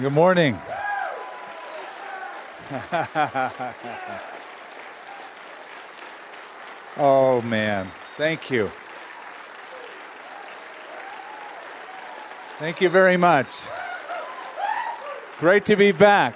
Good 0.00 0.14
morning. 0.14 0.58
oh, 6.96 7.42
man. 7.42 7.90
Thank 8.16 8.50
you. 8.50 8.72
Thank 12.58 12.80
you 12.80 12.88
very 12.88 13.18
much. 13.18 13.48
Great 15.38 15.66
to 15.66 15.76
be 15.76 15.92
back. 15.92 16.34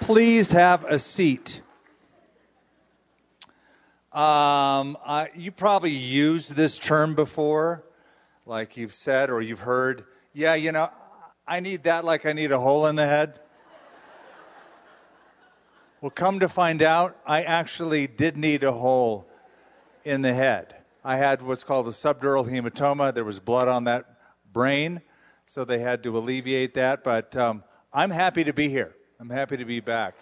Please 0.00 0.52
have 0.52 0.84
a 0.84 0.98
seat. 0.98 1.60
Um, 4.10 4.96
I, 5.04 5.28
you 5.36 5.52
probably 5.52 5.90
used 5.90 6.56
this 6.56 6.78
term 6.78 7.14
before, 7.14 7.84
like 8.46 8.78
you've 8.78 8.94
said 8.94 9.28
or 9.28 9.42
you've 9.42 9.60
heard. 9.60 10.06
Yeah, 10.32 10.54
you 10.54 10.72
know, 10.72 10.88
I 11.48 11.60
need 11.60 11.84
that 11.84 12.04
like 12.04 12.26
I 12.26 12.32
need 12.32 12.50
a 12.50 12.58
hole 12.58 12.86
in 12.86 12.96
the 12.96 13.06
head. 13.06 13.38
Well, 16.00 16.10
come 16.10 16.40
to 16.40 16.48
find 16.48 16.82
out, 16.82 17.16
I 17.24 17.42
actually 17.42 18.06
did 18.06 18.36
need 18.36 18.64
a 18.64 18.72
hole 18.72 19.28
in 20.04 20.22
the 20.22 20.34
head. 20.34 20.74
I 21.04 21.16
had 21.16 21.42
what's 21.42 21.64
called 21.64 21.86
a 21.88 21.92
subdural 21.92 22.48
hematoma. 22.48 23.14
There 23.14 23.24
was 23.24 23.40
blood 23.40 23.68
on 23.68 23.84
that 23.84 24.06
brain, 24.52 25.02
so 25.46 25.64
they 25.64 25.78
had 25.78 26.02
to 26.02 26.18
alleviate 26.18 26.74
that. 26.74 27.02
But 27.02 27.36
um, 27.36 27.64
I'm 27.92 28.10
happy 28.10 28.44
to 28.44 28.52
be 28.52 28.68
here. 28.68 28.94
I'm 29.18 29.30
happy 29.30 29.56
to 29.56 29.64
be 29.64 29.80
back. 29.80 30.14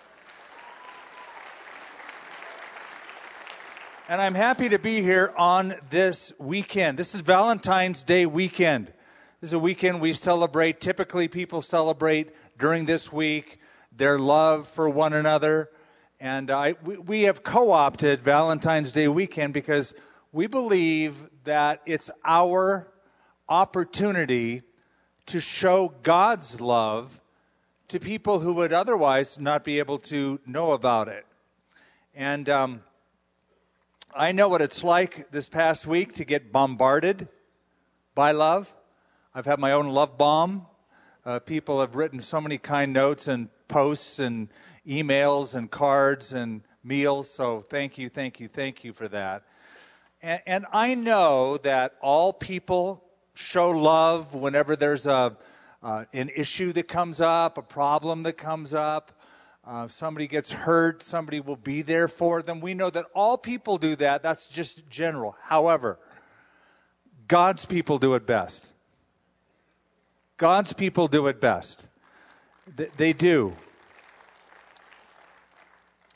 And 4.08 4.20
I'm 4.20 4.34
happy 4.34 4.68
to 4.68 4.78
be 4.78 5.02
here 5.02 5.32
on 5.36 5.74
this 5.88 6.32
weekend. 6.38 6.98
This 6.98 7.14
is 7.14 7.22
Valentine's 7.22 8.04
Day 8.04 8.26
weekend. 8.26 8.92
This 9.44 9.50
is 9.50 9.52
a 9.52 9.58
weekend 9.58 10.00
we 10.00 10.14
celebrate. 10.14 10.80
Typically, 10.80 11.28
people 11.28 11.60
celebrate 11.60 12.30
during 12.56 12.86
this 12.86 13.12
week 13.12 13.60
their 13.94 14.18
love 14.18 14.66
for 14.66 14.88
one 14.88 15.12
another. 15.12 15.68
And 16.18 16.50
I, 16.50 16.76
we, 16.82 16.96
we 16.96 17.22
have 17.24 17.42
co 17.42 17.70
opted 17.70 18.22
Valentine's 18.22 18.90
Day 18.90 19.06
weekend 19.06 19.52
because 19.52 19.92
we 20.32 20.46
believe 20.46 21.28
that 21.44 21.82
it's 21.84 22.08
our 22.24 22.90
opportunity 23.46 24.62
to 25.26 25.40
show 25.40 25.92
God's 26.02 26.62
love 26.62 27.20
to 27.88 28.00
people 28.00 28.38
who 28.38 28.54
would 28.54 28.72
otherwise 28.72 29.38
not 29.38 29.62
be 29.62 29.78
able 29.78 29.98
to 29.98 30.40
know 30.46 30.72
about 30.72 31.08
it. 31.08 31.26
And 32.14 32.48
um, 32.48 32.82
I 34.14 34.32
know 34.32 34.48
what 34.48 34.62
it's 34.62 34.82
like 34.82 35.30
this 35.32 35.50
past 35.50 35.86
week 35.86 36.14
to 36.14 36.24
get 36.24 36.50
bombarded 36.50 37.28
by 38.14 38.32
love. 38.32 38.74
I've 39.36 39.46
had 39.46 39.58
my 39.58 39.72
own 39.72 39.88
love 39.88 40.16
bomb. 40.16 40.66
Uh, 41.26 41.40
people 41.40 41.80
have 41.80 41.96
written 41.96 42.20
so 42.20 42.40
many 42.40 42.56
kind 42.56 42.92
notes 42.92 43.26
and 43.26 43.48
posts 43.66 44.20
and 44.20 44.48
emails 44.86 45.56
and 45.56 45.68
cards 45.68 46.32
and 46.32 46.62
meals. 46.84 47.30
So 47.30 47.60
thank 47.60 47.98
you, 47.98 48.08
thank 48.08 48.38
you, 48.38 48.46
thank 48.46 48.84
you 48.84 48.92
for 48.92 49.08
that. 49.08 49.42
And, 50.22 50.40
and 50.46 50.66
I 50.72 50.94
know 50.94 51.56
that 51.64 51.96
all 52.00 52.32
people 52.32 53.02
show 53.34 53.70
love 53.70 54.34
whenever 54.34 54.76
there's 54.76 55.04
a, 55.04 55.36
uh, 55.82 56.04
an 56.12 56.30
issue 56.36 56.72
that 56.72 56.86
comes 56.86 57.20
up, 57.20 57.58
a 57.58 57.62
problem 57.62 58.22
that 58.22 58.34
comes 58.34 58.72
up. 58.72 59.20
Uh, 59.66 59.88
somebody 59.88 60.28
gets 60.28 60.52
hurt, 60.52 61.02
somebody 61.02 61.40
will 61.40 61.56
be 61.56 61.82
there 61.82 62.06
for 62.06 62.40
them. 62.40 62.60
We 62.60 62.72
know 62.72 62.90
that 62.90 63.06
all 63.16 63.36
people 63.36 63.78
do 63.78 63.96
that. 63.96 64.22
That's 64.22 64.46
just 64.46 64.88
general. 64.88 65.34
However, 65.42 65.98
God's 67.26 67.66
people 67.66 67.98
do 67.98 68.14
it 68.14 68.28
best. 68.28 68.73
God's 70.44 70.74
people 70.74 71.08
do 71.08 71.26
it 71.28 71.40
best. 71.40 71.88
They 72.98 73.14
do. 73.14 73.56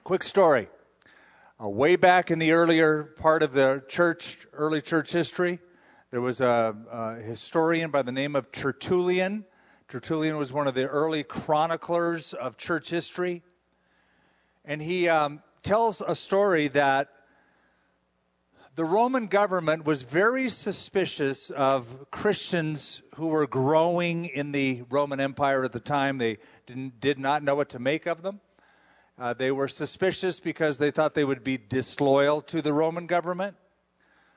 Quick 0.04 0.22
story. 0.22 0.68
Uh, 1.58 1.70
way 1.70 1.96
back 1.96 2.30
in 2.30 2.38
the 2.38 2.52
earlier 2.52 3.04
part 3.04 3.42
of 3.42 3.54
the 3.54 3.82
church, 3.88 4.46
early 4.52 4.82
church 4.82 5.12
history, 5.12 5.60
there 6.10 6.20
was 6.20 6.42
a, 6.42 6.76
a, 6.90 7.14
historian 7.22 7.90
by 7.90 8.02
the 8.02 8.12
name 8.12 8.36
of 8.36 8.52
Tertullian. 8.52 9.46
Tertullian 9.88 10.36
was 10.36 10.52
one 10.52 10.68
of 10.68 10.74
the 10.74 10.86
early 10.86 11.22
chroniclers 11.22 12.34
of 12.34 12.58
church 12.58 12.90
history. 12.90 13.42
And 14.62 14.82
he 14.82 15.08
um, 15.08 15.42
tells 15.62 16.02
a 16.02 16.14
story 16.14 16.68
that 16.68 17.08
the 18.78 18.84
Roman 18.84 19.26
government 19.26 19.84
was 19.84 20.02
very 20.02 20.48
suspicious 20.48 21.50
of 21.50 22.08
Christians 22.12 23.02
who 23.16 23.26
were 23.26 23.48
growing 23.48 24.26
in 24.26 24.52
the 24.52 24.84
Roman 24.88 25.18
Empire 25.18 25.64
at 25.64 25.72
the 25.72 25.80
time. 25.80 26.18
They 26.18 26.38
did 27.00 27.18
not 27.18 27.42
know 27.42 27.56
what 27.56 27.70
to 27.70 27.80
make 27.80 28.06
of 28.06 28.22
them. 28.22 28.40
Uh, 29.18 29.34
they 29.34 29.50
were 29.50 29.66
suspicious 29.66 30.38
because 30.38 30.78
they 30.78 30.92
thought 30.92 31.16
they 31.16 31.24
would 31.24 31.42
be 31.42 31.58
disloyal 31.58 32.40
to 32.42 32.62
the 32.62 32.72
Roman 32.72 33.08
government. 33.08 33.56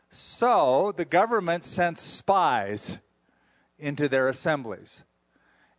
So 0.09 0.91
the 0.97 1.06
government 1.06 1.63
sent 1.63 2.00
spies 2.00 2.97
into 3.78 4.09
their 4.09 4.28
assemblies. 4.28 5.03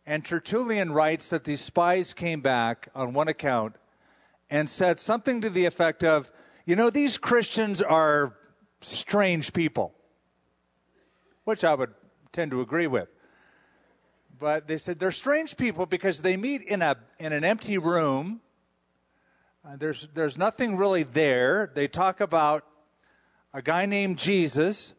And 0.05 0.23
Tertullian 0.23 0.93
writes 0.93 1.27
that 1.31 1.43
these 1.43 1.59
spies 1.59 2.13
came 2.13 2.39
back 2.39 2.87
on 2.95 3.11
one 3.11 3.27
account 3.27 3.75
and 4.49 4.69
said 4.69 5.01
something 5.01 5.41
to 5.41 5.49
the 5.49 5.65
effect 5.65 6.01
of, 6.01 6.31
you 6.65 6.77
know, 6.77 6.89
these 6.89 7.17
Christians 7.17 7.81
are 7.81 8.37
strange 8.83 9.53
people, 9.53 9.93
which 11.43 11.63
I 11.63 11.73
would 11.73 11.93
tend 12.31 12.51
to 12.51 12.61
agree 12.61 12.87
with. 12.87 13.09
But 14.39 14.67
they 14.67 14.77
said 14.77 14.99
they're 14.99 15.11
strange 15.11 15.55
people 15.57 15.85
because 15.85 16.21
they 16.21 16.37
meet 16.37 16.61
in, 16.63 16.81
a, 16.81 16.97
in 17.19 17.31
an 17.33 17.43
empty 17.43 17.77
room. 17.77 18.41
Uh, 19.65 19.77
there's, 19.77 20.07
there's 20.13 20.37
nothing 20.37 20.75
really 20.75 21.03
there. 21.03 21.71
They 21.73 21.87
talk 21.87 22.19
about 22.19 22.65
a 23.53 23.61
guy 23.61 23.85
named 23.85 24.17
Jesus 24.17 24.93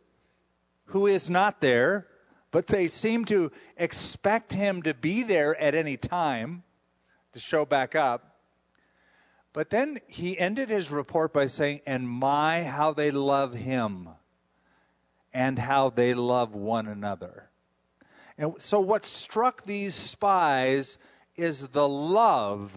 who 0.86 1.06
is 1.06 1.28
not 1.28 1.60
there, 1.60 2.06
but 2.50 2.68
they 2.68 2.88
seem 2.88 3.24
to 3.26 3.50
expect 3.76 4.52
him 4.52 4.82
to 4.82 4.94
be 4.94 5.22
there 5.22 5.60
at 5.60 5.74
any 5.74 5.96
time 5.96 6.62
to 7.32 7.40
show 7.40 7.64
back 7.64 7.94
up. 7.94 8.33
But 9.54 9.70
then 9.70 10.00
he 10.08 10.36
ended 10.36 10.68
his 10.68 10.90
report 10.90 11.32
by 11.32 11.46
saying, 11.46 11.80
And 11.86 12.08
my, 12.08 12.64
how 12.64 12.92
they 12.92 13.12
love 13.12 13.54
him 13.54 14.08
and 15.32 15.58
how 15.60 15.90
they 15.90 16.12
love 16.12 16.54
one 16.54 16.88
another. 16.88 17.48
And 18.36 18.54
so, 18.58 18.80
what 18.80 19.06
struck 19.06 19.62
these 19.62 19.94
spies 19.94 20.98
is 21.36 21.68
the 21.68 21.88
love 21.88 22.76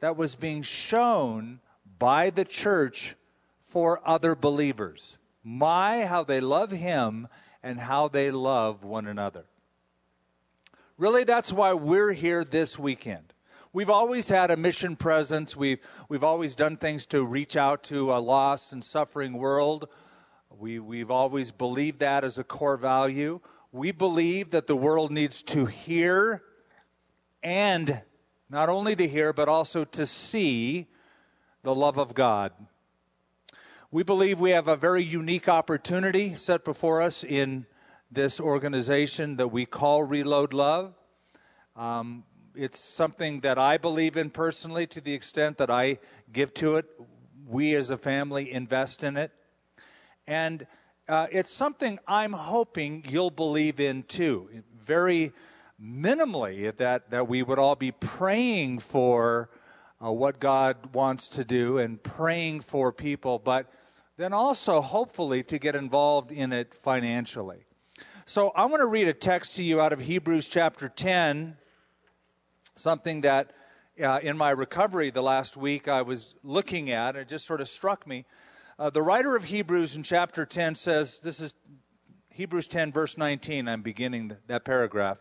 that 0.00 0.16
was 0.16 0.34
being 0.34 0.62
shown 0.62 1.60
by 1.98 2.30
the 2.30 2.46
church 2.46 3.14
for 3.62 4.00
other 4.08 4.34
believers. 4.34 5.18
My, 5.44 6.06
how 6.06 6.24
they 6.24 6.40
love 6.40 6.70
him 6.70 7.28
and 7.62 7.80
how 7.80 8.08
they 8.08 8.30
love 8.30 8.82
one 8.82 9.06
another. 9.06 9.44
Really, 10.96 11.24
that's 11.24 11.52
why 11.52 11.74
we're 11.74 12.12
here 12.12 12.44
this 12.44 12.78
weekend. 12.78 13.34
We've 13.72 13.90
always 13.90 14.28
had 14.28 14.50
a 14.50 14.56
mission 14.56 14.96
presence. 14.96 15.56
We've, 15.56 15.78
we've 16.08 16.24
always 16.24 16.56
done 16.56 16.76
things 16.76 17.06
to 17.06 17.24
reach 17.24 17.56
out 17.56 17.84
to 17.84 18.12
a 18.12 18.18
lost 18.18 18.72
and 18.72 18.84
suffering 18.84 19.34
world. 19.34 19.88
We, 20.50 20.80
we've 20.80 21.12
always 21.12 21.52
believed 21.52 22.00
that 22.00 22.24
as 22.24 22.36
a 22.36 22.42
core 22.42 22.76
value. 22.76 23.38
We 23.70 23.92
believe 23.92 24.50
that 24.50 24.66
the 24.66 24.74
world 24.74 25.12
needs 25.12 25.40
to 25.44 25.66
hear 25.66 26.42
and 27.44 28.02
not 28.48 28.68
only 28.68 28.96
to 28.96 29.06
hear, 29.06 29.32
but 29.32 29.48
also 29.48 29.84
to 29.84 30.04
see 30.04 30.88
the 31.62 31.72
love 31.72 31.96
of 31.96 32.12
God. 32.12 32.50
We 33.92 34.02
believe 34.02 34.40
we 34.40 34.50
have 34.50 34.66
a 34.66 34.76
very 34.76 35.04
unique 35.04 35.48
opportunity 35.48 36.34
set 36.34 36.64
before 36.64 37.00
us 37.00 37.22
in 37.22 37.66
this 38.10 38.40
organization 38.40 39.36
that 39.36 39.48
we 39.48 39.64
call 39.64 40.02
Reload 40.02 40.52
Love. 40.52 40.92
Um, 41.76 42.24
it's 42.54 42.80
something 42.80 43.40
that 43.40 43.58
I 43.58 43.78
believe 43.78 44.16
in 44.16 44.30
personally 44.30 44.86
to 44.88 45.00
the 45.00 45.14
extent 45.14 45.58
that 45.58 45.70
I 45.70 45.98
give 46.32 46.52
to 46.54 46.76
it. 46.76 46.86
We 47.46 47.74
as 47.74 47.90
a 47.90 47.96
family 47.96 48.50
invest 48.50 49.02
in 49.02 49.16
it. 49.16 49.32
And 50.26 50.66
uh, 51.08 51.26
it's 51.32 51.52
something 51.52 51.98
I'm 52.06 52.32
hoping 52.32 53.04
you'll 53.08 53.30
believe 53.30 53.80
in 53.80 54.04
too. 54.04 54.48
Very 54.84 55.32
minimally, 55.82 56.76
that, 56.76 57.10
that 57.10 57.28
we 57.28 57.42
would 57.42 57.58
all 57.58 57.76
be 57.76 57.90
praying 57.90 58.80
for 58.80 59.50
uh, 60.04 60.12
what 60.12 60.40
God 60.40 60.94
wants 60.94 61.28
to 61.28 61.44
do 61.44 61.78
and 61.78 62.02
praying 62.02 62.60
for 62.60 62.92
people, 62.92 63.38
but 63.38 63.72
then 64.16 64.32
also 64.32 64.80
hopefully 64.80 65.42
to 65.44 65.58
get 65.58 65.74
involved 65.74 66.30
in 66.30 66.52
it 66.52 66.74
financially. 66.74 67.64
So 68.24 68.50
I 68.50 68.66
want 68.66 68.80
to 68.80 68.86
read 68.86 69.08
a 69.08 69.12
text 69.12 69.56
to 69.56 69.64
you 69.64 69.80
out 69.80 69.92
of 69.92 70.00
Hebrews 70.00 70.46
chapter 70.46 70.88
10 70.88 71.56
something 72.80 73.20
that 73.20 73.52
uh, 74.02 74.18
in 74.22 74.36
my 74.36 74.50
recovery 74.50 75.10
the 75.10 75.22
last 75.22 75.56
week 75.56 75.86
I 75.86 76.02
was 76.02 76.34
looking 76.42 76.90
at, 76.90 77.16
it 77.16 77.28
just 77.28 77.46
sort 77.46 77.60
of 77.60 77.68
struck 77.68 78.06
me. 78.06 78.24
Uh, 78.78 78.88
the 78.88 79.02
writer 79.02 79.36
of 79.36 79.44
Hebrews 79.44 79.94
in 79.96 80.02
chapter 80.02 80.46
10 80.46 80.74
says, 80.74 81.20
this 81.20 81.40
is 81.40 81.54
Hebrews 82.30 82.66
10, 82.66 82.92
verse 82.92 83.18
19, 83.18 83.68
I'm 83.68 83.82
beginning 83.82 84.36
that 84.46 84.64
paragraph. 84.64 85.18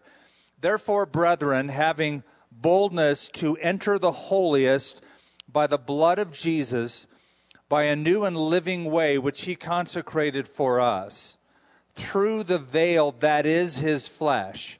Therefore, 0.62 1.06
brethren, 1.06 1.68
having 1.68 2.24
boldness 2.52 3.28
to 3.30 3.58
enter 3.58 4.00
the 4.00 4.12
holiest 4.12 5.04
by 5.52 5.68
the 5.68 5.78
blood 5.78 6.20
of 6.20 6.32
Jesus, 6.32 7.08
by 7.68 7.84
a 7.84 7.96
new 7.96 8.24
and 8.24 8.38
living 8.38 8.86
way 8.86 9.18
which 9.18 9.42
he 9.42 9.56
consecrated 9.56 10.48
for 10.48 10.80
us, 10.80 11.38
through 11.96 12.44
the 12.44 12.60
veil 12.60 13.12
that 13.12 13.46
is 13.46 13.78
his 13.78 14.08
flesh. 14.08 14.80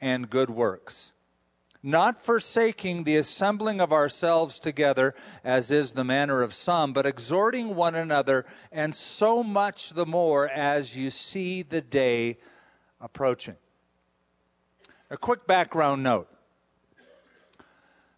and 0.00 0.30
good 0.30 0.50
works, 0.50 1.12
not 1.82 2.20
forsaking 2.20 3.04
the 3.04 3.16
assembling 3.16 3.80
of 3.80 3.92
ourselves 3.92 4.58
together, 4.58 5.14
as 5.44 5.70
is 5.70 5.92
the 5.92 6.04
manner 6.04 6.42
of 6.42 6.52
some, 6.52 6.92
but 6.92 7.06
exhorting 7.06 7.74
one 7.74 7.94
another, 7.94 8.44
and 8.72 8.94
so 8.94 9.42
much 9.42 9.90
the 9.90 10.06
more 10.06 10.48
as 10.48 10.96
you 10.96 11.10
see 11.10 11.62
the 11.62 11.80
day 11.80 12.38
approaching. 13.00 13.56
A 15.10 15.16
quick 15.16 15.46
background 15.46 16.02
note. 16.02 16.28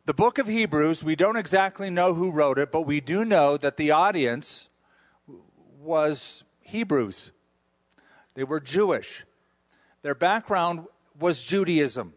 The 0.06 0.14
book 0.14 0.38
of 0.38 0.48
Hebrews, 0.48 1.04
we 1.04 1.14
don't 1.14 1.36
exactly 1.36 1.88
know 1.90 2.14
who 2.14 2.32
wrote 2.32 2.58
it, 2.58 2.72
but 2.72 2.82
we 2.82 3.00
do 3.00 3.24
know 3.24 3.56
that 3.56 3.76
the 3.76 3.92
audience 3.92 4.68
was 5.78 6.42
Hebrews. 6.62 7.30
They 8.34 8.42
were 8.42 8.58
Jewish. 8.58 9.24
Their 10.02 10.14
background 10.14 10.86
was 11.20 11.42
Judaism. 11.42 12.14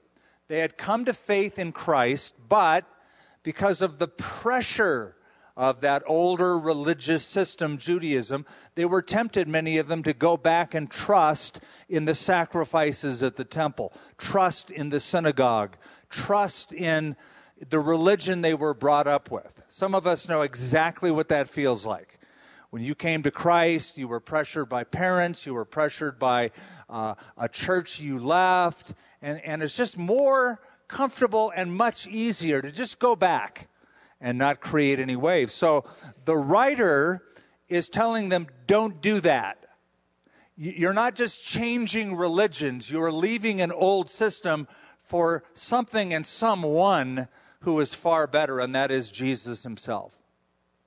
They 0.48 0.60
had 0.60 0.78
come 0.78 1.06
to 1.06 1.14
faith 1.14 1.60
in 1.60 1.72
Christ, 1.72 2.36
but 2.48 2.86
because 3.44 3.82
of 3.82 4.00
the 4.00 4.08
pressure 4.08 5.16
of 5.56 5.82
that 5.82 6.02
older 6.08 6.58
religious 6.58 7.24
system, 7.24 7.78
Judaism, 7.78 8.46
they 8.76 8.86
were 8.86 9.02
tempted, 9.02 9.48
many 9.48 9.78
of 9.78 9.88
them, 9.88 10.02
to 10.04 10.14
go 10.14 10.36
back 10.36 10.74
and 10.74 10.90
trust 10.90 11.60
in 11.88 12.06
the 12.06 12.16
sacrifices 12.16 13.22
at 13.22 13.36
the 13.36 13.46
temple, 13.46 13.94
trust 14.18 14.72
in 14.72 14.90
the 14.90 15.00
synagogue, 15.00 15.78
trust 16.10 16.74
in 16.74 17.16
the 17.70 17.80
religion 17.80 18.42
they 18.42 18.54
were 18.54 18.74
brought 18.74 19.08
up 19.08 19.30
with. 19.30 19.62
Some 19.68 19.94
of 19.94 20.08
us 20.08 20.28
know 20.28 20.42
exactly 20.42 21.12
what 21.12 21.30
that 21.30 21.48
feels 21.48 21.86
like. 21.86 22.13
When 22.74 22.82
you 22.82 22.96
came 22.96 23.22
to 23.22 23.30
Christ, 23.30 24.00
you 24.00 24.08
were 24.08 24.20
pressured 24.20 24.68
by 24.68 24.84
parents, 24.84 25.46
you 25.46 25.54
were 25.54 25.64
pressured 25.64 26.18
by 26.18 26.50
uh, 26.90 27.14
a 27.38 27.48
church 27.48 28.00
you 28.00 28.18
left, 28.18 28.96
and, 29.22 29.40
and 29.42 29.62
it's 29.62 29.78
just 29.78 29.96
more 29.96 30.60
comfortable 30.88 31.54
and 31.56 31.72
much 31.78 32.08
easier 32.08 32.64
to 32.64 32.72
just 32.72 32.98
go 32.98 33.16
back 33.16 33.70
and 34.20 34.40
not 34.40 34.60
create 34.60 35.00
any 35.00 35.16
waves. 35.16 35.54
So 35.54 35.86
the 36.26 36.36
writer 36.36 37.22
is 37.70 37.90
telling 37.90 38.30
them, 38.30 38.48
don't 38.66 39.04
do 39.04 39.20
that. 39.20 39.68
You're 40.58 40.94
not 40.94 41.14
just 41.14 41.44
changing 41.44 42.16
religions, 42.16 42.90
you're 42.90 43.12
leaving 43.12 43.62
an 43.62 43.72
old 43.72 44.10
system 44.10 44.68
for 44.98 45.44
something 45.54 46.12
and 46.12 46.26
someone 46.26 47.28
who 47.60 47.80
is 47.80 47.94
far 47.94 48.26
better, 48.26 48.60
and 48.60 48.74
that 48.74 48.90
is 48.90 49.12
Jesus 49.12 49.62
himself. 49.62 50.23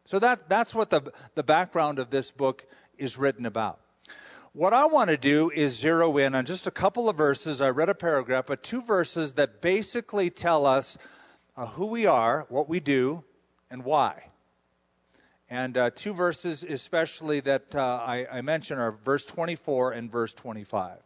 So 0.07 0.21
that, 0.21 0.49
that's 0.49 0.73
what 0.73 0.91
the, 0.91 1.13
the 1.35 1.43
background 1.43 1.99
of 1.99 2.11
this 2.11 2.31
book 2.31 2.65
is 2.97 3.19
written 3.19 3.45
about. 3.45 3.81
What 4.53 4.73
I 4.73 4.87
want 4.87 5.11
to 5.11 5.17
do 5.17 5.51
is 5.51 5.77
zero 5.77 6.17
in 6.17 6.35
on 6.37 6.47
just 6.47 6.69
a 6.69 6.71
couple 6.71 7.09
of 7.09 7.17
verses. 7.17 7.61
I 7.61 7.71
read 7.71 7.89
a 7.89 7.95
paragraph, 7.95 8.47
but 8.47 8.63
two 8.63 8.81
verses 8.81 9.33
that 9.33 9.61
basically 9.61 10.31
tell 10.31 10.65
us 10.65 10.97
uh, 11.57 11.67
who 11.67 11.87
we 11.87 12.07
are, 12.07 12.47
what 12.49 12.69
we 12.69 12.79
do, 12.79 13.25
and 13.69 13.85
why. 13.85 14.31
And 15.51 15.77
uh, 15.77 15.91
two 15.91 16.15
verses, 16.15 16.63
especially 16.63 17.41
that 17.41 17.75
uh, 17.75 18.01
I, 18.07 18.27
I 18.33 18.41
are 18.71 18.93
verse 18.93 19.25
24 19.25 19.91
and 19.91 20.09
verse 20.09 20.33
25. 20.33 20.99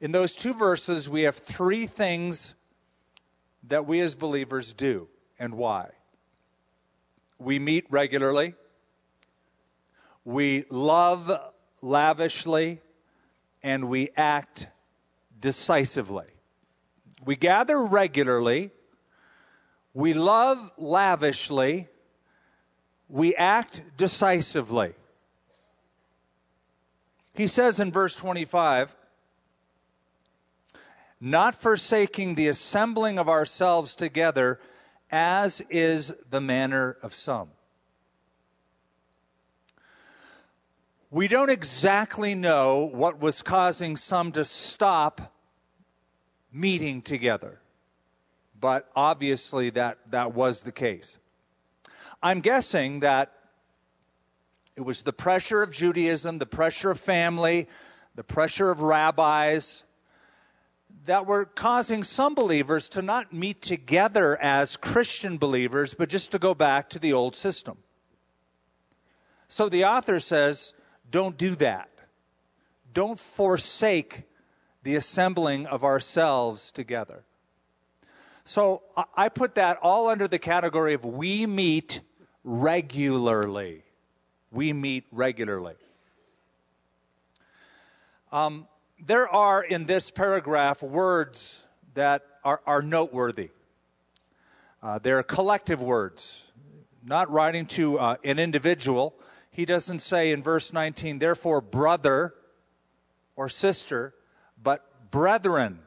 In 0.00 0.12
those 0.12 0.34
two 0.34 0.54
verses, 0.54 1.10
we 1.10 1.22
have 1.22 1.36
three 1.36 1.86
things 1.86 2.54
that 3.64 3.84
we 3.84 4.00
as 4.00 4.14
believers 4.14 4.72
do 4.72 5.08
and 5.38 5.54
why. 5.54 5.90
We 7.38 7.58
meet 7.58 7.86
regularly, 7.90 8.54
we 10.24 10.64
love 10.70 11.30
lavishly, 11.82 12.80
and 13.62 13.88
we 13.88 14.10
act 14.16 14.68
decisively. 15.40 16.26
We 17.24 17.36
gather 17.36 17.82
regularly 17.82 18.70
we 19.94 20.12
love 20.12 20.72
lavishly. 20.76 21.88
We 23.08 23.34
act 23.36 23.82
decisively. 23.96 24.94
He 27.32 27.46
says 27.46 27.78
in 27.78 27.92
verse 27.92 28.16
25, 28.16 28.94
not 31.20 31.54
forsaking 31.54 32.34
the 32.34 32.48
assembling 32.48 33.18
of 33.18 33.28
ourselves 33.28 33.94
together, 33.94 34.60
as 35.14 35.62
is 35.70 36.12
the 36.28 36.40
manner 36.40 36.96
of 37.02 37.14
some. 37.14 37.50
We 41.10 41.28
don't 41.28 41.50
exactly 41.50 42.34
know 42.34 42.90
what 42.92 43.20
was 43.20 43.40
causing 43.40 43.96
some 43.96 44.32
to 44.32 44.44
stop 44.44 45.32
meeting 46.52 47.00
together 47.00 47.60
but 48.64 48.90
obviously 48.96 49.68
that, 49.68 49.98
that 50.10 50.32
was 50.32 50.62
the 50.62 50.72
case. 50.72 51.18
I'm 52.22 52.40
guessing 52.40 53.00
that 53.00 53.30
it 54.74 54.80
was 54.80 55.02
the 55.02 55.12
pressure 55.12 55.62
of 55.62 55.70
Judaism, 55.70 56.38
the 56.38 56.46
pressure 56.46 56.90
of 56.90 56.98
family, 56.98 57.68
the 58.14 58.24
pressure 58.24 58.70
of 58.70 58.80
rabbis 58.80 59.83
that 61.04 61.26
were 61.26 61.44
causing 61.44 62.02
some 62.02 62.34
believers 62.34 62.88
to 62.90 63.02
not 63.02 63.32
meet 63.32 63.60
together 63.60 64.40
as 64.40 64.76
Christian 64.76 65.36
believers, 65.36 65.94
but 65.94 66.08
just 66.08 66.30
to 66.32 66.38
go 66.38 66.54
back 66.54 66.88
to 66.90 66.98
the 66.98 67.12
old 67.12 67.36
system. 67.36 67.78
So 69.48 69.68
the 69.68 69.84
author 69.84 70.18
says, 70.18 70.72
don't 71.10 71.36
do 71.36 71.54
that. 71.56 71.90
Don't 72.92 73.20
forsake 73.20 74.22
the 74.82 74.96
assembling 74.96 75.66
of 75.66 75.84
ourselves 75.84 76.70
together. 76.70 77.24
So 78.44 78.82
I 79.16 79.28
put 79.28 79.54
that 79.56 79.78
all 79.82 80.08
under 80.08 80.28
the 80.28 80.38
category 80.38 80.94
of 80.94 81.04
we 81.04 81.46
meet 81.46 82.00
regularly. 82.44 83.82
We 84.50 84.72
meet 84.72 85.06
regularly. 85.10 85.74
Um, 88.30 88.66
there 89.06 89.28
are 89.28 89.62
in 89.62 89.86
this 89.86 90.10
paragraph 90.10 90.82
words 90.82 91.62
that 91.94 92.24
are, 92.42 92.60
are 92.66 92.82
noteworthy. 92.82 93.50
Uh, 94.82 94.98
they're 94.98 95.22
collective 95.22 95.82
words, 95.82 96.50
not 97.04 97.30
writing 97.30 97.66
to 97.66 97.98
uh, 97.98 98.16
an 98.24 98.38
individual. 98.38 99.14
He 99.50 99.64
doesn't 99.64 100.00
say 100.00 100.32
in 100.32 100.42
verse 100.42 100.72
19, 100.72 101.18
therefore, 101.18 101.60
brother 101.60 102.34
or 103.36 103.48
sister, 103.48 104.14
but 104.62 105.10
brethren. 105.10 105.80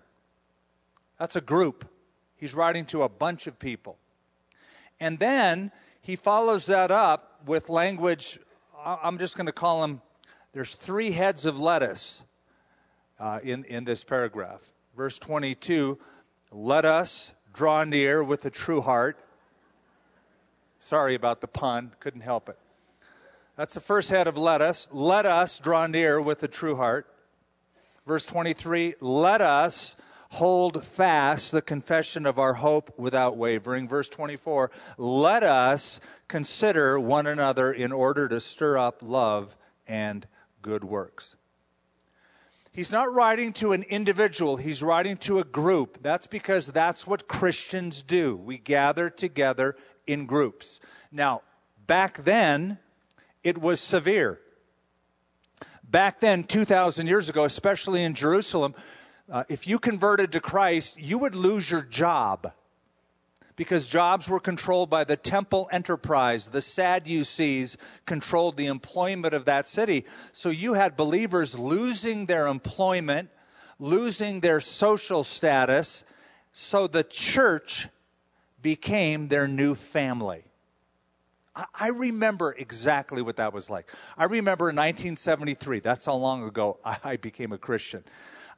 That's 1.20 1.36
a 1.36 1.42
group. 1.42 1.88
He's 2.36 2.54
writing 2.54 2.86
to 2.88 3.04
a 3.04 3.10
bunch 3.10 3.48
of 3.48 3.58
people. 3.58 3.98
And 5.00 5.20
then 5.20 5.72
he 6.02 6.16
follows 6.16 6.68
that 6.68 6.92
up 6.92 7.42
with 7.46 7.70
language, 7.70 8.40
I'm 8.84 9.18
just 9.18 9.36
going 9.36 9.48
to 9.48 9.52
call 9.52 9.82
them, 9.82 10.02
there's 10.54 10.76
three 10.76 11.12
heads 11.12 11.46
of 11.46 11.60
lettuce 11.60 12.24
uh, 13.20 13.40
in, 13.44 13.64
in 13.66 13.84
this 13.84 14.04
paragraph. 14.04 14.72
Verse 14.96 15.18
22 15.20 15.98
let 16.52 16.86
us 16.86 17.34
draw 17.54 17.84
near 17.84 18.24
with 18.24 18.46
a 18.46 18.50
true 18.50 18.82
heart. 18.82 19.20
Sorry 20.80 21.14
about 21.14 21.42
the 21.42 21.48
pun, 21.48 21.92
couldn't 22.00 22.22
help 22.22 22.48
it. 22.48 22.58
That's 23.58 23.74
the 23.74 23.82
first 23.82 24.10
head 24.10 24.28
of 24.28 24.38
let 24.38 24.62
us. 24.62 24.88
Let 24.92 25.26
us 25.26 25.60
draw 25.60 25.88
near 25.88 26.22
with 26.22 26.42
a 26.44 26.48
true 26.48 26.76
heart. 26.76 27.08
Verse 28.06 28.26
23 28.26 28.96
let 29.02 29.42
us 29.42 29.96
hold 30.30 30.86
fast 30.86 31.52
the 31.52 31.62
confession 31.62 32.26
of 32.26 32.38
our 32.38 32.56
hope 32.56 32.98
without 33.00 33.38
wavering. 33.38 33.88
Verse 33.88 34.10
24, 34.10 34.72
let 34.98 35.44
us 35.44 36.00
consider 36.28 37.00
one 37.00 37.26
another 37.26 37.72
in 37.72 37.92
order 37.92 38.28
to 38.28 38.40
stir 38.40 38.78
up 38.78 38.98
love 39.02 39.56
and 39.88 40.28
good 40.62 40.84
works. 40.84 41.37
He's 42.78 42.92
not 42.92 43.12
writing 43.12 43.54
to 43.54 43.72
an 43.72 43.82
individual, 43.82 44.58
he's 44.58 44.84
writing 44.84 45.18
to 45.18 45.40
a 45.40 45.44
group. 45.44 46.04
That's 46.04 46.28
because 46.28 46.68
that's 46.68 47.08
what 47.08 47.28
Christians 47.28 48.04
do. 48.04 48.36
We 48.36 48.60
gather 48.60 49.10
together 49.10 49.76
in 50.06 50.28
groups. 50.28 50.80
Now, 51.12 51.42
back 51.88 52.24
then, 52.24 52.78
it 53.44 53.58
was 53.58 53.80
severe. 53.80 54.40
Back 55.90 56.20
then, 56.20 56.44
2,000 56.44 57.08
years 57.08 57.30
ago, 57.30 57.46
especially 57.46 58.04
in 58.04 58.14
Jerusalem, 58.14 58.76
uh, 59.28 59.44
if 59.50 59.66
you 59.68 59.80
converted 59.80 60.32
to 60.34 60.40
Christ, 60.40 61.02
you 61.02 61.18
would 61.18 61.34
lose 61.34 61.72
your 61.72 61.82
job 61.82 62.54
because 63.58 63.88
jobs 63.88 64.30
were 64.30 64.40
controlled 64.40 64.90
by 64.90 65.04
the 65.04 65.18
temple 65.18 65.68
enterprise. 65.72 66.48
The 66.48 66.62
Sadducees 66.62 67.76
controlled 68.06 68.56
the 68.56 68.68
employment 68.68 69.34
of 69.34 69.44
that 69.46 69.68
city. 69.68 70.06
So 70.32 70.50
you 70.50 70.76
had 70.76 70.96
believers 70.96 71.60
losing 71.60 72.28
their 72.28 72.48
employment, 72.48 73.30
losing 73.80 74.40
their 74.40 74.62
social 74.62 75.24
status. 75.24 76.06
So 76.54 76.88
the 76.88 77.04
church 77.04 77.90
became 78.62 79.28
their 79.28 79.48
new 79.48 79.76
family. 79.76 80.44
I 81.74 81.88
remember 81.88 82.54
exactly 82.56 83.24
what 83.24 83.38
that 83.38 83.52
was 83.52 83.68
like. 83.68 83.90
I 84.16 84.26
remember 84.26 84.70
in 84.70 84.76
1973, 84.76 85.80
that's 85.80 86.06
how 86.06 86.14
long 86.14 86.44
ago 86.44 86.78
I 86.86 87.18
became 87.18 87.52
a 87.52 87.58
Christian. 87.58 88.04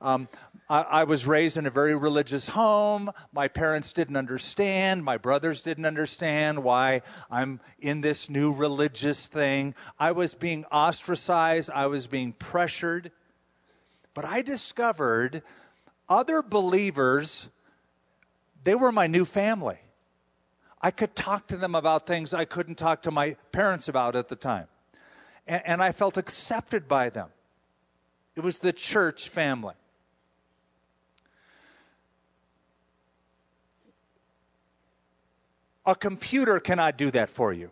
Um, 0.02 0.28
I, 0.70 1.04
was 1.06 1.26
raised 1.26 1.58
in 1.58 1.66
a 1.66 1.72
very 1.72 1.96
religious 1.96 2.50
home. 2.50 3.12
My 3.34 3.48
parents 3.48 3.92
didn't 3.92 4.16
understand. 4.16 5.04
My 5.04 5.18
brothers 5.18 5.62
didn't 5.62 5.86
understand 5.86 6.64
why 6.64 7.02
I'm 7.32 7.60
in 7.80 8.02
this 8.02 8.30
new 8.30 8.54
religious 8.54 9.26
thing. 9.26 9.74
I 9.98 10.12
was 10.12 10.36
being 10.36 10.66
ostracized. 10.66 11.72
I 11.74 11.88
was 11.88 12.06
being 12.06 12.34
pressured. 12.34 13.12
But 14.14 14.26
I 14.26 14.44
discovered 14.44 15.42
other 16.08 16.44
believers, 16.44 17.50
they 18.64 18.76
were 18.76 18.92
my 18.92 19.08
new 19.08 19.26
family. 19.26 19.80
I 20.82 20.92
could 20.92 21.16
talk 21.16 21.48
to 21.48 21.58
them 21.58 21.74
about 21.74 22.06
things 22.06 22.34
I 22.34 22.46
couldn't 22.46 22.76
talk 22.76 23.02
to 23.04 23.12
my 23.12 23.38
parents 23.52 23.88
about 23.88 24.16
at 24.16 24.30
the 24.30 24.36
time. 24.36 24.68
And, 25.48 25.64
and 25.66 25.84
I 25.84 25.92
felt 25.94 26.16
accepted 26.16 26.88
by 26.88 27.10
them. 27.10 27.30
It 28.36 28.42
was 28.42 28.60
the 28.60 28.72
church 28.72 29.30
family. 29.30 29.74
A 35.86 35.96
computer 35.96 36.60
cannot 36.60 36.98
do 36.98 37.12
that 37.12 37.30
for 37.30 37.54
you. 37.54 37.72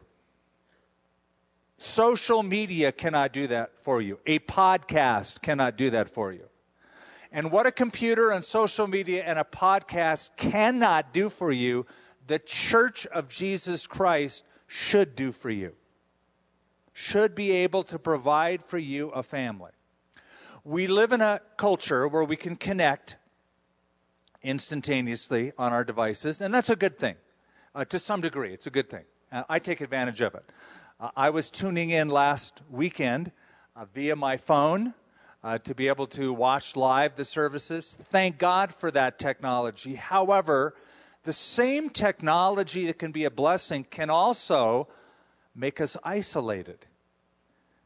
Social 1.78 2.42
media 2.42 2.92
cannot 2.92 3.32
do 3.32 3.48
that 3.48 3.84
for 3.84 4.02
you. 4.02 4.20
A 4.26 4.40
podcast 4.40 5.42
cannot 5.42 5.78
do 5.78 5.92
that 5.92 6.10
for 6.10 6.32
you. 6.32 6.48
And 7.32 7.52
what 7.52 7.68
a 7.68 7.72
computer 7.72 8.32
and 8.32 8.44
social 8.44 8.88
media 8.88 9.24
and 9.24 9.38
a 9.38 9.44
podcast 9.44 10.32
cannot 10.38 11.14
do 11.14 11.30
for 11.30 11.52
you, 11.52 11.86
the 12.26 12.40
church 12.40 13.06
of 13.08 13.28
Jesus 13.30 13.86
Christ 13.86 14.44
should 14.66 15.16
do 15.16 15.32
for 15.32 15.50
you. 15.50 15.74
Should 16.94 17.36
be 17.36 17.52
able 17.52 17.84
to 17.84 18.00
provide 18.00 18.64
for 18.64 18.80
you 18.80 19.10
a 19.10 19.22
family. 19.22 19.72
We 20.64 20.88
live 20.88 21.12
in 21.12 21.22
a 21.22 21.42
culture 21.58 22.08
where 22.08 22.24
we 22.24 22.36
can 22.36 22.56
connect 22.56 23.18
instantaneously 24.42 25.52
on 25.58 25.74
our 25.74 25.84
devices, 25.84 26.42
and 26.42 26.54
that's 26.54 26.70
a 26.70 26.76
good 26.76 26.98
thing 26.98 27.16
uh, 27.78 27.86
to 27.86 28.00
some 28.00 28.22
degree. 28.22 28.54
It's 28.54 28.66
a 28.66 28.72
good 28.72 28.90
thing. 28.90 29.04
Uh, 29.32 29.44
I 29.48 29.60
take 29.60 29.82
advantage 29.82 30.20
of 30.22 30.34
it. 30.34 30.44
Uh, 31.00 31.12
I 31.16 31.30
was 31.30 31.52
tuning 31.52 31.92
in 31.92 32.10
last 32.10 32.64
weekend 32.72 33.32
uh, 33.76 33.86
via 33.86 34.16
my 34.16 34.36
phone 34.36 34.96
uh, 35.44 35.60
to 35.60 35.76
be 35.76 35.88
able 35.88 36.08
to 36.08 36.34
watch 36.34 36.76
live 36.76 37.16
the 37.16 37.24
services. 37.24 37.96
Thank 38.06 38.40
God 38.40 38.74
for 38.74 38.90
that 38.92 39.20
technology. 39.20 39.94
However, 39.94 40.74
the 41.22 41.34
same 41.34 41.92
technology 41.92 42.88
that 42.88 42.98
can 42.98 43.12
be 43.12 43.26
a 43.26 43.32
blessing 43.32 43.84
can 43.84 44.10
also 44.10 44.88
make 45.56 45.80
us 45.80 45.96
isolated 46.04 46.88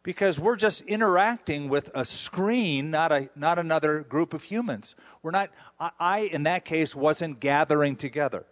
because 0.03 0.39
we're 0.39 0.55
just 0.55 0.81
interacting 0.83 1.67
with 1.67 1.91
a 1.93 2.05
screen, 2.05 2.91
not, 2.91 3.11
a, 3.11 3.29
not 3.35 3.59
another 3.59 4.01
group 4.03 4.33
of 4.33 4.43
humans. 4.43 4.95
We're 5.21 5.31
not, 5.31 5.49
I, 5.81 5.91
I, 5.99 6.19
in 6.19 6.43
that 6.43 6.63
case, 6.63 6.95
wasn't 6.95 7.41
gathering 7.41 7.97
together. 7.97 8.45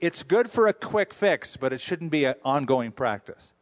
It's 0.00 0.22
good 0.22 0.50
for 0.50 0.66
a 0.66 0.72
quick 0.72 1.14
fix, 1.14 1.56
but 1.56 1.72
it 1.72 1.80
shouldn't 1.80 2.10
be 2.10 2.24
an 2.24 2.34
ongoing 2.44 2.92
practice. 2.92 3.52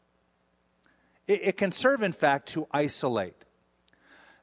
It, 1.26 1.40
it 1.42 1.56
can 1.56 1.72
serve, 1.72 2.02
in 2.02 2.12
fact, 2.12 2.48
to 2.50 2.66
isolate. 2.72 3.44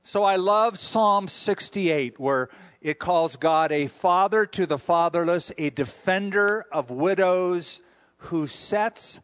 So 0.01 0.23
I 0.23 0.37
love 0.37 0.77
Psalm 0.77 1.27
68, 1.27 2.19
where 2.19 2.49
it 2.81 2.99
calls 2.99 3.35
God 3.35 3.71
a 3.71 3.87
father 3.87 4.45
to 4.45 4.65
the 4.65 4.77
fatherless, 4.77 5.51
a 5.57 5.69
defender 5.69 6.65
of 6.71 6.89
widows 6.89 7.81
who 8.17 8.47
sets 8.47 9.19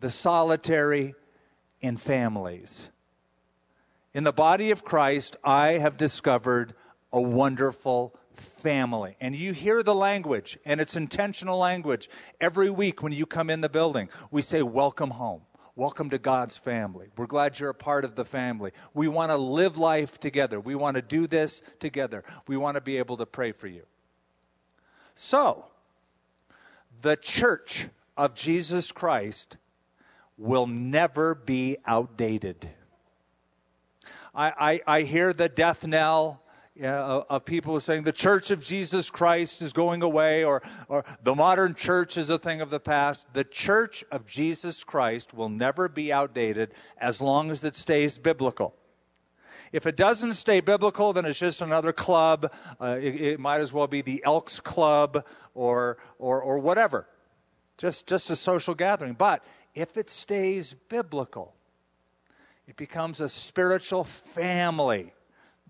the 0.00 0.10
solitary 0.10 1.14
in 1.80 1.96
families. 1.96 2.90
In 4.14 4.24
the 4.24 4.32
body 4.32 4.70
of 4.70 4.84
Christ, 4.84 5.36
I 5.44 5.72
have 5.78 5.96
discovered 5.96 6.74
a 7.12 7.20
wonderful 7.20 8.14
family. 8.42 9.16
And 9.20 9.34
you 9.34 9.52
hear 9.52 9.82
the 9.82 9.94
language, 9.94 10.58
and 10.64 10.80
it's 10.80 10.96
intentional 10.96 11.58
language. 11.58 12.10
Every 12.40 12.70
week 12.70 13.02
when 13.02 13.12
you 13.12 13.26
come 13.26 13.48
in 13.48 13.60
the 13.60 13.68
building, 13.68 14.08
we 14.30 14.42
say, 14.42 14.62
Welcome 14.62 15.10
home. 15.10 15.42
Welcome 15.74 16.10
to 16.10 16.18
God's 16.18 16.58
family. 16.58 17.08
We're 17.16 17.26
glad 17.26 17.58
you're 17.58 17.70
a 17.70 17.74
part 17.74 18.04
of 18.04 18.14
the 18.14 18.26
family. 18.26 18.72
We 18.92 19.08
want 19.08 19.30
to 19.30 19.38
live 19.38 19.78
life 19.78 20.20
together. 20.20 20.60
We 20.60 20.74
want 20.74 20.96
to 20.96 21.02
do 21.02 21.26
this 21.26 21.62
together. 21.80 22.24
We 22.46 22.58
want 22.58 22.74
to 22.74 22.82
be 22.82 22.98
able 22.98 23.16
to 23.16 23.24
pray 23.24 23.52
for 23.52 23.68
you. 23.68 23.84
So, 25.14 25.66
the 27.00 27.16
church 27.16 27.86
of 28.18 28.34
Jesus 28.34 28.92
Christ 28.92 29.56
will 30.36 30.66
never 30.66 31.34
be 31.34 31.78
outdated. 31.86 32.68
I, 34.34 34.80
I, 34.86 34.98
I 34.98 35.02
hear 35.02 35.32
the 35.32 35.48
death 35.48 35.86
knell 35.86 36.41
of 36.80 37.44
people 37.44 37.78
saying 37.80 38.04
the 38.04 38.12
church 38.12 38.50
of 38.50 38.64
Jesus 38.64 39.10
Christ 39.10 39.60
is 39.60 39.72
going 39.72 40.02
away 40.02 40.44
or, 40.44 40.62
or 40.88 41.04
the 41.22 41.34
modern 41.34 41.74
church 41.74 42.16
is 42.16 42.30
a 42.30 42.38
thing 42.38 42.60
of 42.60 42.70
the 42.70 42.80
past. 42.80 43.32
The 43.34 43.44
church 43.44 44.04
of 44.10 44.26
Jesus 44.26 44.84
Christ 44.84 45.34
will 45.34 45.48
never 45.48 45.88
be 45.88 46.12
outdated 46.12 46.72
as 46.96 47.20
long 47.20 47.50
as 47.50 47.64
it 47.64 47.76
stays 47.76 48.18
biblical. 48.18 48.74
If 49.72 49.86
it 49.86 49.96
doesn't 49.96 50.34
stay 50.34 50.60
biblical, 50.60 51.14
then 51.14 51.24
it's 51.24 51.38
just 51.38 51.62
another 51.62 51.92
club. 51.92 52.52
Uh, 52.78 52.98
it, 53.00 53.20
it, 53.20 53.40
might 53.40 53.62
as 53.62 53.72
well 53.72 53.86
be 53.86 54.02
the 54.02 54.22
Elks 54.24 54.60
Club 54.60 55.24
or, 55.54 55.96
or, 56.18 56.42
or 56.42 56.58
whatever. 56.58 57.08
Just, 57.78 58.06
just 58.06 58.28
a 58.28 58.36
social 58.36 58.74
gathering. 58.74 59.14
But 59.14 59.42
if 59.74 59.96
it 59.96 60.10
stays 60.10 60.74
biblical, 60.74 61.54
it 62.66 62.76
becomes 62.76 63.22
a 63.22 63.30
spiritual 63.30 64.04
family 64.04 65.14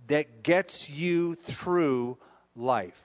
that 0.09 0.43
gets 0.43 0.91
you 0.91 1.35
through 1.35 2.19
life. 2.57 3.05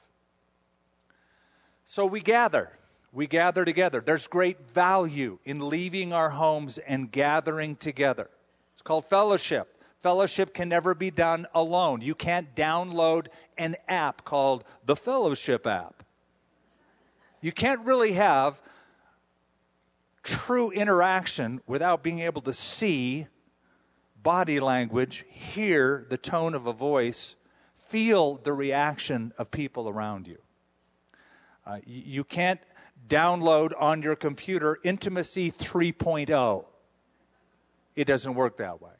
So 1.83 2.05
we 2.05 2.19
gather. 2.19 2.71
We 3.13 3.27
gather 3.27 3.63
together. 3.65 4.01
There's 4.01 4.27
great 4.27 4.69
value 4.71 5.39
in 5.45 5.69
leaving 5.69 6.13
our 6.13 6.31
homes 6.31 6.77
and 6.77 7.11
gathering 7.11 7.75
together. 7.75 8.29
It's 8.73 8.81
called 8.81 9.05
fellowship. 9.05 9.81
Fellowship 10.01 10.53
can 10.53 10.69
never 10.69 10.93
be 10.93 11.09
done 11.09 11.47
alone. 11.53 12.01
You 12.01 12.13
can't 12.13 12.53
download 12.55 13.27
an 13.57 13.75
app 13.87 14.23
called 14.23 14.63
the 14.85 14.95
Fellowship 14.95 15.65
app. 15.65 16.03
You 17.41 17.51
can't 17.51 17.81
really 17.85 18.13
have 18.13 18.61
true 20.23 20.69
interaction 20.71 21.61
without 21.65 22.03
being 22.03 22.19
able 22.19 22.41
to 22.41 22.53
see 22.53 23.27
body 24.27 24.59
language, 24.59 25.23
hear 25.29 26.05
the 26.09 26.17
tone 26.17 26.53
of 26.53 26.67
a 26.67 26.73
voice, 26.73 27.37
feel 27.73 28.35
the 28.35 28.51
reaction 28.51 29.31
of 29.37 29.49
people 29.49 29.87
around 29.87 30.27
you. 30.27 30.37
Uh, 31.65 31.79
you 31.85 32.25
can't 32.25 32.59
download 33.07 33.71
on 33.79 34.01
your 34.01 34.17
computer 34.17 34.79
Intimacy 34.83 35.49
3.0. 35.49 36.65
It 37.95 38.03
doesn't 38.03 38.35
work 38.35 38.57
that 38.57 38.81
way. 38.81 38.91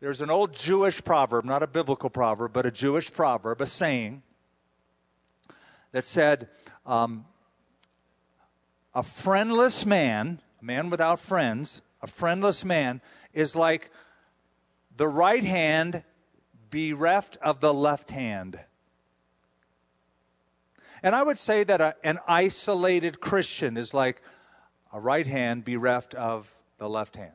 There's 0.00 0.22
an 0.22 0.30
old 0.30 0.54
Jewish 0.54 1.04
proverb, 1.04 1.44
not 1.44 1.62
a 1.62 1.66
biblical 1.66 2.08
proverb, 2.08 2.54
but 2.54 2.64
a 2.64 2.70
Jewish 2.70 3.12
proverb, 3.12 3.60
a 3.60 3.66
saying 3.66 4.22
that 5.92 6.06
said, 6.06 6.48
um, 6.86 7.26
A 8.94 9.02
friendless 9.02 9.84
man, 9.84 10.40
a 10.62 10.64
man 10.64 10.88
without 10.88 11.20
friends, 11.20 11.82
a 12.00 12.06
friendless 12.06 12.64
man 12.64 13.02
is 13.34 13.54
like 13.54 13.90
the 14.96 15.08
right 15.08 15.44
hand 15.44 16.02
bereft 16.70 17.36
of 17.42 17.60
the 17.60 17.72
left 17.72 18.10
hand. 18.10 18.58
And 21.02 21.14
I 21.14 21.22
would 21.22 21.38
say 21.38 21.64
that 21.64 21.80
a, 21.80 21.96
an 22.02 22.18
isolated 22.26 23.20
Christian 23.20 23.76
is 23.76 23.92
like 23.92 24.22
a 24.92 25.00
right 25.00 25.26
hand 25.26 25.64
bereft 25.64 26.14
of 26.14 26.54
the 26.78 26.88
left 26.88 27.16
hand. 27.16 27.32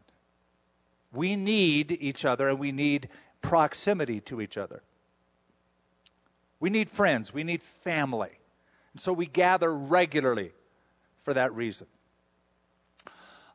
We 1.14 1.36
need 1.36 1.92
each 1.92 2.26
other 2.26 2.50
and 2.50 2.60
we 2.60 2.72
need 2.72 3.10
proximity 3.42 4.20
to 4.22 4.42
each 4.42 4.58
other. 4.58 4.82
We 6.60 6.70
need 6.70 6.90
friends. 6.90 7.34
We 7.34 7.44
need 7.44 7.62
family. 7.62 8.40
And 8.94 9.02
so 9.02 9.14
we 9.14 9.26
gather 9.26 9.74
regularly 9.74 10.52
for 11.20 11.34
that 11.34 11.54
reason. 11.54 11.88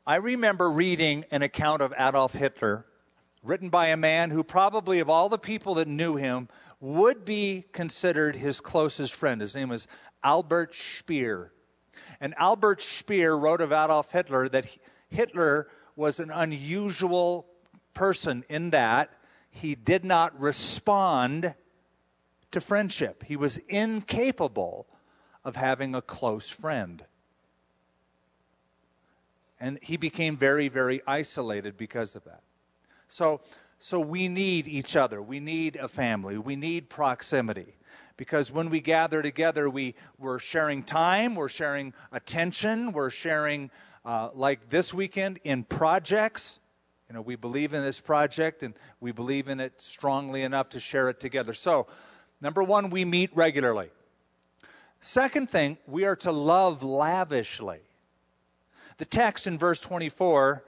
I 0.06 0.16
remember 0.16 0.70
reading 0.70 1.24
an 1.30 1.42
account 1.42 1.82
of 1.82 1.92
Adolf 1.98 2.32
Hitler 2.32 2.86
written 3.46 3.68
by 3.68 3.88
a 3.88 3.96
man 3.96 4.30
who 4.30 4.42
probably, 4.42 4.98
of 4.98 5.08
all 5.08 5.28
the 5.28 5.38
people 5.38 5.74
that 5.74 5.88
knew 5.88 6.16
him, 6.16 6.48
would 6.80 7.24
be 7.24 7.64
considered 7.72 8.36
his 8.36 8.60
closest 8.60 9.14
friend. 9.14 9.40
His 9.40 9.54
name 9.54 9.68
was 9.68 9.86
Albert 10.22 10.74
Speer. 10.74 11.52
And 12.20 12.34
Albert 12.36 12.80
Speer 12.82 13.34
wrote 13.34 13.60
of 13.60 13.72
Adolf 13.72 14.12
Hitler 14.12 14.48
that 14.48 14.66
Hitler 15.08 15.68
was 15.94 16.20
an 16.20 16.30
unusual 16.30 17.46
person 17.94 18.44
in 18.48 18.70
that 18.70 19.10
he 19.50 19.74
did 19.74 20.04
not 20.04 20.38
respond 20.38 21.54
to 22.50 22.60
friendship. 22.60 23.24
He 23.24 23.36
was 23.36 23.56
incapable 23.68 24.86
of 25.44 25.56
having 25.56 25.94
a 25.94 26.02
close 26.02 26.48
friend. 26.48 27.04
And 29.58 29.78
he 29.80 29.96
became 29.96 30.36
very, 30.36 30.68
very 30.68 31.00
isolated 31.06 31.78
because 31.78 32.14
of 32.14 32.24
that. 32.24 32.42
So, 33.08 33.40
so 33.78 34.00
we 34.00 34.28
need 34.28 34.66
each 34.66 34.96
other. 34.96 35.22
We 35.22 35.40
need 35.40 35.76
a 35.76 35.88
family. 35.88 36.38
We 36.38 36.56
need 36.56 36.88
proximity. 36.88 37.76
Because 38.16 38.50
when 38.50 38.70
we 38.70 38.80
gather 38.80 39.22
together, 39.22 39.68
we, 39.68 39.94
we're 40.18 40.38
sharing 40.38 40.82
time, 40.82 41.34
we're 41.34 41.48
sharing 41.48 41.92
attention, 42.12 42.92
we're 42.92 43.10
sharing, 43.10 43.70
uh, 44.04 44.30
like 44.34 44.70
this 44.70 44.94
weekend, 44.94 45.38
in 45.44 45.64
projects. 45.64 46.58
You 47.08 47.14
know, 47.14 47.20
we 47.20 47.36
believe 47.36 47.74
in 47.74 47.82
this 47.82 48.00
project 48.00 48.62
and 48.62 48.74
we 49.00 49.12
believe 49.12 49.48
in 49.48 49.60
it 49.60 49.80
strongly 49.80 50.42
enough 50.42 50.70
to 50.70 50.80
share 50.80 51.10
it 51.10 51.20
together. 51.20 51.52
So, 51.52 51.86
number 52.40 52.62
one, 52.62 52.88
we 52.90 53.04
meet 53.04 53.30
regularly. 53.36 53.90
Second 55.00 55.50
thing, 55.50 55.76
we 55.86 56.04
are 56.04 56.16
to 56.16 56.32
love 56.32 56.82
lavishly. 56.82 57.80
The 58.96 59.04
text 59.04 59.46
in 59.46 59.58
verse 59.58 59.80
24 59.80 60.64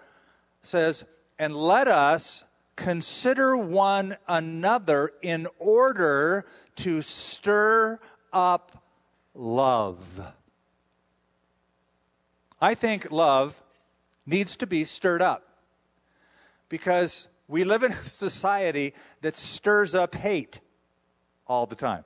says, 0.62 1.04
And 1.38 1.54
let 1.56 1.86
us 1.88 2.44
consider 2.74 3.56
one 3.56 4.16
another 4.26 5.12
in 5.22 5.46
order 5.58 6.46
to 6.76 7.02
stir 7.02 7.98
up 8.32 8.82
love. 9.34 10.20
I 12.60 12.74
think 12.74 13.10
love 13.10 13.62
needs 14.26 14.56
to 14.56 14.66
be 14.66 14.84
stirred 14.84 15.22
up 15.22 15.44
because 16.68 17.28
we 17.46 17.64
live 17.64 17.82
in 17.82 17.92
a 17.92 18.04
society 18.06 18.94
that 19.22 19.36
stirs 19.36 19.94
up 19.94 20.14
hate 20.14 20.60
all 21.46 21.66
the 21.66 21.76
time. 21.76 22.04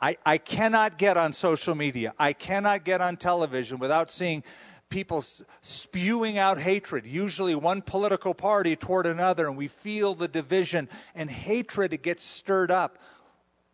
I, 0.00 0.16
I 0.24 0.38
cannot 0.38 0.96
get 0.96 1.16
on 1.16 1.32
social 1.32 1.74
media, 1.74 2.14
I 2.18 2.32
cannot 2.32 2.84
get 2.84 3.00
on 3.00 3.16
television 3.16 3.78
without 3.78 4.10
seeing 4.10 4.44
people 4.88 5.22
spewing 5.60 6.38
out 6.38 6.58
hatred, 6.58 7.06
usually 7.06 7.54
one 7.54 7.82
political 7.82 8.34
party 8.34 8.76
toward 8.76 9.06
another, 9.06 9.46
and 9.46 9.56
we 9.56 9.68
feel 9.68 10.14
the 10.14 10.28
division 10.28 10.88
and 11.14 11.30
hatred 11.30 12.02
gets 12.02 12.22
stirred 12.22 12.70
up. 12.70 12.98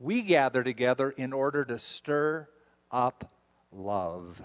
We 0.01 0.23
gather 0.23 0.63
together 0.65 1.11
in 1.11 1.33
order 1.33 1.65
to 1.65 1.79
stir 1.79 2.49
up 2.91 3.31
love. 3.73 4.43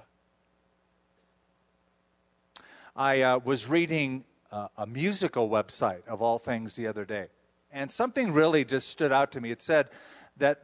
I 2.96 3.22
uh, 3.22 3.40
was 3.40 3.68
reading 3.68 4.26
uh, 4.52 4.68
a 4.78 4.86
musical 4.86 5.50
website 5.50 6.06
of 6.08 6.22
all 6.22 6.38
things 6.38 6.76
the 6.76 6.88
other 6.88 7.06
day, 7.06 7.28
and 7.72 7.92
something 7.92 8.34
really 8.34 8.66
just 8.66 8.90
stood 8.90 9.12
out 9.12 9.32
to 9.34 9.42
me. 9.42 9.52
It 9.52 9.62
said 9.62 9.90
that 10.38 10.64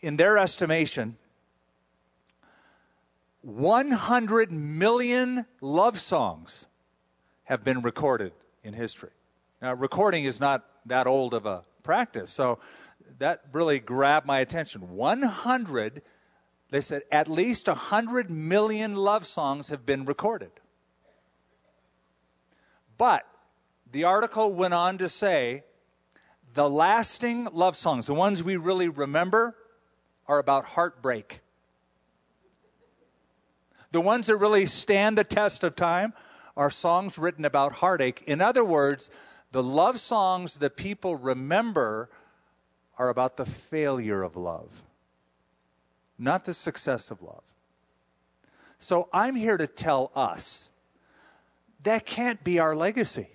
in 0.00 0.16
their 0.16 0.38
estimation, 0.38 1.16
100 3.46 4.50
million 4.50 5.46
love 5.60 6.00
songs 6.00 6.66
have 7.44 7.62
been 7.62 7.80
recorded 7.80 8.32
in 8.64 8.74
history. 8.74 9.10
Now, 9.62 9.72
recording 9.74 10.24
is 10.24 10.40
not 10.40 10.64
that 10.86 11.06
old 11.06 11.32
of 11.32 11.46
a 11.46 11.62
practice, 11.84 12.32
so 12.32 12.58
that 13.18 13.42
really 13.52 13.78
grabbed 13.78 14.26
my 14.26 14.40
attention. 14.40 14.96
100, 14.96 16.02
they 16.70 16.80
said 16.80 17.02
at 17.12 17.28
least 17.28 17.68
100 17.68 18.30
million 18.30 18.96
love 18.96 19.24
songs 19.24 19.68
have 19.68 19.86
been 19.86 20.04
recorded. 20.04 20.50
But 22.98 23.28
the 23.92 24.02
article 24.02 24.52
went 24.54 24.74
on 24.74 24.98
to 24.98 25.08
say 25.08 25.62
the 26.52 26.68
lasting 26.68 27.46
love 27.52 27.76
songs, 27.76 28.06
the 28.06 28.14
ones 28.14 28.42
we 28.42 28.56
really 28.56 28.88
remember, 28.88 29.54
are 30.26 30.40
about 30.40 30.64
heartbreak. 30.64 31.42
The 33.96 34.02
ones 34.02 34.26
that 34.26 34.36
really 34.36 34.66
stand 34.66 35.16
the 35.16 35.24
test 35.24 35.64
of 35.64 35.74
time 35.74 36.12
are 36.54 36.68
songs 36.68 37.16
written 37.16 37.46
about 37.46 37.76
heartache. 37.76 38.22
In 38.26 38.42
other 38.42 38.62
words, 38.62 39.08
the 39.52 39.62
love 39.62 39.98
songs 39.98 40.58
that 40.58 40.76
people 40.76 41.16
remember 41.16 42.10
are 42.98 43.08
about 43.08 43.38
the 43.38 43.46
failure 43.46 44.22
of 44.22 44.36
love, 44.36 44.82
not 46.18 46.44
the 46.44 46.52
success 46.52 47.10
of 47.10 47.22
love. 47.22 47.42
So 48.78 49.08
I'm 49.14 49.34
here 49.34 49.56
to 49.56 49.66
tell 49.66 50.12
us 50.14 50.68
that 51.82 52.04
can't 52.04 52.44
be 52.44 52.58
our 52.58 52.76
legacy. 52.76 53.30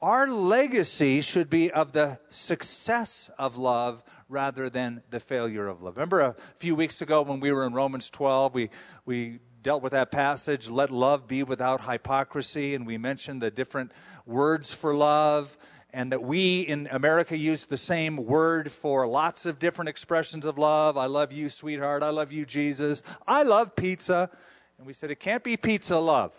Our 0.00 0.26
legacy 0.26 1.20
should 1.20 1.50
be 1.50 1.70
of 1.70 1.92
the 1.92 2.18
success 2.30 3.30
of 3.38 3.58
love 3.58 4.02
rather 4.32 4.70
than 4.70 5.02
the 5.10 5.20
failure 5.20 5.68
of 5.68 5.82
love. 5.82 5.96
Remember 5.96 6.20
a 6.20 6.34
few 6.56 6.74
weeks 6.74 7.02
ago 7.02 7.22
when 7.22 7.38
we 7.38 7.52
were 7.52 7.66
in 7.66 7.74
Romans 7.74 8.08
12, 8.08 8.54
we, 8.54 8.70
we 9.04 9.38
dealt 9.62 9.82
with 9.82 9.92
that 9.92 10.10
passage, 10.10 10.70
let 10.70 10.90
love 10.90 11.28
be 11.28 11.42
without 11.42 11.84
hypocrisy, 11.84 12.74
and 12.74 12.86
we 12.86 12.96
mentioned 12.96 13.42
the 13.42 13.50
different 13.50 13.92
words 14.26 14.72
for 14.74 14.94
love, 14.94 15.56
and 15.92 16.10
that 16.10 16.22
we 16.22 16.62
in 16.62 16.88
America 16.90 17.36
use 17.36 17.66
the 17.66 17.76
same 17.76 18.16
word 18.16 18.72
for 18.72 19.06
lots 19.06 19.44
of 19.44 19.58
different 19.58 19.90
expressions 19.90 20.46
of 20.46 20.56
love. 20.56 20.96
I 20.96 21.06
love 21.06 21.32
you, 21.32 21.50
sweetheart. 21.50 22.02
I 22.02 22.08
love 22.08 22.32
you, 22.32 22.46
Jesus. 22.46 23.02
I 23.26 23.42
love 23.42 23.76
pizza. 23.76 24.30
And 24.78 24.86
we 24.86 24.94
said 24.94 25.10
it 25.10 25.20
can't 25.20 25.44
be 25.44 25.58
pizza 25.58 25.98
love. 25.98 26.32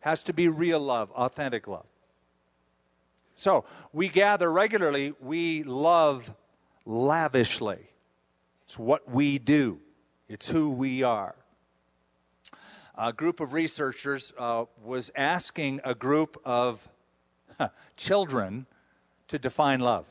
It 0.00 0.04
has 0.08 0.22
to 0.24 0.32
be 0.32 0.48
real 0.48 0.78
love, 0.78 1.10
authentic 1.10 1.66
love. 1.66 1.89
So 3.40 3.64
we 3.94 4.08
gather 4.08 4.52
regularly, 4.52 5.14
we 5.18 5.62
love 5.62 6.30
lavishly. 6.84 7.78
It's 8.64 8.78
what 8.78 9.10
we 9.10 9.38
do, 9.38 9.80
it's 10.28 10.50
who 10.50 10.70
we 10.70 11.02
are. 11.02 11.34
A 12.98 13.14
group 13.14 13.40
of 13.40 13.54
researchers 13.54 14.34
uh, 14.36 14.66
was 14.84 15.10
asking 15.16 15.80
a 15.84 15.94
group 15.94 16.38
of 16.44 16.86
children 17.96 18.66
to 19.28 19.38
define 19.38 19.80
love. 19.80 20.04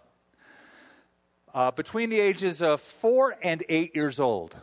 Uh, 1.53 1.69
between 1.69 2.09
the 2.09 2.19
ages 2.19 2.63
of 2.63 2.81
four 2.81 3.37
and 3.43 3.63
eight 3.69 3.95
years 3.95 4.19
old. 4.19 4.55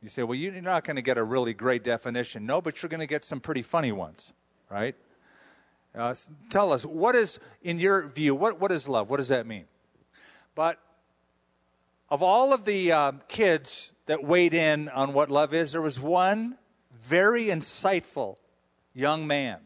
You 0.00 0.08
say, 0.08 0.22
well, 0.22 0.36
you're 0.36 0.52
not 0.62 0.84
going 0.84 0.96
to 0.96 1.02
get 1.02 1.18
a 1.18 1.24
really 1.24 1.52
great 1.52 1.82
definition. 1.82 2.46
No, 2.46 2.60
but 2.60 2.80
you're 2.80 2.90
going 2.90 3.00
to 3.00 3.08
get 3.08 3.24
some 3.24 3.40
pretty 3.40 3.62
funny 3.62 3.90
ones, 3.90 4.32
right? 4.70 4.94
Uh, 5.94 6.14
tell 6.50 6.72
us, 6.72 6.84
what 6.84 7.14
is, 7.14 7.38
in 7.62 7.78
your 7.78 8.08
view, 8.08 8.34
what, 8.34 8.60
what 8.60 8.72
is 8.72 8.88
love? 8.88 9.08
What 9.08 9.18
does 9.18 9.28
that 9.28 9.46
mean? 9.46 9.64
But 10.54 10.78
of 12.10 12.22
all 12.22 12.52
of 12.52 12.64
the 12.64 12.90
uh, 12.90 13.12
kids 13.28 13.92
that 14.06 14.24
weighed 14.24 14.54
in 14.54 14.88
on 14.88 15.12
what 15.12 15.30
love 15.30 15.54
is, 15.54 15.72
there 15.72 15.82
was 15.82 16.00
one 16.00 16.56
very 16.92 17.46
insightful 17.46 18.36
young 18.92 19.26
man 19.26 19.60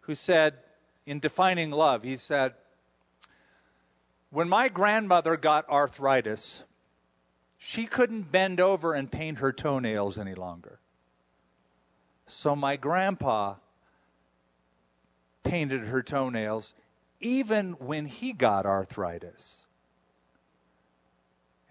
who 0.00 0.14
said, 0.14 0.54
in 1.04 1.20
defining 1.20 1.70
love, 1.70 2.02
he 2.02 2.16
said, 2.16 2.54
When 4.30 4.48
my 4.48 4.68
grandmother 4.68 5.36
got 5.36 5.68
arthritis, 5.68 6.64
she 7.56 7.86
couldn't 7.86 8.32
bend 8.32 8.60
over 8.60 8.94
and 8.94 9.10
paint 9.10 9.38
her 9.38 9.52
toenails 9.52 10.18
any 10.18 10.34
longer. 10.34 10.80
So 12.26 12.56
my 12.56 12.76
grandpa 12.76 13.54
painted 15.48 15.86
her 15.86 16.02
toenails 16.02 16.74
even 17.20 17.72
when 17.72 18.06
he 18.06 18.32
got 18.32 18.66
arthritis. 18.66 19.64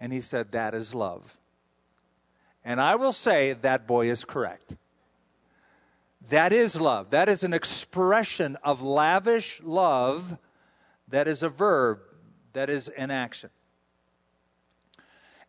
And 0.00 0.12
he 0.12 0.20
said, 0.20 0.52
That 0.52 0.74
is 0.74 0.94
love. 0.94 1.36
And 2.64 2.80
I 2.80 2.96
will 2.96 3.12
say 3.12 3.52
that 3.52 3.86
boy 3.86 4.10
is 4.10 4.24
correct. 4.24 4.76
That 6.28 6.52
is 6.52 6.80
love. 6.80 7.10
That 7.10 7.28
is 7.28 7.44
an 7.44 7.52
expression 7.52 8.56
of 8.64 8.82
lavish 8.82 9.60
love 9.62 10.36
that 11.08 11.28
is 11.28 11.42
a 11.42 11.48
verb, 11.48 12.00
that 12.52 12.68
is 12.68 12.88
an 12.88 13.10
action. 13.10 13.50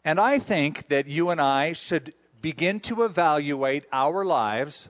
And 0.06 0.20
I 0.20 0.40
think 0.40 0.88
that 0.90 1.08
you 1.08 1.30
and 1.30 1.42
I 1.42 1.74
should 1.74 2.14
begin 2.42 2.80
to 2.82 3.04
evaluate 3.04 3.86
our 3.92 4.24
lives 4.24 4.90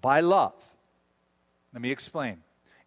by 0.00 0.20
love. 0.20 0.73
Let 1.74 1.82
me 1.82 1.90
explain. 1.90 2.38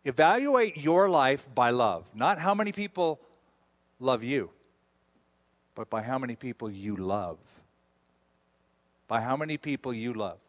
Evaluate 0.05 0.77
your 0.77 1.09
life 1.09 1.47
by 1.53 1.69
love, 1.69 2.09
not 2.15 2.39
how 2.39 2.55
many 2.55 2.71
people 2.71 3.19
love 3.99 4.23
you, 4.23 4.49
but 5.75 5.89
by 5.89 6.01
how 6.01 6.17
many 6.17 6.35
people 6.35 6.71
you 6.71 6.95
love. 6.95 7.37
By 9.09 9.21
how 9.21 9.35
many 9.35 9.57
people 9.57 9.93
you 9.93 10.13
love. 10.13 10.39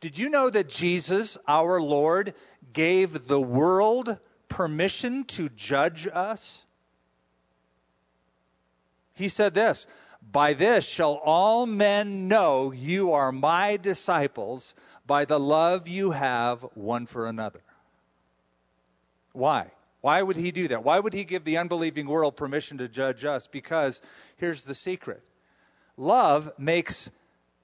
Did 0.00 0.18
you 0.18 0.28
know 0.28 0.50
that 0.50 0.68
Jesus, 0.68 1.38
our 1.46 1.80
Lord, 1.80 2.34
gave 2.72 3.28
the 3.28 3.40
world 3.40 4.18
permission 4.48 5.24
to 5.24 5.48
judge 5.48 6.08
us? 6.12 6.64
He 9.14 9.28
said 9.28 9.54
this 9.54 9.86
By 10.20 10.52
this 10.52 10.84
shall 10.84 11.14
all 11.24 11.66
men 11.66 12.26
know 12.28 12.72
you 12.72 13.12
are 13.12 13.32
my 13.32 13.76
disciples, 13.76 14.74
by 15.06 15.24
the 15.24 15.38
love 15.38 15.86
you 15.88 16.12
have 16.12 16.62
one 16.74 17.06
for 17.06 17.26
another. 17.26 17.60
Why? 19.32 19.70
Why 20.00 20.22
would 20.22 20.36
he 20.36 20.50
do 20.50 20.68
that? 20.68 20.84
Why 20.84 21.00
would 21.00 21.14
he 21.14 21.24
give 21.24 21.44
the 21.44 21.56
unbelieving 21.56 22.06
world 22.06 22.36
permission 22.36 22.78
to 22.78 22.88
judge 22.88 23.24
us? 23.24 23.46
Because 23.46 24.00
here's 24.36 24.64
the 24.64 24.74
secret 24.74 25.22
love 25.96 26.52
makes 26.58 27.10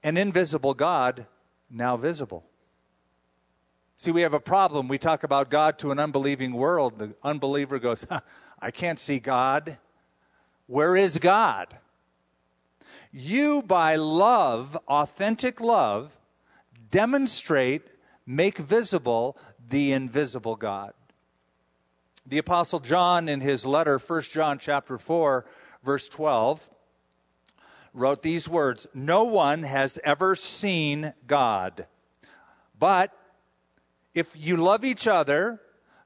an 0.03 0.17
invisible 0.17 0.73
God 0.73 1.25
now 1.69 1.97
visible. 1.97 2.43
See, 3.95 4.09
we 4.09 4.23
have 4.23 4.33
a 4.33 4.39
problem. 4.39 4.87
We 4.87 4.97
talk 4.97 5.23
about 5.23 5.51
God 5.51 5.77
to 5.79 5.91
an 5.91 5.99
unbelieving 5.99 6.53
world. 6.53 6.97
The 6.97 7.13
unbeliever 7.23 7.77
goes, 7.77 8.07
I 8.59 8.71
can't 8.71 8.97
see 8.97 9.19
God. 9.19 9.77
Where 10.65 10.95
is 10.95 11.19
God? 11.19 11.77
You, 13.11 13.61
by 13.61 13.97
love, 13.97 14.75
authentic 14.87 15.61
love, 15.61 16.17
demonstrate, 16.91 17.87
make 18.25 18.57
visible 18.57 19.37
the 19.67 19.91
invisible 19.93 20.55
God. 20.55 20.93
The 22.25 22.37
apostle 22.37 22.79
John 22.79 23.27
in 23.27 23.41
his 23.41 23.65
letter 23.65 23.97
1 23.97 24.21
John 24.23 24.59
chapter 24.59 24.97
4 24.97 25.45
verse 25.83 26.07
12 26.07 26.69
wrote 27.93 28.21
these 28.21 28.47
words, 28.47 28.87
"No 28.93 29.23
one 29.23 29.63
has 29.63 29.99
ever 30.03 30.35
seen 30.35 31.13
God. 31.25 31.87
But 32.77 33.11
if 34.13 34.35
you 34.35 34.57
love 34.57 34.85
each 34.85 35.07
other, 35.07 35.61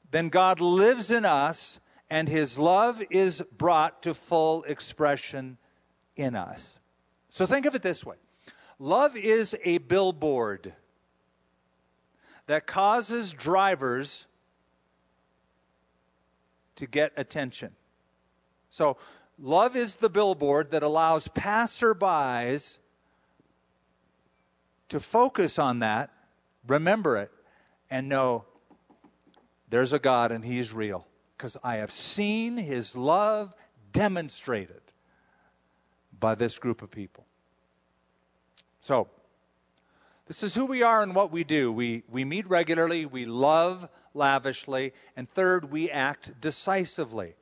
then 0.09 0.29
God 0.29 0.61
lives 0.61 1.11
in 1.11 1.25
us 1.25 1.79
and 2.09 2.29
his 2.29 2.57
love 2.57 3.03
is 3.09 3.41
brought 3.51 4.01
to 4.03 4.13
full 4.13 4.63
expression 4.63 5.57
in 6.15 6.35
us." 6.35 6.79
So 7.27 7.45
think 7.45 7.65
of 7.65 7.75
it 7.75 7.81
this 7.81 8.05
way. 8.05 8.17
Love 8.79 9.15
is 9.15 9.55
a 9.63 9.77
billboard 9.79 10.73
that 12.47 12.67
causes 12.67 13.33
drivers 13.33 14.27
to 16.75 16.85
get 16.85 17.11
attention. 17.17 17.71
So, 18.69 18.97
love 19.39 19.75
is 19.75 19.95
the 19.95 20.09
billboard 20.09 20.71
that 20.71 20.83
allows 20.83 21.27
passerbys 21.29 22.79
to 24.89 24.99
focus 24.99 25.57
on 25.57 25.79
that, 25.79 26.11
remember 26.67 27.17
it, 27.17 27.31
and 27.89 28.09
know 28.09 28.45
there's 29.69 29.93
a 29.93 29.99
God 29.99 30.31
and 30.31 30.43
He 30.43 30.59
is 30.59 30.73
real. 30.73 31.07
Because 31.37 31.57
I 31.63 31.77
have 31.77 31.91
seen 31.91 32.57
His 32.57 32.95
love 32.95 33.53
demonstrated 33.91 34.81
by 36.19 36.35
this 36.35 36.57
group 36.59 36.81
of 36.81 36.91
people. 36.91 37.25
So, 38.85 39.07
this 40.27 40.43
is 40.43 40.53
who 40.53 40.67
we 40.67 40.83
are 40.83 41.01
and 41.01 41.15
what 41.15 41.31
we 41.31 41.43
do. 41.43 41.73
We, 41.73 42.03
we 42.07 42.23
meet 42.23 42.47
regularly, 42.47 43.07
we 43.07 43.25
love 43.25 43.89
lavishly, 44.13 44.93
and 45.17 45.27
third, 45.27 45.71
we 45.71 45.89
act 45.89 46.39
decisively. 46.39 47.33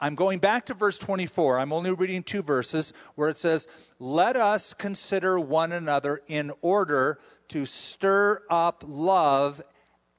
I'm 0.00 0.14
going 0.14 0.38
back 0.38 0.64
to 0.66 0.72
verse 0.72 0.96
24. 0.96 1.58
I'm 1.58 1.74
only 1.74 1.92
reading 1.92 2.22
two 2.22 2.42
verses 2.42 2.94
where 3.16 3.28
it 3.28 3.36
says, 3.36 3.68
Let 3.98 4.34
us 4.34 4.72
consider 4.72 5.38
one 5.38 5.72
another 5.72 6.22
in 6.26 6.52
order 6.62 7.18
to 7.48 7.66
stir 7.66 8.40
up 8.48 8.82
love 8.86 9.60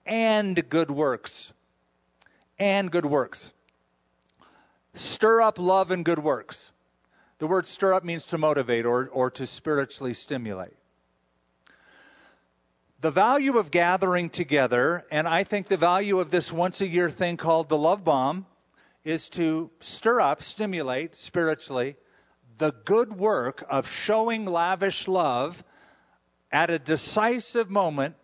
and 0.05 0.69
good 0.69 0.91
works. 0.91 1.51
And 2.59 2.91
good 2.91 3.07
works. 3.07 3.53
Stir 4.93 5.41
up 5.41 5.57
love 5.57 5.89
and 5.89 6.05
good 6.05 6.19
works. 6.19 6.73
The 7.39 7.47
word 7.47 7.65
stir 7.65 7.93
up 7.93 8.03
means 8.03 8.25
to 8.27 8.37
motivate 8.37 8.85
or, 8.85 9.07
or 9.09 9.29
to 9.31 9.45
spiritually 9.45 10.13
stimulate 10.13 10.73
the 12.99 13.11
value 13.11 13.57
of 13.57 13.69
gathering 13.71 14.29
together, 14.29 15.05
and 15.11 15.27
I 15.27 15.43
think 15.43 15.67
the 15.67 15.77
value 15.77 16.19
of 16.19 16.31
this 16.31 16.51
once 16.51 16.81
a 16.81 16.87
year 16.87 17.09
thing 17.09 17.37
called 17.37 17.69
the 17.69 17.77
Love 17.77 18.03
Bomb, 18.03 18.47
is 19.03 19.29
to 19.29 19.69
stir 19.79 20.19
up, 20.19 20.41
stimulate 20.41 21.15
spiritually 21.15 21.95
the 22.57 22.71
good 22.85 23.13
work 23.13 23.63
of 23.69 23.87
showing 23.87 24.45
lavish 24.45 25.07
love 25.07 25.63
at 26.51 26.69
a 26.69 26.79
decisive 26.79 27.69
moment 27.69 28.15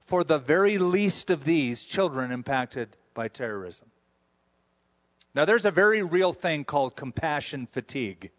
for 0.00 0.24
the 0.24 0.38
very 0.38 0.78
least 0.78 1.30
of 1.30 1.44
these 1.44 1.84
children 1.84 2.32
impacted 2.32 2.96
by 3.12 3.28
terrorism. 3.28 3.90
Now, 5.34 5.44
there's 5.44 5.66
a 5.66 5.70
very 5.70 6.02
real 6.02 6.32
thing 6.32 6.64
called 6.64 6.96
compassion 6.96 7.66
fatigue. 7.66 8.30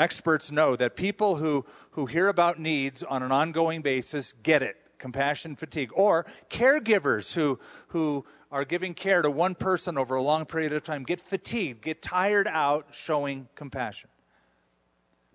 Experts 0.00 0.50
know 0.50 0.76
that 0.76 0.96
people 0.96 1.36
who, 1.36 1.66
who 1.90 2.06
hear 2.06 2.28
about 2.28 2.58
needs 2.58 3.02
on 3.02 3.22
an 3.22 3.30
ongoing 3.30 3.82
basis 3.82 4.32
get 4.42 4.62
it. 4.62 4.78
Compassion 4.96 5.56
fatigue, 5.56 5.90
or 5.94 6.24
caregivers 6.48 7.34
who, 7.34 7.58
who 7.88 8.24
are 8.50 8.64
giving 8.64 8.94
care 8.94 9.20
to 9.20 9.30
one 9.30 9.54
person 9.54 9.98
over 9.98 10.14
a 10.14 10.22
long 10.22 10.46
period 10.46 10.72
of 10.72 10.82
time 10.82 11.04
get 11.04 11.20
fatigued, 11.20 11.82
get 11.82 12.00
tired 12.00 12.48
out 12.48 12.88
showing 12.92 13.46
compassion. 13.54 14.08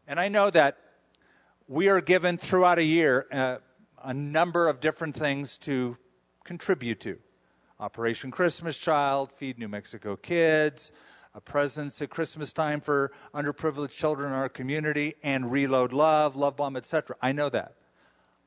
And 0.08 0.20
I 0.20 0.30
know 0.30 0.50
that 0.50 0.78
we 1.68 1.88
are 1.88 2.02
given 2.02 2.38
throughout 2.38 2.80
a 2.80 2.84
year 2.84 3.28
uh, 3.32 3.58
a 4.04 4.14
number 4.14 4.68
of 4.68 4.80
different 4.80 5.16
things 5.16 5.60
to 5.60 5.96
contribute 6.44 7.00
to. 7.02 7.20
Operation 7.80 8.32
Christmas 8.32 8.78
Child, 8.78 9.32
Feed 9.32 9.60
New 9.60 9.68
Mexico 9.68 10.16
Kids, 10.16 10.92
a 11.36 11.42
presence 11.42 12.02
at 12.02 12.10
Christmas 12.10 12.54
time 12.54 12.80
for 12.80 13.12
underprivileged 13.34 13.92
children 13.92 14.30
in 14.30 14.34
our 14.34 14.48
community, 14.48 15.16
and 15.22 15.52
Reload 15.52 15.92
Love, 15.92 16.38
Love 16.38 16.56
Bomb, 16.56 16.78
etc. 16.78 17.18
I 17.22 17.34
know 17.34 17.50
that. 17.50 17.76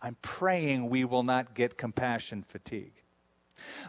I'm 0.01 0.16
praying 0.22 0.88
we 0.88 1.05
will 1.05 1.22
not 1.22 1.55
get 1.55 1.77
compassion 1.77 2.44
fatigue. 2.48 3.03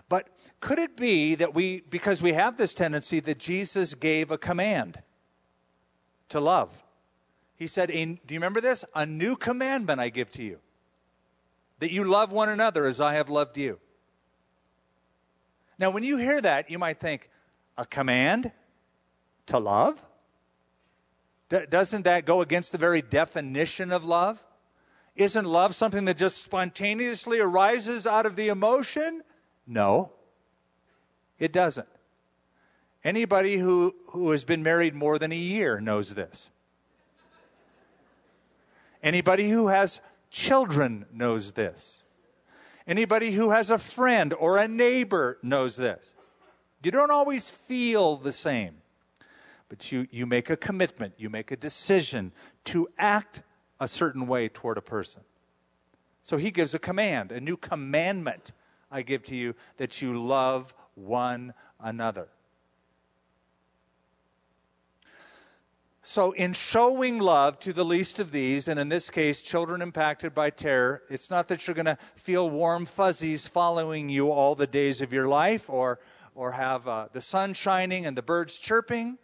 But 0.09 0.27
could 0.59 0.79
it 0.79 0.97
be 0.97 1.35
that 1.35 1.53
we, 1.53 1.81
because 1.89 2.21
we 2.21 2.33
have 2.33 2.57
this 2.57 2.73
tendency, 2.73 3.21
that 3.21 3.38
Jesus 3.38 3.95
gave 3.95 4.31
a 4.31 4.38
command 4.38 5.01
to 6.27 6.41
love? 6.41 6.83
He 7.55 7.67
said, 7.67 7.89
Do 7.89 7.95
you 7.95 8.17
remember 8.29 8.59
this? 8.59 8.83
A 8.95 9.05
new 9.05 9.38
commandment 9.38 10.01
I 10.01 10.09
give 10.09 10.29
to 10.31 10.43
you 10.43 10.59
that 11.79 11.91
you 11.91 12.03
love 12.03 12.33
one 12.33 12.49
another 12.49 12.85
as 12.85 12.99
I 12.99 13.13
have 13.13 13.29
loved 13.29 13.57
you. 13.57 13.79
Now, 15.77 15.91
when 15.91 16.03
you 16.03 16.17
hear 16.17 16.41
that, 16.41 16.69
you 16.69 16.77
might 16.77 16.99
think, 16.99 17.29
a 17.77 17.85
command 17.85 18.51
to 19.49 19.59
love? 19.59 20.03
D- 21.49 21.65
doesn't 21.69 22.03
that 22.03 22.25
go 22.25 22.41
against 22.41 22.71
the 22.71 22.77
very 22.77 23.01
definition 23.01 23.91
of 23.91 24.05
love? 24.05 24.43
Isn't 25.15 25.45
love 25.45 25.75
something 25.75 26.05
that 26.05 26.17
just 26.17 26.43
spontaneously 26.43 27.39
arises 27.39 28.07
out 28.07 28.25
of 28.25 28.35
the 28.35 28.47
emotion? 28.47 29.21
No, 29.67 30.13
it 31.38 31.51
doesn't. 31.51 31.88
Anybody 33.03 33.57
who, 33.57 33.95
who 34.07 34.31
has 34.31 34.43
been 34.43 34.63
married 34.63 34.93
more 34.93 35.19
than 35.19 35.31
a 35.31 35.38
year 35.38 35.79
knows 35.79 36.15
this. 36.15 36.49
Anybody 39.01 39.49
who 39.49 39.67
has 39.67 40.01
children 40.29 41.05
knows 41.13 41.53
this. 41.53 42.03
Anybody 42.85 43.31
who 43.31 43.51
has 43.51 43.69
a 43.69 43.79
friend 43.79 44.33
or 44.33 44.57
a 44.57 44.67
neighbor 44.67 45.38
knows 45.41 45.77
this. 45.77 46.12
You 46.83 46.91
don't 46.91 47.12
always 47.12 47.49
feel 47.49 48.17
the 48.17 48.31
same, 48.31 48.78
but 49.69 49.91
you, 49.91 50.08
you 50.12 50.25
make 50.25 50.49
a 50.49 50.58
commitment, 50.58 51.13
you 51.17 51.29
make 51.29 51.51
a 51.51 51.55
decision 51.55 52.32
to 52.65 52.89
act 52.97 53.43
a 53.79 53.88
certain 53.88 54.27
way 54.27 54.49
toward 54.49 54.77
a 54.77 54.82
person. 54.82 55.21
So 56.21 56.38
he 56.38 56.51
gives 56.51 56.73
a 56.73 56.79
command, 56.79 57.32
a 57.32 57.39
new 57.39 57.55
commandment 57.55 58.51
I 58.91 59.03
give 59.03 59.23
to 59.23 59.36
you 59.36 59.55
that 59.77 60.01
you 60.01 60.17
love 60.17 60.73
one 60.95 61.53
another. 61.79 62.27
So, 66.01 66.32
in 66.32 66.53
showing 66.53 67.19
love 67.19 67.60
to 67.60 67.71
the 67.71 67.86
least 67.86 68.17
of 68.17 68.32
these, 68.32 68.67
and 68.67 68.79
in 68.79 68.89
this 68.89 69.12
case, 69.12 69.41
children 69.41 69.79
impacted 69.79 70.34
by 70.34 70.49
terror, 70.49 71.03
it's 71.08 71.29
not 71.29 71.47
that 71.49 71.67
you're 71.67 71.75
going 71.75 71.86
to 71.86 71.99
feel 72.15 72.49
warm 72.49 72.88
fuzzies 72.88 73.47
following 73.47 74.10
you 74.10 74.32
all 74.32 74.55
the 74.55 74.65
days 74.65 75.03
of 75.03 75.13
your 75.13 75.27
life 75.27 75.69
or, 75.69 75.99
or 76.34 76.53
have 76.53 76.88
uh, 76.88 77.10
the 77.13 77.21
sun 77.21 77.53
shining 77.53 78.08
and 78.08 78.17
the 78.17 78.23
birds 78.23 78.58
chirping. 78.58 79.19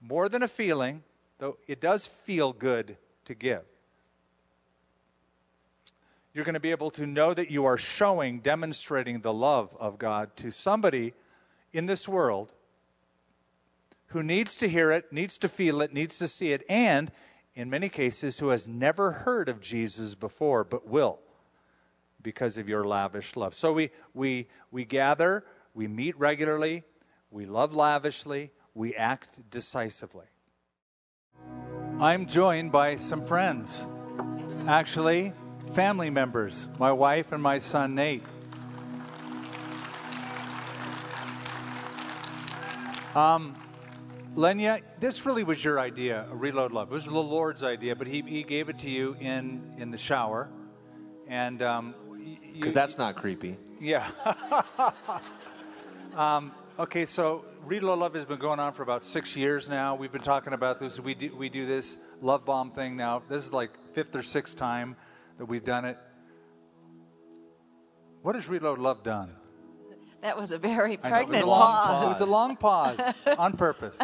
More 0.00 0.28
than 0.28 0.42
a 0.42 0.48
feeling, 0.48 1.02
though 1.38 1.58
it 1.66 1.80
does 1.80 2.06
feel 2.06 2.52
good 2.52 2.96
to 3.24 3.34
give 3.34 3.64
you're 6.38 6.44
going 6.44 6.54
to 6.54 6.60
be 6.60 6.70
able 6.70 6.92
to 6.92 7.04
know 7.04 7.34
that 7.34 7.50
you 7.50 7.64
are 7.64 7.76
showing, 7.76 8.38
demonstrating 8.38 9.22
the 9.22 9.32
love 9.32 9.76
of 9.80 9.98
God 9.98 10.36
to 10.36 10.52
somebody 10.52 11.12
in 11.72 11.86
this 11.86 12.08
world 12.08 12.52
who 14.10 14.22
needs 14.22 14.54
to 14.54 14.68
hear 14.68 14.92
it, 14.92 15.12
needs 15.12 15.36
to 15.38 15.48
feel 15.48 15.80
it, 15.80 15.92
needs 15.92 16.16
to 16.18 16.28
see 16.28 16.52
it, 16.52 16.64
and 16.68 17.10
in 17.56 17.68
many 17.68 17.88
cases, 17.88 18.38
who 18.38 18.50
has 18.50 18.68
never 18.68 19.10
heard 19.10 19.48
of 19.48 19.60
Jesus 19.60 20.14
before 20.14 20.62
but 20.62 20.86
will 20.86 21.18
because 22.22 22.56
of 22.56 22.68
your 22.68 22.84
lavish 22.84 23.34
love. 23.34 23.52
So 23.52 23.72
we, 23.72 23.90
we, 24.14 24.46
we 24.70 24.84
gather, 24.84 25.44
we 25.74 25.88
meet 25.88 26.16
regularly, 26.16 26.84
we 27.32 27.46
love 27.46 27.74
lavishly, 27.74 28.52
we 28.78 28.94
act 28.94 29.40
decisively. 29.50 30.26
I'm 32.00 32.26
joined 32.26 32.70
by 32.70 32.94
some 32.94 33.24
friends, 33.24 33.84
actually, 34.68 35.32
family 35.72 36.10
members, 36.10 36.68
my 36.78 36.92
wife 36.92 37.32
and 37.32 37.42
my 37.42 37.58
son 37.58 37.96
Nate. 37.96 38.22
Um, 43.16 43.56
Lenya, 44.36 44.82
this 45.00 45.26
really 45.26 45.42
was 45.42 45.64
your 45.64 45.80
idea, 45.80 46.26
Reload 46.30 46.70
Love. 46.70 46.92
It 46.92 46.94
was 46.94 47.04
the 47.06 47.10
Lord's 47.10 47.64
idea, 47.64 47.96
but 47.96 48.06
He, 48.06 48.22
he 48.22 48.44
gave 48.44 48.68
it 48.68 48.78
to 48.78 48.88
you 48.88 49.16
in, 49.18 49.74
in 49.78 49.90
the 49.90 49.98
shower. 49.98 50.48
And 51.26 51.60
um, 51.62 51.96
because 52.52 52.74
that's 52.74 52.96
not 52.96 53.16
creepy. 53.16 53.56
Yeah. 53.80 54.08
um, 56.14 56.52
okay, 56.78 57.06
so 57.06 57.44
Reload 57.68 57.98
Love 57.98 58.14
has 58.14 58.24
been 58.24 58.38
going 58.38 58.60
on 58.60 58.72
for 58.72 58.82
about 58.82 59.04
six 59.04 59.36
years 59.36 59.68
now. 59.68 59.94
We've 59.94 60.10
been 60.10 60.22
talking 60.22 60.54
about 60.54 60.80
this. 60.80 60.98
We 60.98 61.14
do, 61.14 61.36
we 61.36 61.50
do 61.50 61.66
this 61.66 61.98
love 62.22 62.46
bomb 62.46 62.70
thing 62.70 62.96
now. 62.96 63.22
This 63.28 63.44
is 63.44 63.52
like 63.52 63.72
fifth 63.92 64.16
or 64.16 64.22
sixth 64.22 64.56
time 64.56 64.96
that 65.36 65.44
we've 65.44 65.64
done 65.64 65.84
it. 65.84 65.98
What 68.22 68.36
has 68.36 68.48
Reload 68.48 68.78
Love 68.78 69.02
done? 69.02 69.32
That 70.22 70.38
was 70.38 70.50
a 70.50 70.58
very 70.58 70.98
I 71.02 71.10
know, 71.10 71.14
pregnant 71.14 71.42
it 71.42 71.46
long 71.46 71.84
pause. 71.84 72.04
It 72.04 72.08
was 72.08 72.20
a 72.20 72.32
long 72.32 72.56
pause 72.56 72.98
on 73.38 73.54
purpose. 73.54 73.98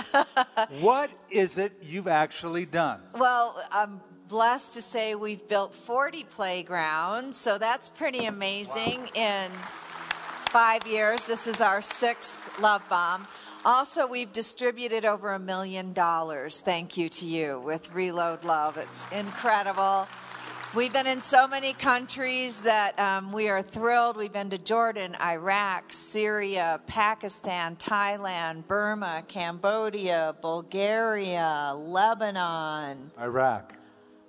what 0.81 1.09
is 1.31 1.57
it 1.57 1.72
you've 1.81 2.07
actually 2.07 2.66
done? 2.66 3.00
Well, 3.16 3.59
I'm 3.72 4.03
blessed 4.29 4.74
to 4.74 4.83
say 4.83 5.14
we've 5.14 5.48
built 5.48 5.74
40 5.74 6.24
playgrounds, 6.24 7.38
so 7.38 7.57
that's 7.57 7.88
pretty 7.88 8.27
amazing 8.27 9.09
in 9.14 9.50
five 10.50 10.87
years. 10.87 11.24
This 11.24 11.46
is 11.46 11.62
our 11.62 11.81
sixth 11.81 12.61
Love 12.61 12.87
Bomb. 12.90 13.27
Also, 13.66 14.07
we've 14.07 14.31
distributed 14.33 15.05
over 15.07 15.33
a 15.33 15.38
million 15.38 15.92
dollars, 15.94 16.61
thank 16.61 16.96
you 16.98 17.09
to 17.09 17.27
you, 17.27 17.61
with 17.61 17.92
Reload 17.94 18.44
Love. 18.44 18.77
It's 18.77 19.07
incredible. 19.11 20.07
We've 20.74 20.92
been 20.92 21.07
in 21.07 21.20
so 21.20 21.46
many 21.48 21.72
countries 21.72 22.61
that 22.62 22.98
um, 22.98 23.33
we 23.33 23.48
are 23.48 23.62
thrilled. 23.62 24.16
We've 24.18 24.33
been 24.33 24.50
to 24.50 24.59
Jordan, 24.59 25.16
Iraq, 25.22 25.92
Syria, 25.92 26.81
Pakistan, 26.87 27.77
Thailand, 27.77 28.66
Burma, 28.66 29.22
Cambodia, 29.29 30.35
Bulgaria, 30.42 31.72
Lebanon. 31.74 33.12
Iraq. 33.18 33.72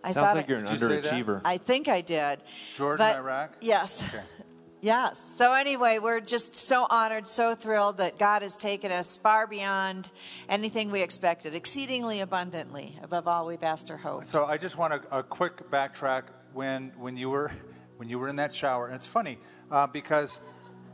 I 0.03 0.11
Sounds 0.11 0.35
like 0.35 0.45
I- 0.45 0.49
you're 0.49 0.59
an 0.59 0.65
Did 0.65 0.73
you 0.73 0.87
say 0.87 1.01
that? 1.01 1.11
underachiever. 1.11 1.41
I 1.43 1.57
think 1.57 1.87
I 1.87 2.01
did. 2.01 2.43
Jordan, 2.77 3.05
But- 3.05 3.15
Iraq? 3.17 3.57
Yes. 3.59 4.07
Okay. 4.07 4.23
Yes. 4.85 5.33
So, 5.35 5.51
anyway, 5.51 5.97
we're 5.97 6.19
just 6.19 6.53
so 6.53 6.85
honored, 6.87 7.27
so 7.27 7.55
thrilled 7.55 7.97
that 7.97 8.19
God 8.19 8.43
has 8.43 8.55
taken 8.55 8.91
us 8.91 9.17
far 9.17 9.47
beyond 9.47 10.11
anything 10.47 10.91
we 10.91 11.01
expected, 11.01 11.55
exceedingly 11.55 12.19
abundantly, 12.19 12.95
above 13.01 13.27
all 13.27 13.47
we've 13.47 13.63
asked 13.63 13.89
or 13.89 13.97
hoped. 13.97 14.27
So 14.27 14.45
I 14.45 14.57
just 14.57 14.77
want 14.77 14.93
a, 14.93 15.01
a 15.17 15.23
quick 15.23 15.71
backtrack 15.71 16.25
when 16.53 16.91
when 16.99 17.17
you 17.17 17.31
were 17.31 17.51
when 17.97 18.09
you 18.09 18.19
were 18.19 18.27
in 18.27 18.35
that 18.35 18.53
shower. 18.53 18.85
And 18.85 18.93
it's 18.93 19.07
funny 19.07 19.39
uh, 19.71 19.87
because 19.87 20.39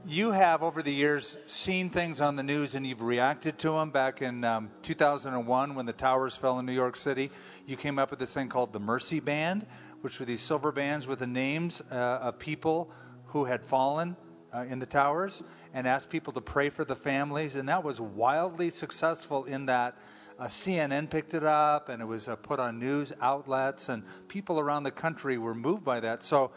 you 0.06 0.32
have 0.32 0.64
over 0.64 0.82
the 0.82 0.94
years 0.94 1.36
seen 1.48 1.90
things 1.90 2.22
on 2.22 2.38
the 2.38 2.44
news 2.44 2.76
and 2.76 2.88
you've 2.88 3.02
reacted 3.02 3.60
to 3.60 3.72
them. 3.72 3.92
Back 3.92 4.22
in 4.22 4.46
um, 4.46 4.72
2001, 4.84 5.76
when 5.76 5.86
the 5.86 5.92
towers 5.92 6.34
fell 6.34 6.60
in 6.60 6.66
New 6.66 6.72
York 6.72 6.96
City, 6.96 7.30
you 7.68 7.76
came 7.76 8.00
up 8.00 8.10
with 8.10 8.20
this 8.20 8.34
thing 8.34 8.48
called 8.48 8.72
the 8.72 8.80
Mercy 8.80 9.20
Band, 9.20 9.66
which 10.00 10.18
were 10.18 10.26
these 10.26 10.40
silver 10.40 10.72
bands 10.72 11.08
with 11.08 11.20
the 11.20 11.28
names 11.28 11.82
uh, 11.92 11.96
of 11.96 12.40
people 12.40 12.90
who 13.32 13.46
had 13.46 13.66
fallen 13.66 14.16
uh, 14.54 14.66
in 14.70 14.80
the 14.80 14.86
towers 14.86 15.42
and 15.74 15.88
asked 15.88 16.10
people 16.10 16.34
to 16.34 16.42
pray 16.42 16.70
for 16.70 16.84
the 16.84 16.96
families. 16.96 17.56
And 17.56 17.68
that 17.70 17.84
was 17.84 18.02
wildly 18.02 18.70
successful 18.70 19.46
in 19.46 19.66
that 19.68 19.98
uh, 20.38 20.46
CNN 20.46 21.10
picked 21.10 21.34
it 21.34 21.44
up 21.44 21.90
and 21.90 22.02
it 22.02 22.06
was 22.06 22.28
uh, 22.28 22.36
put 22.36 22.60
on 22.60 22.80
news 22.80 23.14
outlets, 23.22 23.90
and 23.90 24.04
people 24.28 24.60
around 24.60 24.84
the 24.84 24.92
country 24.92 25.38
were 25.38 25.54
moved 25.54 25.84
by 25.84 26.00
that. 26.00 26.24
So, 26.24 26.52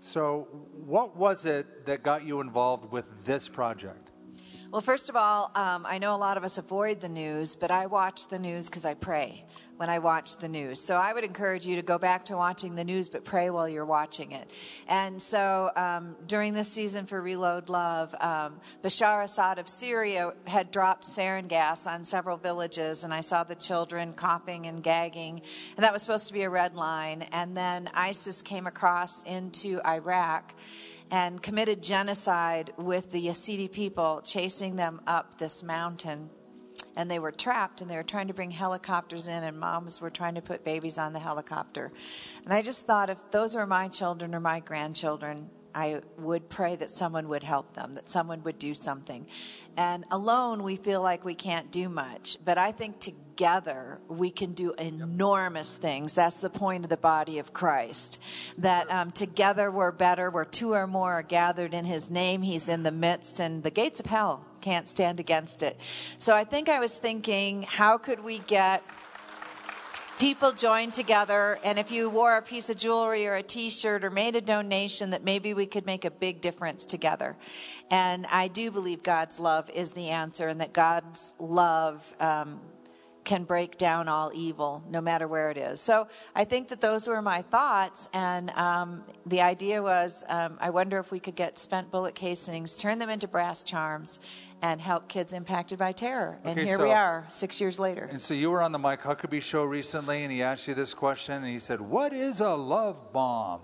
so 0.00 0.48
what 0.72 1.16
was 1.16 1.46
it 1.46 1.86
that 1.86 2.02
got 2.02 2.24
you 2.24 2.40
involved 2.40 2.90
with 2.90 3.04
this 3.24 3.48
project? 3.48 4.10
Well, 4.70 4.80
first 4.80 5.08
of 5.08 5.16
all, 5.16 5.50
um, 5.54 5.84
I 5.86 5.98
know 5.98 6.14
a 6.14 6.18
lot 6.18 6.36
of 6.36 6.44
us 6.44 6.58
avoid 6.58 7.00
the 7.00 7.08
news, 7.08 7.56
but 7.56 7.70
I 7.70 7.86
watch 7.86 8.28
the 8.28 8.38
news 8.38 8.68
because 8.68 8.84
I 8.84 8.94
pray 8.94 9.44
when 9.80 9.88
I 9.88 9.98
watch 9.98 10.36
the 10.36 10.48
news. 10.48 10.78
So 10.78 10.94
I 10.94 11.14
would 11.14 11.24
encourage 11.24 11.64
you 11.64 11.76
to 11.76 11.82
go 11.82 11.96
back 11.96 12.26
to 12.26 12.36
watching 12.36 12.74
the 12.74 12.84
news, 12.84 13.08
but 13.08 13.24
pray 13.24 13.48
while 13.48 13.66
you're 13.66 13.86
watching 13.86 14.32
it. 14.32 14.50
And 14.86 15.22
so 15.22 15.70
um, 15.74 16.16
during 16.26 16.52
this 16.52 16.68
season 16.68 17.06
for 17.06 17.22
Reload 17.22 17.70
Love, 17.70 18.14
um, 18.20 18.60
Bashar 18.84 19.24
Assad 19.24 19.58
of 19.58 19.70
Syria 19.70 20.34
had 20.46 20.70
dropped 20.70 21.04
sarin 21.04 21.48
gas 21.48 21.86
on 21.86 22.04
several 22.04 22.36
villages, 22.36 23.04
and 23.04 23.14
I 23.14 23.22
saw 23.22 23.42
the 23.42 23.54
children 23.54 24.12
coughing 24.12 24.66
and 24.66 24.82
gagging, 24.82 25.40
and 25.78 25.82
that 25.82 25.94
was 25.94 26.02
supposed 26.02 26.26
to 26.26 26.34
be 26.34 26.42
a 26.42 26.50
red 26.50 26.76
line. 26.76 27.22
And 27.32 27.56
then 27.56 27.88
ISIS 27.94 28.42
came 28.42 28.66
across 28.66 29.22
into 29.22 29.80
Iraq 29.86 30.52
and 31.10 31.40
committed 31.40 31.82
genocide 31.82 32.70
with 32.76 33.12
the 33.12 33.28
Yazidi 33.28 33.72
people, 33.72 34.20
chasing 34.26 34.76
them 34.76 35.00
up 35.06 35.38
this 35.38 35.62
mountain. 35.62 36.28
And 36.96 37.10
they 37.10 37.18
were 37.18 37.32
trapped, 37.32 37.80
and 37.80 37.90
they 37.90 37.96
were 37.96 38.02
trying 38.02 38.28
to 38.28 38.34
bring 38.34 38.50
helicopters 38.50 39.28
in, 39.28 39.44
and 39.44 39.58
moms 39.58 40.00
were 40.00 40.10
trying 40.10 40.34
to 40.34 40.42
put 40.42 40.64
babies 40.64 40.98
on 40.98 41.12
the 41.12 41.20
helicopter. 41.20 41.92
And 42.44 42.52
I 42.52 42.62
just 42.62 42.86
thought 42.86 43.10
if 43.10 43.18
those 43.30 43.54
were 43.54 43.66
my 43.66 43.88
children 43.88 44.34
or 44.34 44.40
my 44.40 44.60
grandchildren, 44.60 45.50
I 45.74 46.00
would 46.18 46.48
pray 46.48 46.76
that 46.76 46.90
someone 46.90 47.28
would 47.28 47.42
help 47.42 47.74
them, 47.74 47.94
that 47.94 48.08
someone 48.08 48.42
would 48.44 48.58
do 48.58 48.74
something. 48.74 49.26
And 49.76 50.04
alone, 50.10 50.62
we 50.62 50.76
feel 50.76 51.00
like 51.02 51.24
we 51.24 51.34
can't 51.34 51.70
do 51.70 51.88
much. 51.88 52.36
But 52.44 52.58
I 52.58 52.72
think 52.72 52.98
together, 52.98 54.00
we 54.08 54.30
can 54.30 54.52
do 54.52 54.72
enormous 54.74 55.76
things. 55.76 56.12
That's 56.12 56.40
the 56.40 56.50
point 56.50 56.84
of 56.84 56.90
the 56.90 56.96
body 56.96 57.38
of 57.38 57.52
Christ. 57.52 58.20
That 58.58 58.90
um, 58.90 59.12
together 59.12 59.70
we're 59.70 59.92
better, 59.92 60.30
where 60.30 60.44
two 60.44 60.72
or 60.72 60.86
more 60.86 61.14
are 61.14 61.22
gathered 61.22 61.72
in 61.72 61.84
his 61.84 62.10
name, 62.10 62.42
he's 62.42 62.68
in 62.68 62.82
the 62.82 62.92
midst, 62.92 63.40
and 63.40 63.62
the 63.62 63.70
gates 63.70 64.00
of 64.00 64.06
hell 64.06 64.44
can't 64.60 64.86
stand 64.86 65.20
against 65.20 65.62
it. 65.62 65.78
So 66.16 66.34
I 66.34 66.44
think 66.44 66.68
I 66.68 66.78
was 66.78 66.96
thinking, 66.96 67.62
how 67.62 67.98
could 67.98 68.22
we 68.22 68.38
get 68.40 68.82
people 70.20 70.52
joined 70.52 70.92
together? 70.92 71.58
And 71.64 71.78
if 71.78 71.90
you 71.90 72.10
wore 72.10 72.36
a 72.36 72.42
piece 72.42 72.68
of 72.68 72.76
jewelry 72.76 73.26
or 73.26 73.34
a 73.34 73.42
t-shirt 73.42 74.04
or 74.04 74.10
made 74.10 74.36
a 74.36 74.42
donation 74.42 75.10
that 75.10 75.24
maybe 75.24 75.54
we 75.54 75.64
could 75.64 75.86
make 75.86 76.04
a 76.04 76.10
big 76.10 76.42
difference 76.42 76.84
together. 76.84 77.36
And 77.90 78.26
i 78.26 78.46
do 78.46 78.70
believe 78.70 79.02
god's 79.02 79.40
love 79.40 79.70
is 79.70 79.92
the 79.92 80.08
answer 80.08 80.48
and 80.48 80.60
that 80.60 80.74
god's 80.74 81.32
love 81.38 82.14
um, 82.20 82.60
can 83.24 83.44
break 83.44 83.78
down 83.78 84.08
all 84.08 84.30
evil 84.34 84.82
no 84.90 85.00
matter 85.00 85.26
where 85.26 85.50
it 85.50 85.56
is. 85.56 85.80
So 85.80 86.06
i 86.34 86.44
think 86.44 86.68
that 86.68 86.82
those 86.82 87.08
were 87.08 87.22
my 87.22 87.40
thoughts 87.40 88.10
and 88.12 88.50
um, 88.50 89.02
the 89.24 89.40
idea 89.40 89.82
was 89.82 90.22
um, 90.28 90.58
i 90.60 90.68
wonder 90.68 90.98
if 90.98 91.10
we 91.10 91.18
could 91.18 91.36
get 91.36 91.58
spent 91.58 91.90
bullet 91.90 92.14
casings 92.14 92.76
turn 92.76 92.98
them 92.98 93.08
into 93.08 93.26
brass 93.26 93.64
charms 93.64 94.20
and 94.62 94.80
help 94.80 95.08
kids 95.08 95.32
impacted 95.32 95.78
by 95.78 95.92
terror. 95.92 96.38
And 96.44 96.58
Okay, 96.58 96.66
here 96.66 96.76
so- 96.76 96.84
we 96.84 96.90
are 96.90 97.24
six 97.28 97.60
years 97.60 97.78
later. 97.78 98.08
And 98.10 98.20
so 98.20 98.34
you 98.34 98.50
were 98.50 98.62
on 98.62 98.72
the 98.72 98.78
Mike 98.78 99.02
Huckabee 99.02 99.42
show 99.42 99.64
recently, 99.64 100.22
and 100.22 100.32
he 100.32 100.42
asked 100.42 100.68
you 100.68 100.74
this 100.74 100.94
question, 100.94 101.34
and 101.34 101.46
he 101.46 101.58
said, 101.58 101.80
"What 101.80 102.12
is 102.12 102.40
a 102.40 102.54
love 102.54 103.12
bomb?" 103.12 103.60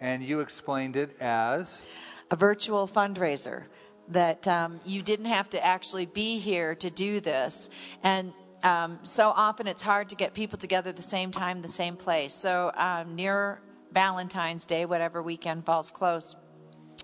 And 0.00 0.22
you 0.22 0.40
explained 0.40 0.96
it 0.96 1.20
as? 1.20 1.84
A 2.30 2.36
virtual 2.36 2.86
fundraiser 2.86 3.64
that 4.08 4.46
um, 4.48 4.80
you 4.84 5.02
didn't 5.02 5.26
have 5.26 5.50
to 5.50 5.64
actually 5.64 6.06
be 6.06 6.38
here 6.38 6.74
to 6.76 6.90
do 6.90 7.20
this. 7.20 7.68
And 8.02 8.32
um, 8.62 8.98
so 9.02 9.32
often 9.34 9.66
it's 9.66 9.82
hard 9.82 10.08
to 10.08 10.16
get 10.16 10.34
people 10.34 10.58
together 10.58 10.92
the 10.92 11.02
same 11.02 11.30
time 11.30 11.62
the 11.62 11.68
same 11.68 11.96
place. 11.96 12.34
So 12.34 12.72
um, 12.76 13.14
near 13.14 13.60
valentine's 13.92 14.64
day 14.64 14.84
whatever 14.84 15.22
weekend 15.22 15.64
falls 15.64 15.90
close 15.90 16.36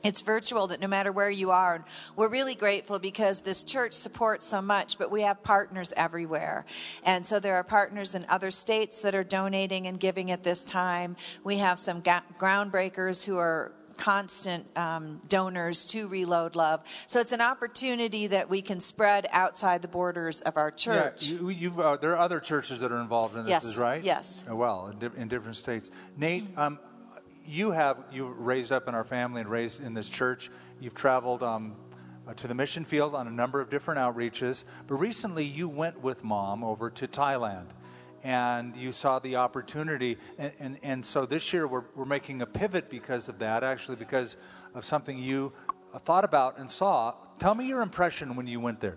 it's 0.04 0.20
virtual 0.20 0.66
that 0.68 0.80
no 0.80 0.86
matter 0.86 1.10
where 1.10 1.30
you 1.30 1.50
are 1.50 1.76
and 1.76 1.84
we're 2.14 2.28
really 2.28 2.54
grateful 2.54 2.98
because 2.98 3.40
this 3.40 3.64
church 3.64 3.92
supports 3.94 4.46
so 4.46 4.60
much 4.62 4.98
but 4.98 5.10
we 5.10 5.22
have 5.22 5.42
partners 5.42 5.92
everywhere 5.96 6.64
and 7.04 7.26
so 7.26 7.40
there 7.40 7.56
are 7.56 7.64
partners 7.64 8.14
in 8.14 8.24
other 8.28 8.50
states 8.50 9.00
that 9.00 9.14
are 9.14 9.24
donating 9.24 9.86
and 9.86 9.98
giving 9.98 10.30
at 10.30 10.42
this 10.44 10.64
time 10.64 11.16
we 11.42 11.56
have 11.58 11.78
some 11.78 12.00
ga- 12.00 12.20
groundbreakers 12.38 13.24
who 13.24 13.38
are 13.38 13.72
constant 13.96 14.66
um, 14.76 15.20
donors 15.28 15.84
to 15.86 16.08
reload 16.08 16.56
love 16.56 16.80
so 17.06 17.20
it's 17.20 17.30
an 17.32 17.40
opportunity 17.40 18.26
that 18.26 18.50
we 18.50 18.60
can 18.60 18.80
spread 18.80 19.24
outside 19.30 19.82
the 19.82 19.88
borders 19.88 20.40
of 20.42 20.56
our 20.56 20.70
church 20.72 21.30
Yeah, 21.30 21.38
you, 21.38 21.48
you've, 21.50 21.78
uh, 21.80 21.96
there 21.96 22.10
are 22.12 22.18
other 22.18 22.40
churches 22.40 22.80
that 22.80 22.90
are 22.90 23.00
involved 23.00 23.36
in 23.36 23.44
this, 23.44 23.50
Yes, 23.64 23.78
right? 23.78 24.02
yes. 24.02 24.42
Uh, 24.50 24.56
Well, 24.56 24.88
in, 24.88 24.98
di- 24.98 25.16
in 25.20 25.28
different 25.28 25.56
states. 25.56 25.90
Nate, 26.16 26.44
um, 26.58 26.80
you 27.46 27.70
have 27.70 28.04
you 28.12 28.26
raised 28.26 28.72
up 28.72 28.88
in 28.88 28.94
our 28.94 29.04
family 29.04 29.40
and 29.40 29.50
raised 29.50 29.82
in 29.82 29.94
this 29.94 30.08
church. 30.08 30.50
You've 30.80 30.94
traveled 30.94 31.42
um, 31.42 31.76
uh, 32.26 32.34
to 32.34 32.48
the 32.48 32.54
mission 32.54 32.84
field 32.84 33.14
on 33.14 33.26
a 33.26 33.30
number 33.30 33.60
of 33.60 33.68
different 33.68 34.00
outreaches. 34.00 34.64
But 34.86 34.96
recently, 34.96 35.44
you 35.44 35.68
went 35.68 36.00
with 36.00 36.24
mom 36.24 36.64
over 36.64 36.90
to 36.90 37.06
Thailand 37.06 37.66
and 38.22 38.74
you 38.74 38.90
saw 38.90 39.18
the 39.18 39.36
opportunity. 39.36 40.16
And, 40.38 40.52
and, 40.58 40.78
and 40.82 41.06
so 41.06 41.26
this 41.26 41.52
year, 41.52 41.68
we're, 41.68 41.84
we're 41.94 42.06
making 42.06 42.40
a 42.40 42.46
pivot 42.46 42.88
because 42.88 43.28
of 43.28 43.38
that, 43.40 43.62
actually, 43.62 43.96
because 43.96 44.36
of 44.74 44.84
something 44.84 45.18
you 45.18 45.52
uh, 45.92 45.98
thought 45.98 46.24
about 46.24 46.58
and 46.58 46.70
saw. 46.70 47.14
Tell 47.38 47.54
me 47.54 47.66
your 47.66 47.82
impression 47.82 48.34
when 48.34 48.46
you 48.46 48.60
went 48.60 48.80
there. 48.80 48.96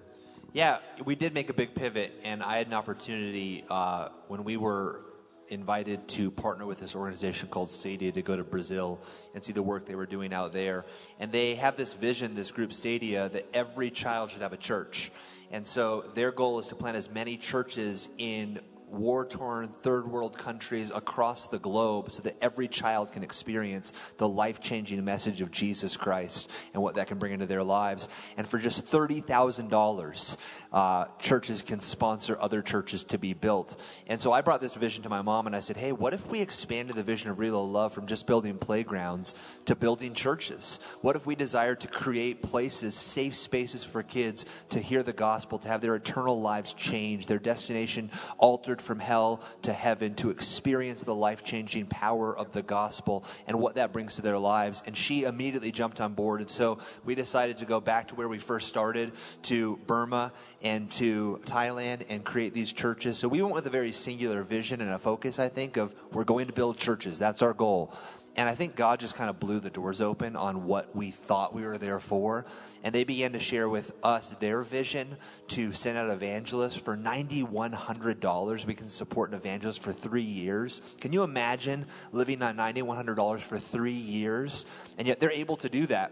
Yeah, 0.53 0.77
we 1.03 1.15
did 1.15 1.33
make 1.33 1.49
a 1.49 1.53
big 1.53 1.75
pivot, 1.75 2.13
and 2.23 2.41
I 2.41 2.57
had 2.57 2.67
an 2.67 2.73
opportunity 2.73 3.65
uh, 3.69 4.09
when 4.29 4.45
we 4.45 4.55
were 4.55 5.01
invited 5.49 6.07
to 6.09 6.31
partner 6.31 6.65
with 6.65 6.79
this 6.79 6.95
organization 6.95 7.49
called 7.49 7.71
Stadia 7.71 8.11
to 8.11 8.21
go 8.21 8.35
to 8.35 8.43
Brazil 8.43 8.99
and 9.33 9.43
see 9.43 9.53
the 9.53 9.63
work 9.63 9.85
they 9.85 9.95
were 9.95 10.05
doing 10.05 10.33
out 10.33 10.51
there. 10.51 10.85
And 11.19 11.31
they 11.31 11.55
have 11.55 11.77
this 11.77 11.93
vision, 11.93 12.35
this 12.35 12.51
group 12.51 12.73
Stadia, 12.73 13.29
that 13.29 13.47
every 13.53 13.89
child 13.89 14.31
should 14.31 14.41
have 14.41 14.53
a 14.53 14.57
church. 14.57 15.11
And 15.51 15.65
so 15.65 16.01
their 16.01 16.31
goal 16.31 16.59
is 16.59 16.67
to 16.67 16.75
plant 16.75 16.97
as 16.97 17.09
many 17.09 17.37
churches 17.37 18.09
in 18.17 18.59
war 18.89 19.25
torn 19.25 19.67
third 19.67 20.07
world 20.07 20.37
countries 20.37 20.91
across 20.91 21.47
the 21.47 21.59
globe 21.59 22.11
so 22.11 22.23
that 22.23 22.35
every 22.41 22.67
child 22.67 23.11
can 23.11 23.23
experience 23.23 23.93
the 24.17 24.27
life 24.27 24.61
changing 24.61 25.03
message 25.03 25.41
of 25.41 25.51
Jesus 25.51 25.97
Christ 25.97 26.49
and 26.73 26.81
what 26.81 26.95
that 26.95 27.07
can 27.07 27.17
bring 27.17 27.33
into 27.33 27.45
their 27.45 27.63
lives. 27.63 28.07
And 28.37 28.47
for 28.47 28.57
just 28.57 28.87
$30,000, 28.87 30.37
uh, 30.71 31.05
churches 31.19 31.61
can 31.61 31.79
sponsor 31.79 32.37
other 32.39 32.61
churches 32.61 33.03
to 33.05 33.17
be 33.17 33.33
built. 33.33 33.79
And 34.07 34.19
so 34.19 34.31
I 34.31 34.41
brought 34.41 34.61
this 34.61 34.73
vision 34.73 35.03
to 35.03 35.09
my 35.09 35.21
mom 35.21 35.47
and 35.47 35.55
I 35.55 35.59
said, 35.59 35.77
hey, 35.77 35.91
what 35.91 36.13
if 36.13 36.27
we 36.27 36.41
expanded 36.41 36.95
the 36.95 37.03
vision 37.03 37.29
of 37.29 37.39
Reload 37.39 37.69
Love 37.69 37.93
from 37.93 38.07
just 38.07 38.27
building 38.27 38.57
playgrounds 38.57 39.35
to 39.65 39.75
building 39.75 40.13
churches? 40.13 40.79
What 41.01 41.15
if 41.15 41.25
we 41.25 41.35
desired 41.35 41.81
to 41.81 41.87
create 41.87 42.41
places, 42.41 42.95
safe 42.95 43.35
spaces 43.35 43.83
for 43.83 44.03
kids 44.03 44.45
to 44.69 44.79
hear 44.79 45.03
the 45.03 45.13
gospel, 45.13 45.59
to 45.59 45.67
have 45.67 45.81
their 45.81 45.95
eternal 45.95 46.41
lives 46.41 46.73
changed, 46.73 47.27
their 47.27 47.39
destination 47.39 48.11
altered 48.37 48.81
from 48.81 48.99
hell 48.99 49.41
to 49.63 49.73
heaven, 49.73 50.15
to 50.15 50.29
experience 50.29 51.03
the 51.03 51.15
life 51.15 51.43
changing 51.43 51.85
power 51.85 52.35
of 52.37 52.53
the 52.53 52.63
gospel 52.63 53.23
and 53.47 53.59
what 53.59 53.75
that 53.75 53.93
brings 53.93 54.15
to 54.15 54.21
their 54.21 54.37
lives? 54.37 54.83
And 54.85 54.95
she 54.95 55.23
immediately 55.23 55.71
jumped 55.71 56.01
on 56.01 56.13
board. 56.13 56.41
And 56.41 56.49
so 56.49 56.79
we 57.05 57.15
decided 57.15 57.57
to 57.59 57.65
go 57.65 57.79
back 57.79 58.09
to 58.09 58.15
where 58.15 58.27
we 58.27 58.37
first 58.37 58.67
started 58.67 59.11
to 59.43 59.77
Burma 59.87 60.31
and 60.61 60.89
to 60.91 61.39
Thailand 61.45 62.05
and 62.09 62.23
create 62.23 62.53
these 62.53 62.73
churches. 62.73 63.17
So 63.17 63.27
we 63.27 63.41
went 63.41 63.53
with 63.53 63.67
a 63.67 63.71
very 63.71 63.91
singular 63.91 64.43
vision 64.43 64.81
and 64.81 64.91
a 64.91 64.99
focus, 64.99 65.39
I 65.39 65.49
think, 65.49 65.77
of 65.77 65.93
we're 66.11 66.23
going 66.23 66.47
to 66.47 66.53
build 66.53 66.77
churches. 66.77 67.19
That's 67.19 67.41
our 67.41 67.53
goal. 67.53 67.93
And 68.37 68.47
I 68.47 68.53
think 68.53 68.75
God 68.75 68.99
just 68.99 69.15
kind 69.15 69.31
of 69.31 69.39
blew 69.39 69.59
the 69.59 69.71
doors 69.71 69.99
open 69.99 70.35
on 70.35 70.65
what 70.65 70.95
we 70.95 71.09
thought 71.09 71.55
we 71.55 71.63
were 71.63 71.79
there 71.79 71.99
for. 71.99 72.45
And 72.83 72.93
they 72.93 73.03
began 73.03 73.33
to 73.33 73.39
share 73.39 73.67
with 73.67 73.95
us 74.03 74.29
their 74.39 74.61
vision 74.61 75.17
to 75.49 75.73
send 75.73 75.97
out 75.97 76.11
evangelists 76.11 76.77
for 76.77 76.95
$9,100. 76.95 78.65
We 78.65 78.75
can 78.75 78.89
support 78.89 79.31
an 79.31 79.37
evangelist 79.37 79.81
for 79.81 79.91
three 79.91 80.21
years. 80.21 80.83
Can 81.01 81.13
you 81.13 81.23
imagine 81.23 81.87
living 82.11 82.43
on 82.43 82.57
$9,100 82.57 83.39
for 83.39 83.57
three 83.57 83.91
years? 83.91 84.67
And 84.99 85.07
yet 85.07 85.19
they're 85.19 85.31
able 85.31 85.57
to 85.57 85.69
do 85.69 85.87
that. 85.87 86.11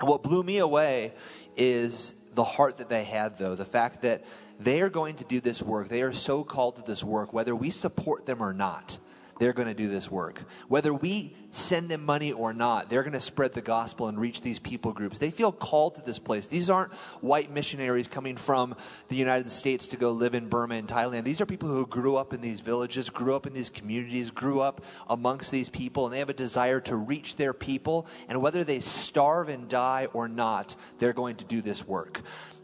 And 0.00 0.08
what 0.08 0.24
blew 0.24 0.42
me 0.42 0.58
away 0.58 1.12
is 1.56 2.16
the 2.34 2.44
heart 2.44 2.78
that 2.78 2.88
they 2.88 3.04
had, 3.04 3.38
though, 3.38 3.54
the 3.54 3.64
fact 3.64 4.02
that 4.02 4.24
they 4.58 4.80
are 4.80 4.90
going 4.90 5.16
to 5.16 5.24
do 5.24 5.40
this 5.40 5.62
work. 5.62 5.88
They 5.88 6.02
are 6.02 6.12
so 6.12 6.44
called 6.44 6.76
to 6.76 6.82
this 6.82 7.02
work, 7.02 7.32
whether 7.32 7.54
we 7.54 7.70
support 7.70 8.26
them 8.26 8.42
or 8.42 8.52
not. 8.52 8.98
They're 9.42 9.52
going 9.52 9.66
to 9.66 9.74
do 9.74 9.88
this 9.88 10.08
work. 10.08 10.44
Whether 10.68 10.94
we 10.94 11.34
send 11.50 11.88
them 11.88 12.06
money 12.06 12.30
or 12.30 12.52
not, 12.52 12.88
they're 12.88 13.02
going 13.02 13.12
to 13.14 13.18
spread 13.20 13.54
the 13.54 13.60
gospel 13.60 14.06
and 14.06 14.16
reach 14.16 14.40
these 14.40 14.60
people 14.60 14.92
groups. 14.92 15.18
They 15.18 15.32
feel 15.32 15.50
called 15.50 15.96
to 15.96 16.02
this 16.06 16.20
place. 16.20 16.46
These 16.46 16.70
aren't 16.70 16.92
white 17.22 17.50
missionaries 17.50 18.06
coming 18.06 18.36
from 18.36 18.76
the 19.08 19.16
United 19.16 19.50
States 19.50 19.88
to 19.88 19.96
go 19.96 20.12
live 20.12 20.36
in 20.36 20.48
Burma 20.48 20.76
and 20.76 20.86
Thailand. 20.86 21.24
These 21.24 21.40
are 21.40 21.46
people 21.46 21.68
who 21.68 21.88
grew 21.88 22.14
up 22.14 22.32
in 22.32 22.40
these 22.40 22.60
villages, 22.60 23.10
grew 23.10 23.34
up 23.34 23.44
in 23.44 23.52
these 23.52 23.68
communities, 23.68 24.30
grew 24.30 24.60
up 24.60 24.84
amongst 25.08 25.50
these 25.50 25.68
people, 25.68 26.04
and 26.04 26.14
they 26.14 26.20
have 26.20 26.30
a 26.30 26.34
desire 26.34 26.78
to 26.82 26.94
reach 26.94 27.34
their 27.34 27.52
people. 27.52 28.06
And 28.28 28.40
whether 28.40 28.62
they 28.62 28.78
starve 28.78 29.48
and 29.48 29.68
die 29.68 30.06
or 30.12 30.28
not, 30.28 30.76
they're 31.00 31.12
going 31.12 31.34
to 31.34 31.44
do 31.44 31.62
this 31.62 31.84
work. 31.84 32.20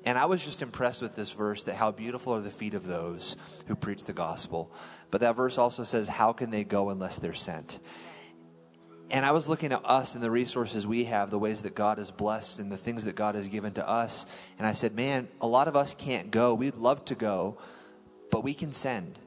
And 0.08 0.16
I 0.16 0.24
was 0.24 0.42
just 0.42 0.62
impressed 0.62 1.02
with 1.02 1.16
this 1.16 1.32
verse 1.32 1.64
that 1.64 1.74
how 1.74 1.92
beautiful 1.92 2.32
are 2.32 2.40
the 2.40 2.50
feet 2.50 2.72
of 2.72 2.86
those 2.86 3.36
who 3.66 3.76
preach 3.76 4.04
the 4.04 4.14
gospel. 4.14 4.72
But 5.10 5.20
that 5.20 5.36
verse 5.36 5.58
also 5.58 5.82
says, 5.82 6.08
How 6.08 6.32
can 6.32 6.50
they 6.50 6.64
go 6.64 6.88
unless 6.88 7.18
they're 7.18 7.34
sent? 7.34 7.78
And 9.10 9.26
I 9.26 9.32
was 9.32 9.50
looking 9.50 9.70
at 9.70 9.84
us 9.84 10.14
and 10.14 10.24
the 10.24 10.30
resources 10.30 10.86
we 10.86 11.04
have, 11.04 11.30
the 11.30 11.38
ways 11.38 11.60
that 11.60 11.74
God 11.74 11.98
has 11.98 12.10
blessed 12.10 12.58
and 12.58 12.72
the 12.72 12.78
things 12.78 13.04
that 13.04 13.16
God 13.16 13.34
has 13.34 13.48
given 13.48 13.74
to 13.74 13.86
us. 13.86 14.24
And 14.56 14.66
I 14.66 14.72
said, 14.72 14.94
Man, 14.94 15.28
a 15.42 15.46
lot 15.46 15.68
of 15.68 15.76
us 15.76 15.94
can't 15.94 16.30
go. 16.30 16.54
We'd 16.54 16.76
love 16.76 17.04
to 17.04 17.14
go, 17.14 17.58
but 18.30 18.42
we 18.42 18.54
can 18.54 18.72
send. 18.72 19.18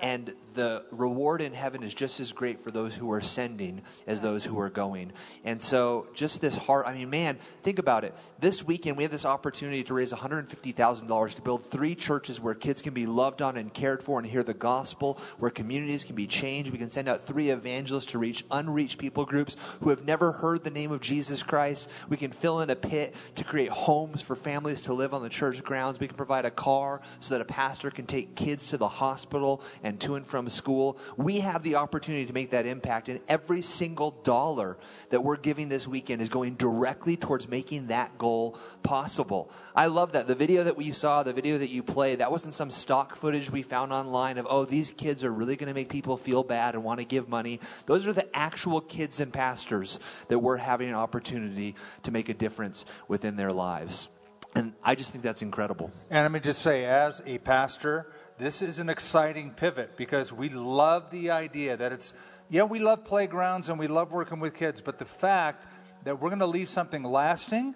And 0.00 0.32
the 0.54 0.84
reward 0.90 1.40
in 1.40 1.52
heaven 1.52 1.82
is 1.82 1.92
just 1.92 2.20
as 2.20 2.32
great 2.32 2.60
for 2.60 2.70
those 2.70 2.94
who 2.94 3.10
are 3.12 3.20
sending 3.20 3.82
as 4.06 4.20
those 4.20 4.44
who 4.44 4.58
are 4.58 4.70
going. 4.70 5.12
And 5.44 5.60
so, 5.60 6.08
just 6.14 6.40
this 6.40 6.56
heart 6.56 6.86
I 6.86 6.94
mean, 6.94 7.10
man, 7.10 7.38
think 7.62 7.78
about 7.78 8.04
it. 8.04 8.14
This 8.38 8.64
weekend, 8.64 8.96
we 8.96 9.02
have 9.02 9.12
this 9.12 9.24
opportunity 9.24 9.82
to 9.84 9.94
raise 9.94 10.12
$150,000 10.12 11.34
to 11.34 11.42
build 11.42 11.64
three 11.64 11.94
churches 11.94 12.40
where 12.40 12.54
kids 12.54 12.82
can 12.82 12.94
be 12.94 13.06
loved 13.06 13.42
on 13.42 13.56
and 13.56 13.72
cared 13.72 14.02
for 14.02 14.18
and 14.18 14.26
hear 14.26 14.42
the 14.42 14.54
gospel, 14.54 15.18
where 15.38 15.50
communities 15.50 16.04
can 16.04 16.14
be 16.14 16.26
changed. 16.26 16.70
We 16.70 16.78
can 16.78 16.90
send 16.90 17.08
out 17.08 17.26
three 17.26 17.50
evangelists 17.50 18.06
to 18.06 18.18
reach 18.18 18.44
unreached 18.50 18.98
people 18.98 19.24
groups 19.24 19.56
who 19.80 19.90
have 19.90 20.04
never 20.04 20.32
heard 20.32 20.64
the 20.64 20.70
name 20.70 20.92
of 20.92 21.00
Jesus 21.00 21.42
Christ. 21.42 21.90
We 22.08 22.16
can 22.16 22.30
fill 22.30 22.60
in 22.60 22.70
a 22.70 22.76
pit 22.76 23.14
to 23.34 23.44
create 23.44 23.70
homes 23.70 24.22
for 24.22 24.36
families 24.36 24.82
to 24.82 24.92
live 24.92 25.12
on 25.12 25.22
the 25.22 25.28
church 25.28 25.62
grounds. 25.64 25.98
We 25.98 26.06
can 26.06 26.16
provide 26.16 26.44
a 26.44 26.50
car 26.50 27.00
so 27.20 27.34
that 27.34 27.40
a 27.40 27.44
pastor 27.44 27.90
can 27.90 28.06
take 28.06 28.36
kids 28.36 28.68
to 28.70 28.76
the 28.76 28.88
hospital 28.88 29.62
and 29.82 30.00
to 30.00 30.14
and 30.14 30.26
from 30.26 30.43
school. 30.50 30.98
We 31.16 31.40
have 31.40 31.62
the 31.62 31.76
opportunity 31.76 32.26
to 32.26 32.32
make 32.32 32.50
that 32.50 32.66
impact, 32.66 33.08
and 33.08 33.20
every 33.28 33.62
single 33.62 34.12
dollar 34.22 34.78
that 35.10 35.22
we're 35.22 35.36
giving 35.36 35.68
this 35.68 35.86
weekend 35.86 36.22
is 36.22 36.28
going 36.28 36.54
directly 36.54 37.16
towards 37.16 37.48
making 37.48 37.88
that 37.88 38.18
goal 38.18 38.58
possible. 38.82 39.50
I 39.74 39.86
love 39.86 40.12
that. 40.12 40.26
The 40.26 40.34
video 40.34 40.64
that 40.64 40.76
we 40.76 40.92
saw, 40.92 41.22
the 41.22 41.32
video 41.32 41.58
that 41.58 41.70
you 41.70 41.82
played, 41.82 42.20
that 42.20 42.30
wasn't 42.30 42.54
some 42.54 42.70
stock 42.70 43.16
footage 43.16 43.50
we 43.50 43.62
found 43.62 43.92
online 43.92 44.38
of, 44.38 44.46
oh, 44.48 44.64
these 44.64 44.92
kids 44.92 45.24
are 45.24 45.32
really 45.32 45.56
going 45.56 45.68
to 45.68 45.74
make 45.74 45.88
people 45.88 46.16
feel 46.16 46.42
bad 46.42 46.74
and 46.74 46.84
want 46.84 47.00
to 47.00 47.06
give 47.06 47.28
money. 47.28 47.60
Those 47.86 48.06
are 48.06 48.12
the 48.12 48.34
actual 48.36 48.80
kids 48.80 49.20
and 49.20 49.32
pastors 49.32 50.00
that 50.28 50.38
we're 50.38 50.56
having 50.56 50.88
an 50.88 50.94
opportunity 50.94 51.74
to 52.02 52.10
make 52.10 52.28
a 52.28 52.34
difference 52.34 52.84
within 53.08 53.36
their 53.36 53.50
lives. 53.50 54.08
And 54.56 54.72
I 54.84 54.94
just 54.94 55.10
think 55.10 55.24
that's 55.24 55.42
incredible. 55.42 55.90
And 56.10 56.24
let 56.24 56.30
me 56.30 56.38
just 56.38 56.62
say, 56.62 56.84
as 56.84 57.20
a 57.26 57.38
pastor, 57.38 58.12
this 58.38 58.62
is 58.62 58.78
an 58.80 58.88
exciting 58.88 59.52
pivot 59.52 59.96
because 59.96 60.32
we 60.32 60.48
love 60.48 61.10
the 61.10 61.30
idea 61.30 61.76
that 61.76 61.92
it's, 61.92 62.12
yeah, 62.48 62.64
we 62.64 62.80
love 62.80 63.04
playgrounds 63.04 63.68
and 63.68 63.78
we 63.78 63.86
love 63.86 64.10
working 64.10 64.40
with 64.40 64.54
kids, 64.54 64.80
but 64.80 64.98
the 64.98 65.04
fact 65.04 65.66
that 66.02 66.20
we're 66.20 66.30
going 66.30 66.40
to 66.40 66.46
leave 66.46 66.68
something 66.68 67.04
lasting 67.04 67.74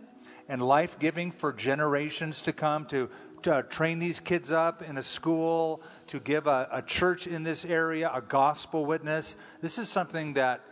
and 0.48 0.60
life 0.60 0.98
giving 0.98 1.30
for 1.30 1.52
generations 1.52 2.40
to 2.40 2.52
come 2.52 2.86
to, 2.86 3.08
to 3.42 3.62
train 3.70 4.00
these 4.00 4.18
kids 4.18 4.50
up 4.50 4.82
in 4.82 4.98
a 4.98 5.02
school, 5.02 5.80
to 6.08 6.18
give 6.18 6.46
a, 6.46 6.68
a 6.72 6.82
church 6.82 7.26
in 7.26 7.44
this 7.44 7.64
area 7.64 8.10
a 8.12 8.20
gospel 8.20 8.84
witness. 8.84 9.36
This 9.60 9.78
is 9.78 9.88
something 9.88 10.32
that 10.34 10.62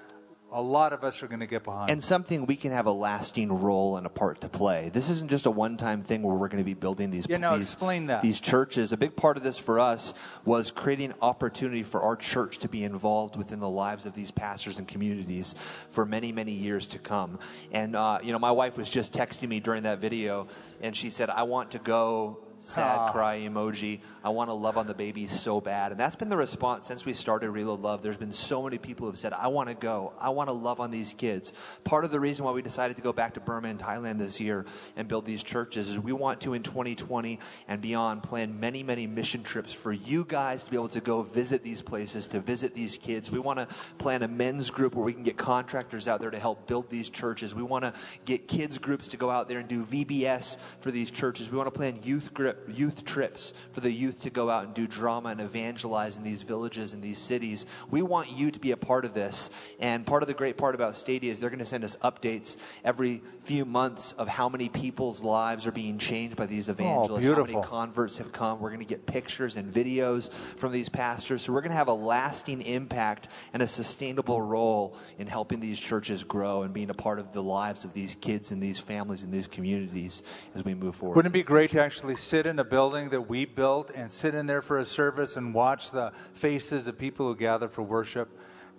a 0.52 0.62
lot 0.62 0.92
of 0.92 1.02
us 1.02 1.22
are 1.22 1.26
going 1.26 1.40
to 1.40 1.46
get 1.46 1.64
behind. 1.64 1.90
And 1.90 2.02
something 2.02 2.46
we 2.46 2.56
can 2.56 2.70
have 2.70 2.86
a 2.86 2.92
lasting 2.92 3.52
role 3.52 3.96
and 3.96 4.06
a 4.06 4.10
part 4.10 4.40
to 4.42 4.48
play. 4.48 4.90
This 4.92 5.10
isn't 5.10 5.30
just 5.30 5.46
a 5.46 5.50
one-time 5.50 6.02
thing 6.02 6.22
where 6.22 6.36
we're 6.36 6.48
going 6.48 6.62
to 6.62 6.64
be 6.64 6.74
building 6.74 7.10
these 7.10 7.26
yeah, 7.28 7.38
no, 7.38 7.56
these, 7.56 7.66
explain 7.66 8.06
that. 8.06 8.22
these 8.22 8.40
churches. 8.40 8.92
A 8.92 8.96
big 8.96 9.16
part 9.16 9.36
of 9.36 9.42
this 9.42 9.58
for 9.58 9.80
us 9.80 10.14
was 10.44 10.70
creating 10.70 11.14
opportunity 11.20 11.82
for 11.82 12.00
our 12.02 12.16
church 12.16 12.58
to 12.58 12.68
be 12.68 12.84
involved 12.84 13.36
within 13.36 13.60
the 13.60 13.68
lives 13.68 14.06
of 14.06 14.14
these 14.14 14.30
pastors 14.30 14.78
and 14.78 14.86
communities 14.86 15.54
for 15.90 16.06
many 16.06 16.32
many 16.32 16.52
years 16.52 16.86
to 16.86 16.98
come. 16.98 17.38
And 17.72 17.96
uh, 17.96 18.20
you 18.22 18.32
know, 18.32 18.38
my 18.38 18.52
wife 18.52 18.76
was 18.76 18.90
just 18.90 19.12
texting 19.12 19.48
me 19.48 19.60
during 19.60 19.82
that 19.82 19.98
video, 19.98 20.48
and 20.80 20.96
she 20.96 21.10
said, 21.10 21.28
"I 21.28 21.42
want 21.42 21.72
to 21.72 21.78
go 21.78 22.38
sad 22.58 22.98
Aww. 22.98 23.12
cry 23.12 23.40
emoji. 23.40 24.00
I 24.24 24.30
want 24.30 24.50
to 24.50 24.54
love 24.54 24.76
on 24.76 24.86
the 24.86 24.94
babies 24.94 25.30
so 25.30 25.60
bad. 25.60 25.92
And 25.92 26.00
that's 26.00 26.16
been 26.16 26.28
the 26.28 26.36
response 26.36 26.86
since 26.88 27.04
we 27.04 27.12
started 27.12 27.50
Reload 27.50 27.80
Love. 27.80 28.02
There's 28.02 28.16
been 28.16 28.32
so 28.32 28.62
many 28.62 28.78
people 28.78 29.04
who 29.04 29.10
have 29.10 29.18
said, 29.18 29.32
I 29.32 29.48
want 29.48 29.68
to 29.68 29.74
go. 29.74 30.12
I 30.18 30.30
want 30.30 30.48
to 30.48 30.52
love 30.52 30.80
on 30.80 30.90
these 30.90 31.14
kids. 31.14 31.52
Part 31.84 32.04
of 32.04 32.10
the 32.10 32.18
reason 32.18 32.44
why 32.44 32.52
we 32.52 32.62
decided 32.62 32.96
to 32.96 33.02
go 33.02 33.12
back 33.12 33.34
to 33.34 33.40
Burma 33.40 33.68
and 33.68 33.78
Thailand 33.78 34.18
this 34.18 34.40
year 34.40 34.66
and 34.96 35.06
build 35.06 35.26
these 35.26 35.42
churches 35.42 35.90
is 35.90 35.98
we 35.98 36.12
want 36.12 36.40
to, 36.42 36.54
in 36.54 36.62
2020 36.62 37.38
and 37.68 37.80
beyond, 37.80 38.22
plan 38.22 38.58
many, 38.58 38.82
many 38.82 39.06
mission 39.06 39.42
trips 39.42 39.72
for 39.72 39.92
you 39.92 40.24
guys 40.24 40.64
to 40.64 40.70
be 40.70 40.76
able 40.76 40.88
to 40.88 41.00
go 41.00 41.22
visit 41.22 41.62
these 41.62 41.82
places, 41.82 42.26
to 42.28 42.40
visit 42.40 42.74
these 42.74 42.96
kids. 42.96 43.30
We 43.30 43.38
want 43.38 43.58
to 43.58 43.68
plan 43.98 44.22
a 44.22 44.28
men's 44.28 44.70
group 44.70 44.94
where 44.94 45.04
we 45.04 45.12
can 45.12 45.22
get 45.22 45.36
contractors 45.36 46.08
out 46.08 46.20
there 46.20 46.30
to 46.30 46.38
help 46.38 46.66
build 46.66 46.90
these 46.90 47.10
churches. 47.10 47.54
We 47.54 47.62
want 47.62 47.84
to 47.84 47.92
get 48.24 48.48
kids 48.48 48.78
groups 48.78 49.08
to 49.08 49.16
go 49.16 49.30
out 49.30 49.48
there 49.48 49.58
and 49.58 49.68
do 49.68 49.84
VBS 49.84 50.58
for 50.80 50.90
these 50.90 51.10
churches. 51.10 51.50
We 51.50 51.58
want 51.58 51.68
to 51.68 51.76
plan 51.76 52.00
youth 52.02 52.32
groups 52.32 52.46
youth 52.68 53.04
trips 53.04 53.54
for 53.72 53.80
the 53.80 53.90
youth 53.90 54.22
to 54.22 54.30
go 54.30 54.50
out 54.50 54.64
and 54.64 54.74
do 54.74 54.86
drama 54.86 55.30
and 55.30 55.40
evangelize 55.40 56.16
in 56.16 56.24
these 56.24 56.42
villages 56.42 56.94
and 56.94 57.02
these 57.02 57.18
cities. 57.18 57.66
We 57.90 58.02
want 58.02 58.30
you 58.32 58.50
to 58.50 58.58
be 58.58 58.72
a 58.72 58.76
part 58.76 59.04
of 59.04 59.14
this. 59.14 59.50
And 59.78 60.06
part 60.06 60.22
of 60.22 60.28
the 60.28 60.34
great 60.34 60.56
part 60.56 60.74
about 60.74 60.96
Stadia 60.96 61.32
is 61.32 61.40
they're 61.40 61.50
going 61.50 61.58
to 61.58 61.66
send 61.66 61.84
us 61.84 61.96
updates 61.96 62.56
every 62.84 63.22
few 63.46 63.64
months 63.64 64.10
of 64.12 64.26
how 64.26 64.48
many 64.48 64.68
people's 64.68 65.22
lives 65.22 65.68
are 65.68 65.72
being 65.72 65.98
changed 65.98 66.34
by 66.34 66.46
these 66.46 66.68
oh, 66.68 66.72
evangelists, 66.72 67.26
how 67.26 67.44
many 67.44 67.62
converts 67.62 68.18
have 68.18 68.32
come. 68.32 68.58
We're 68.58 68.70
going 68.70 68.80
to 68.80 68.86
get 68.86 69.06
pictures 69.06 69.56
and 69.56 69.72
videos 69.72 70.32
from 70.32 70.72
these 70.72 70.88
pastors. 70.88 71.42
So 71.42 71.52
we're 71.52 71.60
going 71.60 71.70
to 71.70 71.76
have 71.76 71.86
a 71.86 71.94
lasting 71.94 72.62
impact 72.62 73.28
and 73.52 73.62
a 73.62 73.68
sustainable 73.68 74.42
role 74.42 74.96
in 75.18 75.28
helping 75.28 75.60
these 75.60 75.78
churches 75.78 76.24
grow 76.24 76.62
and 76.62 76.74
being 76.74 76.90
a 76.90 76.94
part 76.94 77.20
of 77.20 77.32
the 77.32 77.42
lives 77.42 77.84
of 77.84 77.92
these 77.92 78.16
kids 78.16 78.50
and 78.50 78.60
these 78.60 78.80
families 78.80 79.22
and 79.22 79.32
these 79.32 79.46
communities 79.46 80.24
as 80.56 80.64
we 80.64 80.74
move 80.74 80.96
forward. 80.96 81.14
Wouldn't 81.14 81.32
it 81.32 81.38
be 81.38 81.44
great 81.44 81.70
to 81.70 81.80
actually 81.80 82.16
sit 82.16 82.46
in 82.46 82.58
a 82.58 82.64
building 82.64 83.10
that 83.10 83.28
we 83.28 83.44
built 83.44 83.92
and 83.94 84.10
sit 84.10 84.34
in 84.34 84.46
there 84.46 84.62
for 84.62 84.78
a 84.78 84.84
service 84.84 85.36
and 85.36 85.54
watch 85.54 85.92
the 85.92 86.10
faces 86.34 86.88
of 86.88 86.98
people 86.98 87.26
who 87.28 87.36
gather 87.36 87.68
for 87.68 87.82
worship 87.82 88.28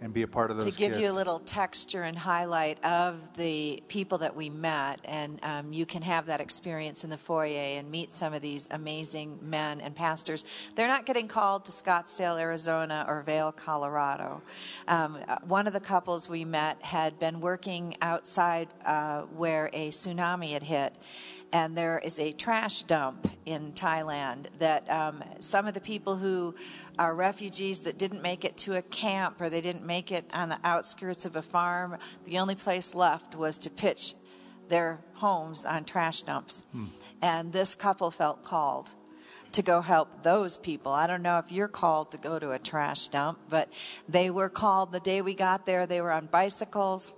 and 0.01 0.13
be 0.13 0.21
a 0.21 0.27
part 0.27 0.51
of 0.51 0.59
those 0.59 0.71
to 0.71 0.77
give 0.77 0.91
kids? 0.91 1.01
you 1.01 1.11
a 1.11 1.13
little 1.13 1.39
texture 1.39 2.03
and 2.03 2.17
highlight 2.17 2.83
of 2.83 3.35
the 3.35 3.81
people 3.87 4.17
that 4.19 4.35
we 4.35 4.49
met, 4.49 4.99
and 5.05 5.39
um, 5.43 5.73
you 5.73 5.85
can 5.85 6.01
have 6.01 6.27
that 6.27 6.39
experience 6.39 7.03
in 7.03 7.09
the 7.09 7.17
foyer 7.17 7.77
and 7.77 7.89
meet 7.89 8.11
some 8.11 8.33
of 8.33 8.41
these 8.41 8.67
amazing 8.71 9.39
men 9.41 9.81
and 9.81 9.95
pastors. 9.95 10.45
They're 10.75 10.87
not 10.87 11.05
getting 11.05 11.27
called 11.27 11.65
to 11.65 11.71
Scottsdale, 11.71 12.39
Arizona, 12.39 13.05
or 13.07 13.21
Vail, 13.23 13.51
Colorado. 13.51 14.41
Um, 14.87 15.17
uh, 15.27 15.37
one 15.47 15.67
of 15.67 15.73
the 15.73 15.79
couples 15.79 16.29
we 16.29 16.45
met 16.45 16.81
had 16.81 17.17
been 17.19 17.39
working 17.39 17.95
outside 18.01 18.67
uh, 18.85 19.21
where 19.23 19.69
a 19.73 19.89
tsunami 19.89 20.51
had 20.51 20.63
hit 20.63 20.93
and 21.53 21.77
there 21.77 21.99
is 21.99 22.19
a 22.19 22.31
trash 22.33 22.83
dump 22.83 23.29
in 23.45 23.71
Thailand 23.73 24.47
that 24.59 24.89
um, 24.91 25.23
some 25.39 25.67
of 25.67 25.73
the 25.73 25.81
people 25.81 26.17
who 26.17 26.55
are 26.99 27.15
refugees 27.15 27.79
that 27.79 27.97
didn't 27.97 28.21
make 28.21 28.43
it 28.43 28.57
to 28.57 28.75
a 28.75 28.81
camp 28.81 29.39
or 29.39 29.49
they 29.49 29.61
didn't 29.61 29.85
make 29.85 30.11
it 30.11 30.25
on 30.33 30.49
the 30.49 30.59
outskirts 30.63 31.25
of 31.25 31.35
a 31.35 31.41
farm, 31.41 31.97
the 32.25 32.39
only 32.39 32.55
place 32.55 32.93
left 32.93 33.35
was 33.35 33.57
to 33.59 33.69
pitch 33.69 34.13
their 34.67 34.99
homes 35.13 35.65
on 35.65 35.85
trash 35.85 36.23
dumps. 36.23 36.65
And 37.21 37.53
this 37.53 37.75
couple 37.75 38.11
felt 38.11 38.43
called 38.43 38.91
to 39.53 39.61
go 39.61 39.81
help 39.81 40.23
those 40.23 40.57
people. 40.57 40.91
I 40.91 41.07
don't 41.07 41.21
know 41.21 41.39
if 41.39 41.51
you're 41.51 41.69
called 41.69 42.11
to 42.11 42.17
go 42.17 42.37
to 42.37 42.51
a 42.51 42.59
trash 42.59 43.07
dump, 43.07 43.39
but 43.49 43.71
they 44.07 44.29
were 44.29 44.49
called 44.49 44.91
the 44.91 44.99
day 44.99 45.21
we 45.21 45.33
got 45.33 45.65
there. 45.65 45.85
They 45.85 46.01
were 46.01 46.11
on 46.11 46.27
bicycles 46.27 47.13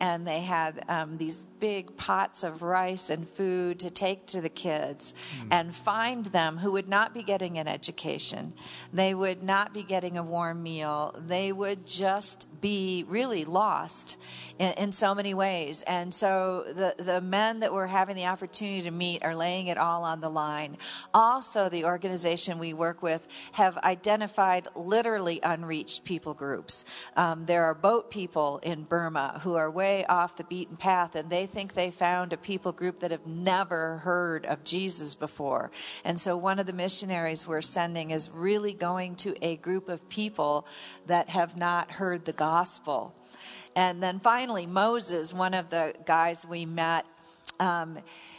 and 0.00 0.26
they 0.26 0.40
had 0.40 0.84
um, 0.88 1.18
these 1.18 1.46
big 1.60 1.96
pots 1.96 2.44
of 2.44 2.62
rice 2.62 3.10
and 3.10 3.28
food 3.28 3.80
to 3.80 3.90
take 3.90 4.26
to 4.26 4.40
the 4.40 4.48
kids 4.48 5.14
and 5.50 5.74
find 5.74 6.26
them 6.26 6.58
who 6.58 6.72
would 6.72 6.88
not 6.88 7.14
be 7.14 7.22
getting 7.22 7.58
an 7.58 7.66
education. 7.66 8.52
They 8.92 9.14
would 9.14 9.42
not 9.42 9.72
be 9.72 9.82
getting 9.82 10.16
a 10.16 10.22
warm 10.22 10.62
meal. 10.62 11.14
They 11.18 11.52
would 11.52 11.86
just 11.86 12.46
be 12.60 13.04
really 13.08 13.44
lost 13.44 14.16
in, 14.58 14.72
in 14.72 14.92
so 14.92 15.14
many 15.14 15.34
ways. 15.34 15.82
And 15.82 16.12
so 16.12 16.64
the, 16.66 16.94
the 17.02 17.20
men 17.20 17.60
that 17.60 17.72
we're 17.72 17.86
having 17.86 18.16
the 18.16 18.26
opportunity 18.26 18.82
to 18.82 18.90
meet 18.90 19.24
are 19.24 19.34
laying 19.34 19.68
it 19.68 19.78
all 19.78 20.02
on 20.04 20.20
the 20.20 20.28
line. 20.28 20.76
Also, 21.14 21.68
the 21.68 21.84
organization 21.84 22.58
we 22.58 22.72
work 22.72 23.02
with 23.02 23.28
have 23.52 23.78
identified 23.78 24.68
literally 24.74 25.40
unreached 25.42 26.04
people 26.04 26.34
groups. 26.34 26.84
Um, 27.16 27.46
there 27.46 27.64
are 27.64 27.74
boat 27.74 28.10
people 28.10 28.58
in 28.62 28.84
Burma 28.84 29.40
who 29.42 29.54
are 29.54 29.70
way 29.70 29.87
off 30.04 30.36
the 30.36 30.44
beaten 30.44 30.76
path 30.76 31.14
and 31.14 31.30
they 31.30 31.46
think 31.46 31.74
they 31.74 31.90
found 31.90 32.32
a 32.32 32.36
people 32.36 32.72
group 32.72 33.00
that 33.00 33.10
have 33.10 33.26
never 33.26 33.98
heard 33.98 34.46
of 34.46 34.64
Jesus 34.64 35.14
before. 35.14 35.70
And 36.04 36.20
so 36.20 36.36
one 36.36 36.58
of 36.58 36.66
the 36.66 36.72
missionaries 36.72 37.46
we're 37.46 37.60
sending 37.62 38.10
is 38.10 38.30
really 38.30 38.72
going 38.72 39.16
to 39.16 39.34
a 39.44 39.56
group 39.56 39.88
of 39.88 40.08
people 40.08 40.66
that 41.06 41.28
have 41.30 41.56
not 41.56 41.92
heard 41.92 42.24
the 42.24 42.32
gospel. 42.32 43.14
And 43.74 44.02
then 44.02 44.18
finally, 44.18 44.66
Moses, 44.66 45.32
one 45.32 45.54
of 45.54 45.70
the 45.70 45.94
guys 46.04 46.46
we 46.46 46.66
met, 46.66 47.06
um, 47.60 47.98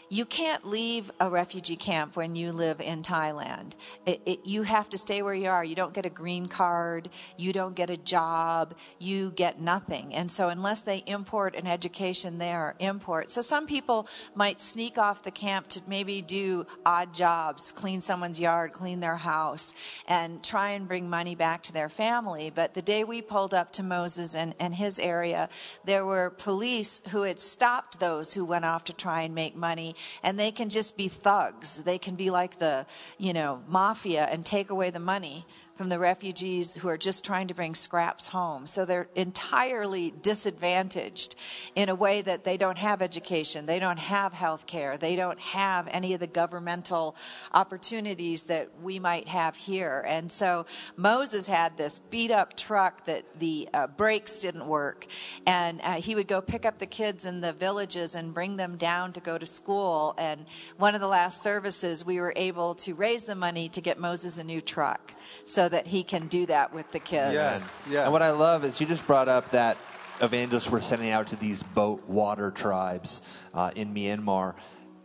you 0.09 0.25
can't 0.25 0.65
leave 0.65 1.11
a 1.19 1.29
refugee 1.29 1.75
camp 1.75 2.15
when 2.15 2.35
you 2.35 2.51
live 2.51 2.81
in 2.81 3.03
Thailand. 3.03 3.73
It, 4.05 4.21
it, 4.25 4.39
you 4.45 4.63
have 4.63 4.89
to 4.89 4.97
stay 4.97 5.21
where 5.21 5.35
you 5.35 5.49
are. 5.49 5.63
You 5.63 5.75
don't 5.75 5.93
get 5.93 6.05
a 6.05 6.09
green 6.09 6.47
card. 6.47 7.09
You 7.37 7.53
don't 7.53 7.75
get 7.75 7.91
a 7.91 7.97
job. 7.97 8.73
You 8.97 9.31
get 9.31 9.61
nothing. 9.61 10.13
And 10.15 10.31
so, 10.31 10.49
unless 10.49 10.81
they 10.81 11.03
import 11.05 11.55
an 11.55 11.67
education 11.67 12.39
there, 12.39 12.75
import. 12.79 13.29
So, 13.29 13.41
some 13.41 13.67
people 13.67 14.07
might 14.33 14.59
sneak 14.59 14.97
off 14.97 15.23
the 15.23 15.31
camp 15.31 15.67
to 15.69 15.81
maybe 15.87 16.21
do 16.21 16.65
odd 16.85 17.13
jobs, 17.13 17.71
clean 17.71 18.01
someone's 18.01 18.39
yard, 18.39 18.73
clean 18.73 18.99
their 18.99 19.17
house, 19.17 19.75
and 20.07 20.43
try 20.43 20.71
and 20.71 20.87
bring 20.87 21.09
money 21.09 21.35
back 21.35 21.61
to 21.63 21.73
their 21.73 21.89
family. 21.89 22.51
But 22.53 22.73
the 22.73 22.81
day 22.81 23.03
we 23.03 23.21
pulled 23.21 23.53
up 23.53 23.71
to 23.73 23.83
Moses 23.83 24.33
and, 24.33 24.55
and 24.59 24.73
his 24.73 24.97
area, 24.97 25.49
there 25.85 26.05
were 26.05 26.31
police 26.31 27.01
who 27.09 27.23
had 27.23 27.39
stopped 27.39 27.99
those 27.99 28.33
who 28.33 28.43
went 28.43 28.65
off 28.65 28.85
to 28.85 28.93
try 28.93 29.21
and 29.21 29.35
make 29.35 29.55
money 29.55 29.95
and 30.23 30.39
they 30.39 30.51
can 30.51 30.69
just 30.69 30.97
be 30.97 31.07
thugs. 31.07 31.83
They 31.83 31.97
can 31.97 32.15
be 32.15 32.29
like 32.29 32.59
the, 32.59 32.85
you 33.17 33.33
know, 33.33 33.61
mafia 33.67 34.25
and 34.25 34.45
take 34.45 34.69
away 34.69 34.89
the 34.89 34.99
money 34.99 35.45
from 35.79 35.87
the 35.87 35.97
refugees 35.97 36.73
who 36.73 36.89
are 36.89 36.97
just 36.97 37.23
trying 37.23 37.47
to 37.47 37.53
bring 37.53 37.73
scraps 37.73 38.27
home. 38.27 38.67
So 38.67 38.83
they're 38.83 39.07
entirely 39.15 40.13
disadvantaged 40.21 41.35
in 41.73 41.87
a 41.87 41.95
way 41.95 42.21
that 42.21 42.43
they 42.43 42.57
don't 42.57 42.77
have 42.77 43.01
education, 43.01 43.65
they 43.65 43.79
don't 43.79 43.97
have 43.97 44.33
health 44.33 44.67
care, 44.67 44.97
they 44.97 45.15
don't 45.15 45.39
have 45.39 45.87
any 45.89 46.13
of 46.13 46.19
the 46.19 46.27
governmental 46.27 47.15
opportunities 47.53 48.43
that 48.43 48.69
we 48.81 48.99
might 48.99 49.29
have 49.29 49.55
here. 49.55 50.03
And 50.05 50.29
so 50.29 50.65
Moses 50.97 51.47
had 51.47 51.77
this 51.77 51.99
beat 52.09 52.31
up 52.31 52.57
truck 52.57 53.05
that 53.05 53.39
the 53.39 53.69
uh, 53.73 53.87
brakes 53.87 54.41
didn't 54.41 54.67
work. 54.67 55.07
And 55.47 55.79
uh, 55.81 55.93
he 55.93 56.13
would 56.13 56.27
go 56.27 56.41
pick 56.41 56.65
up 56.65 56.79
the 56.79 56.87
kids 56.87 57.25
in 57.25 57.39
the 57.39 57.53
villages 57.53 58.15
and 58.15 58.33
bring 58.33 58.57
them 58.57 58.75
down 58.75 59.13
to 59.13 59.21
go 59.21 59.37
to 59.37 59.45
school. 59.45 60.13
And 60.17 60.45
one 60.75 60.93
of 60.93 60.99
the 60.99 61.07
last 61.07 61.41
services, 61.41 62.03
we 62.03 62.19
were 62.19 62.33
able 62.35 62.75
to 62.75 62.93
raise 62.93 63.23
the 63.23 63.33
money 63.33 63.69
to 63.69 63.79
get 63.79 63.97
Moses 63.97 64.39
a 64.39 64.43
new 64.43 64.59
truck 64.59 65.13
so 65.45 65.68
that 65.69 65.87
he 65.87 66.03
can 66.03 66.27
do 66.27 66.45
that 66.47 66.73
with 66.73 66.91
the 66.91 66.99
kids. 66.99 67.33
Yes, 67.33 67.81
yeah. 67.89 68.03
And 68.03 68.11
what 68.11 68.21
I 68.21 68.31
love 68.31 68.65
is 68.65 68.79
you 68.81 68.87
just 68.87 69.05
brought 69.07 69.29
up 69.29 69.49
that 69.51 69.77
evangelists 70.21 70.69
were 70.69 70.81
sending 70.81 71.11
out 71.11 71.27
to 71.27 71.35
these 71.35 71.63
boat 71.63 72.07
water 72.07 72.51
tribes 72.51 73.21
uh, 73.53 73.71
in 73.75 73.93
Myanmar. 73.93 74.55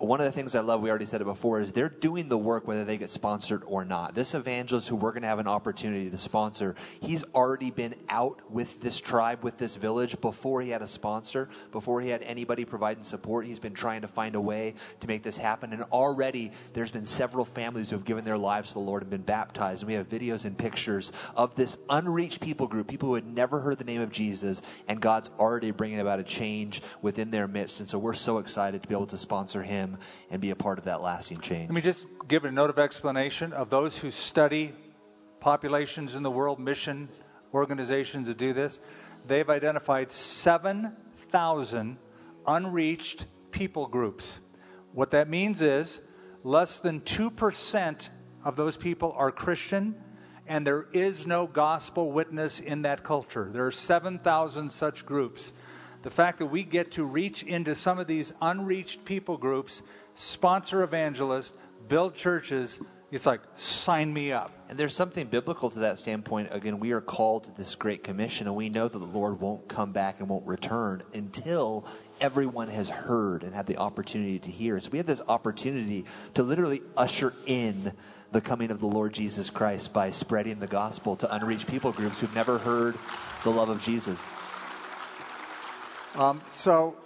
One 0.05 0.21
of 0.21 0.27
the 0.27 0.33
things 0.33 0.55
I 0.55 0.61
love, 0.61 0.81
we 0.81 0.91
already 0.91 1.07
said 1.07 1.21
it 1.21 1.25
before, 1.25 1.61
is 1.61 1.73
they're 1.73 1.89
doing 1.89 2.29
the 2.29 2.39
work 2.39 2.67
whether 2.67 2.85
they 2.85 2.99
get 2.99 3.11
sponsored 3.11 3.63
or 3.67 3.85
not. 3.85 4.15
This 4.15 4.35
evangelist 4.35 4.89
who 4.89 4.97
we're 4.97 5.13
going 5.13 5.23
to 5.23 5.29
have 5.29 5.39
an 5.39 5.49
opportunity 5.49 6.11
to 6.11 6.19
sponsor, 6.19 6.75
he's 7.01 7.25
already 7.35 7.71
been 7.71 7.95
out 8.09 8.51
with 8.51 8.81
this 8.81 9.01
tribe, 9.01 9.43
with 9.43 9.59
this 9.59 9.77
village, 9.77 10.21
before 10.21 10.63
he 10.63 10.71
had 10.71 10.83
a 10.83 10.87
sponsor, 10.87 11.49
before 11.73 12.01
he 12.01 12.09
had 12.11 12.23
anybody 12.23 12.65
providing 12.65 13.05
support. 13.05 13.47
He's 13.47 13.59
been 13.59 13.75
trying 13.75 14.03
to 14.03 14.09
find 14.09 14.35
a 14.35 14.41
way 14.41 14.75
to 15.01 15.09
make 15.09 15.23
this 15.23 15.39
happen. 15.39 15.73
And 15.73 15.83
already 15.85 16.53
there's 16.73 16.93
been 16.93 17.07
several 17.07 17.45
families 17.45 17.91
who 17.91 17.97
have 17.97 18.05
given 18.05 18.25
their 18.25 18.39
lives 18.39 18.69
to 18.69 18.75
the 18.75 18.81
Lord 18.81 19.03
and 19.03 19.11
been 19.11 19.23
baptized. 19.23 19.83
And 19.83 19.89
we 19.89 19.95
have 19.95 20.09
videos 20.09 20.45
and 20.45 20.57
pictures 20.57 21.13
of 21.37 21.55
this 21.55 21.79
unreached 21.89 22.41
people 22.41 22.67
group, 22.67 22.89
people 22.89 23.09
who 23.09 23.15
had 23.15 23.27
never 23.27 23.61
heard 23.61 23.79
the 23.79 23.85
name 23.85 24.01
of 24.01 24.13
Jesus, 24.13 24.63
and 24.89 25.01
God's 25.01 25.31
already 25.39 25.71
bringing 25.71 26.01
about 26.01 26.21
a 26.21 26.25
change 26.25 26.83
within 27.03 27.31
their 27.31 27.49
midst. 27.49 27.81
And 27.81 27.89
so 27.89 27.99
we're 27.99 28.15
so 28.15 28.39
excited 28.39 28.83
to 28.83 28.89
be 28.89 28.95
able 28.95 29.07
to 29.07 29.19
sponsor 29.19 29.63
him 29.63 29.94
and 30.31 30.41
be 30.41 30.51
a 30.51 30.57
part 30.57 30.79
of 30.79 30.85
that 30.85 31.01
lasting 31.03 31.41
change. 31.41 31.69
Let 31.69 31.75
me 31.75 31.81
just 31.81 32.07
give 32.29 32.45
a 32.45 32.51
note 32.51 32.71
of 32.71 32.79
explanation 32.79 33.53
of 33.53 33.71
those 33.71 33.99
who 33.99 34.11
study 34.11 34.73
populations 35.41 36.15
in 36.15 36.23
the 36.23 36.31
world, 36.31 36.59
mission 36.59 37.09
organizations 37.53 38.29
that 38.29 38.39
do 38.39 38.53
this. 38.53 38.81
They've 39.27 39.49
identified 39.49 40.13
7,000 40.13 41.99
unreached 42.47 43.27
people 43.51 43.87
groups. 43.87 44.41
What 44.93 45.11
that 45.13 45.29
means 45.29 45.63
is 45.63 46.01
less 46.43 46.79
than 46.79 47.01
2% 47.01 48.09
of 48.45 48.57
those 48.57 48.77
people 48.77 49.15
are 49.17 49.31
Christian, 49.31 49.95
and 50.47 50.67
there 50.67 50.87
is 50.93 51.27
no 51.27 51.47
gospel 51.47 52.13
witness 52.13 52.61
in 52.61 52.83
that 52.83 53.03
culture. 53.03 53.49
There 53.51 53.67
are 53.67 53.73
7,000 53.73 54.71
such 54.71 55.07
groups. 55.07 55.53
The 56.05 56.11
fact 56.11 56.39
that 56.41 56.47
we 56.47 56.65
get 56.65 56.93
to 56.93 57.05
reach 57.05 57.43
into 57.43 57.75
some 57.75 57.99
of 57.99 58.07
these 58.07 58.35
unreached 58.43 59.07
people 59.07 59.39
groups, 59.39 59.81
sponsor 60.15 60.83
evangelists, 60.83 61.55
build 61.89 62.15
churches, 62.15 62.79
it's 63.11 63.25
like, 63.25 63.41
sign 63.55 64.13
me 64.13 64.31
up. 64.31 64.53
And 64.69 64.79
there's 64.79 64.95
something 64.95 65.27
biblical 65.29 65.71
to 65.71 65.79
that 65.79 65.99
standpoint. 65.99 66.49
Again, 66.51 66.79
we 66.79 66.93
are 66.93 67.01
called 67.01 67.45
to 67.45 67.57
this 67.57 67.75
great 67.75 68.05
commission, 68.05 68.47
and 68.47 68.55
we 68.55 68.69
know 68.69 68.87
that 68.87 68.99
the 68.99 69.05
Lord 69.05 69.41
won't 69.41 69.67
come 69.67 69.93
back 69.93 70.21
and 70.21 70.29
won't 70.29 70.47
return 70.47 71.01
until 71.15 71.87
everyone 72.21 72.69
has 72.69 72.91
heard 72.91 73.43
and 73.43 73.55
had 73.55 73.67
the 73.67 73.79
opportunity 73.79 74.39
to 74.41 74.51
hear. 74.51 74.79
So 74.81 74.91
we 74.91 74.99
have 74.99 75.07
this 75.07 75.23
opportunity 75.27 76.05
to 76.35 76.43
literally 76.43 76.83
usher 76.99 77.33
in 77.47 77.95
the 78.31 78.43
coming 78.43 78.71
of 78.71 78.81
the 78.81 78.87
Lord 78.87 79.15
Jesus 79.15 79.49
Christ 79.49 79.95
by 79.95 80.11
spreading 80.11 80.59
the 80.59 80.67
gospel 80.67 81.17
to 81.17 81.35
unreached 81.35 81.67
people 81.67 81.93
groups 81.93 82.21
who've 82.21 82.35
never 82.35 82.59
heard 82.59 82.95
the 83.43 83.51
love 83.51 83.71
of 83.71 83.81
Jesus. 83.81 84.29
Um, 86.17 86.41
so, 86.49 86.97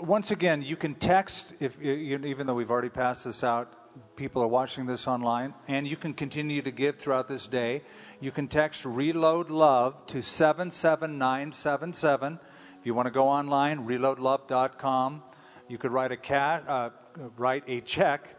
once 0.00 0.30
again, 0.30 0.62
you 0.62 0.76
can 0.76 0.94
text, 0.94 1.52
if 1.60 1.78
even 1.82 2.46
though 2.46 2.54
we've 2.54 2.70
already 2.70 2.88
passed 2.88 3.26
this 3.26 3.44
out, 3.44 3.70
people 4.16 4.42
are 4.42 4.48
watching 4.48 4.86
this 4.86 5.06
online, 5.06 5.52
and 5.68 5.86
you 5.86 5.96
can 5.96 6.14
continue 6.14 6.62
to 6.62 6.70
give 6.70 6.96
throughout 6.96 7.28
this 7.28 7.46
day. 7.46 7.82
You 8.20 8.30
can 8.30 8.48
text 8.48 8.86
Reload 8.86 9.50
Love 9.50 10.06
to 10.06 10.22
77977. 10.22 12.40
If 12.80 12.86
you 12.86 12.94
want 12.94 13.08
to 13.08 13.12
go 13.12 13.28
online, 13.28 13.86
reloadlove.com. 13.86 15.22
You 15.68 15.76
could 15.76 15.92
write 15.92 16.12
a 16.12 16.16
ca- 16.16 16.62
uh, 16.66 16.88
write 17.36 17.64
a 17.66 17.82
check. 17.82 18.38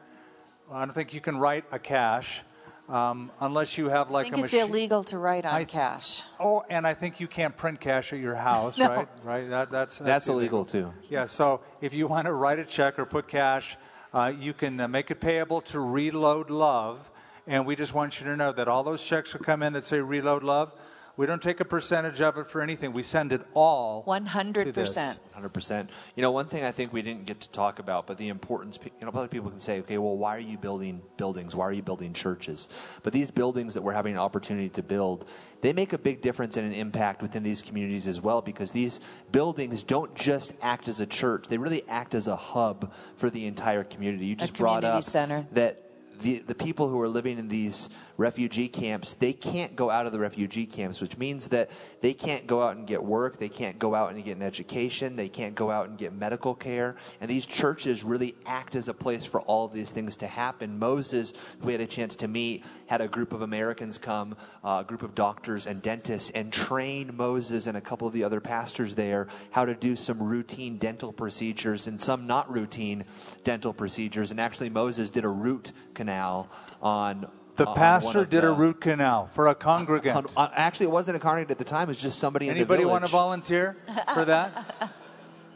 I 0.72 0.84
don't 0.84 0.96
think 0.96 1.14
you 1.14 1.22
can 1.22 1.38
write 1.38 1.66
a 1.72 1.78
cash 1.78 2.42
um, 2.90 3.32
unless 3.42 3.78
you 3.78 3.90
have 3.90 4.10
I 4.10 4.14
like 4.14 4.26
think 4.28 4.38
a 4.38 4.44
it's 4.44 4.54
machine. 4.54 4.70
illegal 4.70 5.04
to 5.06 5.18
write 5.18 5.46
on 5.46 5.54
I- 5.54 5.64
cash. 5.66 6.22
Oh, 6.40 6.64
and 6.70 6.86
I 6.86 6.94
think 6.94 7.20
you 7.20 7.28
can't 7.28 7.56
print 7.56 7.80
cash 7.80 8.14
at 8.14 8.20
your 8.20 8.36
house, 8.52 8.78
No. 8.78 8.90
right? 8.90 9.08
Right. 9.24 9.50
That, 9.50 9.70
that's 9.70 9.98
That's 9.98 10.28
illegal 10.28 10.66
too. 10.66 10.94
Yeah. 11.10 11.26
So 11.26 11.62
if 11.82 11.94
you 11.94 12.08
want 12.08 12.26
to 12.28 12.34
write 12.34 12.60
a 12.60 12.66
check 12.66 13.00
or 13.00 13.06
put 13.06 13.28
cash, 13.28 13.78
uh, 14.14 14.32
you 14.38 14.54
can 14.54 14.80
uh, 14.80 14.88
make 14.88 15.10
it 15.12 15.20
payable 15.20 15.62
to 15.62 15.80
Reload 15.80 16.50
Love, 16.50 17.10
and 17.48 17.66
we 17.66 17.76
just 17.76 17.94
want 17.94 18.20
you 18.20 18.26
to 18.28 18.36
know 18.36 18.52
that 18.52 18.68
all 18.68 18.84
those 18.84 19.04
checks 19.04 19.34
will 19.34 19.42
come 19.44 19.62
in 19.64 19.74
that 19.74 19.86
say 19.86 20.00
Reload 20.00 20.44
Love. 20.44 20.72
We 21.18 21.26
don't 21.26 21.42
take 21.42 21.60
a 21.62 21.66
percentage 21.66 22.20
of 22.20 22.38
it 22.38 22.48
for 22.48 22.62
anything. 22.62 22.92
We 22.92 23.04
send 23.04 23.32
it 23.32 23.42
all. 23.54 24.04
100%. 24.06 25.16
Hundred 25.34 25.54
percent. 25.54 25.90
You 26.16 26.22
know, 26.22 26.32
one 26.32 26.46
thing 26.46 26.64
I 26.64 26.72
think 26.72 26.92
we 26.92 27.02
didn't 27.02 27.26
get 27.26 27.40
to 27.42 27.50
talk 27.50 27.80
about, 27.80 28.06
but 28.06 28.18
the 28.18 28.28
importance. 28.28 28.78
You 28.84 29.06
know, 29.06 29.12
a 29.12 29.16
lot 29.16 29.24
of 29.24 29.30
people 29.30 29.50
can 29.50 29.60
say, 29.60 29.80
"Okay, 29.80 29.98
well, 29.98 30.18
why 30.18 30.36
are 30.36 30.40
you 30.40 30.58
building 30.58 31.02
buildings? 31.18 31.56
Why 31.56 31.66
are 31.66 31.72
you 31.72 31.82
building 31.82 32.14
churches?" 32.14 32.70
But 33.04 33.14
these 33.14 33.32
buildings 33.32 33.74
that 33.74 33.82
we're 33.82 33.94
having 33.94 34.14
an 34.14 34.20
opportunity 34.20 34.70
to 34.70 34.84
build, 34.84 35.26
they 35.62 35.74
make 35.74 35.94
a 35.94 35.98
big 35.98 36.22
difference 36.22 36.58
and 36.58 36.66
an 36.66 36.74
impact 36.74 37.22
within 37.22 37.44
these 37.44 37.62
communities 37.62 38.08
as 38.08 38.22
well. 38.22 38.42
Because 38.42 38.72
these 38.72 39.00
buildings 39.32 39.84
don't 39.84 40.14
just 40.16 40.54
act 40.62 40.88
as 40.88 41.00
a 41.00 41.06
church; 41.06 41.48
they 41.48 41.58
really 41.58 41.84
act 41.88 42.14
as 42.14 42.28
a 42.28 42.36
hub 42.36 42.94
for 43.18 43.30
the 43.30 43.46
entire 43.46 43.84
community. 43.84 44.26
You 44.26 44.36
just 44.36 44.58
brought 44.58 44.82
community 44.82 44.98
up 44.98 45.04
center. 45.04 45.48
that 45.52 45.82
the, 46.20 46.40
the 46.40 46.56
people 46.56 46.90
who 46.90 47.00
are 47.02 47.08
living 47.08 47.38
in 47.38 47.48
these 47.48 47.90
refugee 48.18 48.68
camps, 48.68 49.14
they 49.14 49.34
can't 49.34 49.76
go 49.76 49.90
out 49.90 50.06
of 50.06 50.12
the 50.12 50.20
refugee 50.20 50.66
camps, 50.66 51.02
which 51.02 51.18
means 51.18 51.50
that 51.50 51.70
they 52.02 52.14
can't 52.14 52.48
go 52.48 52.62
out 52.62 52.78
and 52.78 52.88
get 52.88 53.04
work, 53.04 53.38
they 53.38 53.50
can't 53.50 53.78
go 53.78 53.94
out 53.94 54.14
and 54.14 54.24
get 54.24 54.38
an 54.38 54.44
education, 54.44 55.16
they 55.16 55.28
can't 55.28 55.56
go 55.56 55.70
out 55.70 55.90
and 55.90 55.98
get 55.98 56.14
medical 56.14 56.56
care. 56.56 56.96
And 57.20 57.30
these 57.30 57.46
churches 57.46 58.04
really 58.04 58.36
act 58.46 58.76
as 58.76 58.88
a 58.88 58.94
place 58.94 59.26
for 59.26 59.42
all 59.42 59.66
of 59.66 59.74
these 59.74 59.92
things 59.92 60.16
to 60.18 60.28
happen. 60.28 60.80
Moses, 60.80 61.34
who 61.60 61.68
we 61.68 61.74
had 61.74 61.82
a 61.82 61.88
chance 61.88 62.16
to 62.18 62.28
meet, 62.28 62.64
had 62.88 63.02
a 63.02 63.08
group 63.08 63.34
of 63.34 63.42
Americans 63.42 63.98
come, 63.98 64.36
uh, 64.64 64.84
a 64.86 64.88
group 64.88 65.04
of 65.04 65.16
doctors 65.16 65.68
and 65.68 65.82
dentists, 65.82 66.30
and 66.30 66.54
train 66.54 67.16
Moses 67.16 67.68
and 67.68 67.76
a 67.76 67.82
couple 67.82 68.08
of 68.08 68.14
the 68.14 68.24
other 68.24 68.40
pastors 68.40 68.96
there 68.96 69.28
how 69.52 69.66
to 69.66 69.76
do 69.76 69.96
some 69.96 70.22
routine 70.22 70.78
dental 70.78 71.12
procedures 71.12 71.88
and 71.88 72.00
some 72.00 72.28
not 72.28 72.52
routine 72.52 73.06
dental 73.44 73.74
procedures. 73.74 74.32
And 74.32 74.40
actually, 74.40 74.70
Moses 74.70 75.10
did 75.10 75.26
a 75.26 75.30
root 75.30 75.72
canal 75.94 76.50
on. 76.82 77.28
The 77.56 77.68
on 77.68 77.76
pastor 77.76 78.26
did 78.26 78.44
a 78.44 78.52
root 78.52 78.82
canal 78.82 79.30
for 79.32 79.48
a 79.48 79.56
congregant. 79.56 80.18
on- 80.18 80.26
on- 80.38 80.48
uh, 80.48 80.54
actually, 80.56 80.88
it 80.88 80.92
wasn't 80.92 81.18
a 81.18 81.20
congregant 81.20 81.52
at 81.52 81.58
the 81.58 81.64
time. 81.64 81.84
It 81.84 81.88
was 81.90 82.02
just 82.02 82.20
somebody 82.20 82.50
in 82.50 82.56
Anybody 82.56 82.86
want 82.86 83.06
to 83.06 83.12
volunteer 83.12 83.78
for 84.14 84.26
that? 84.26 84.92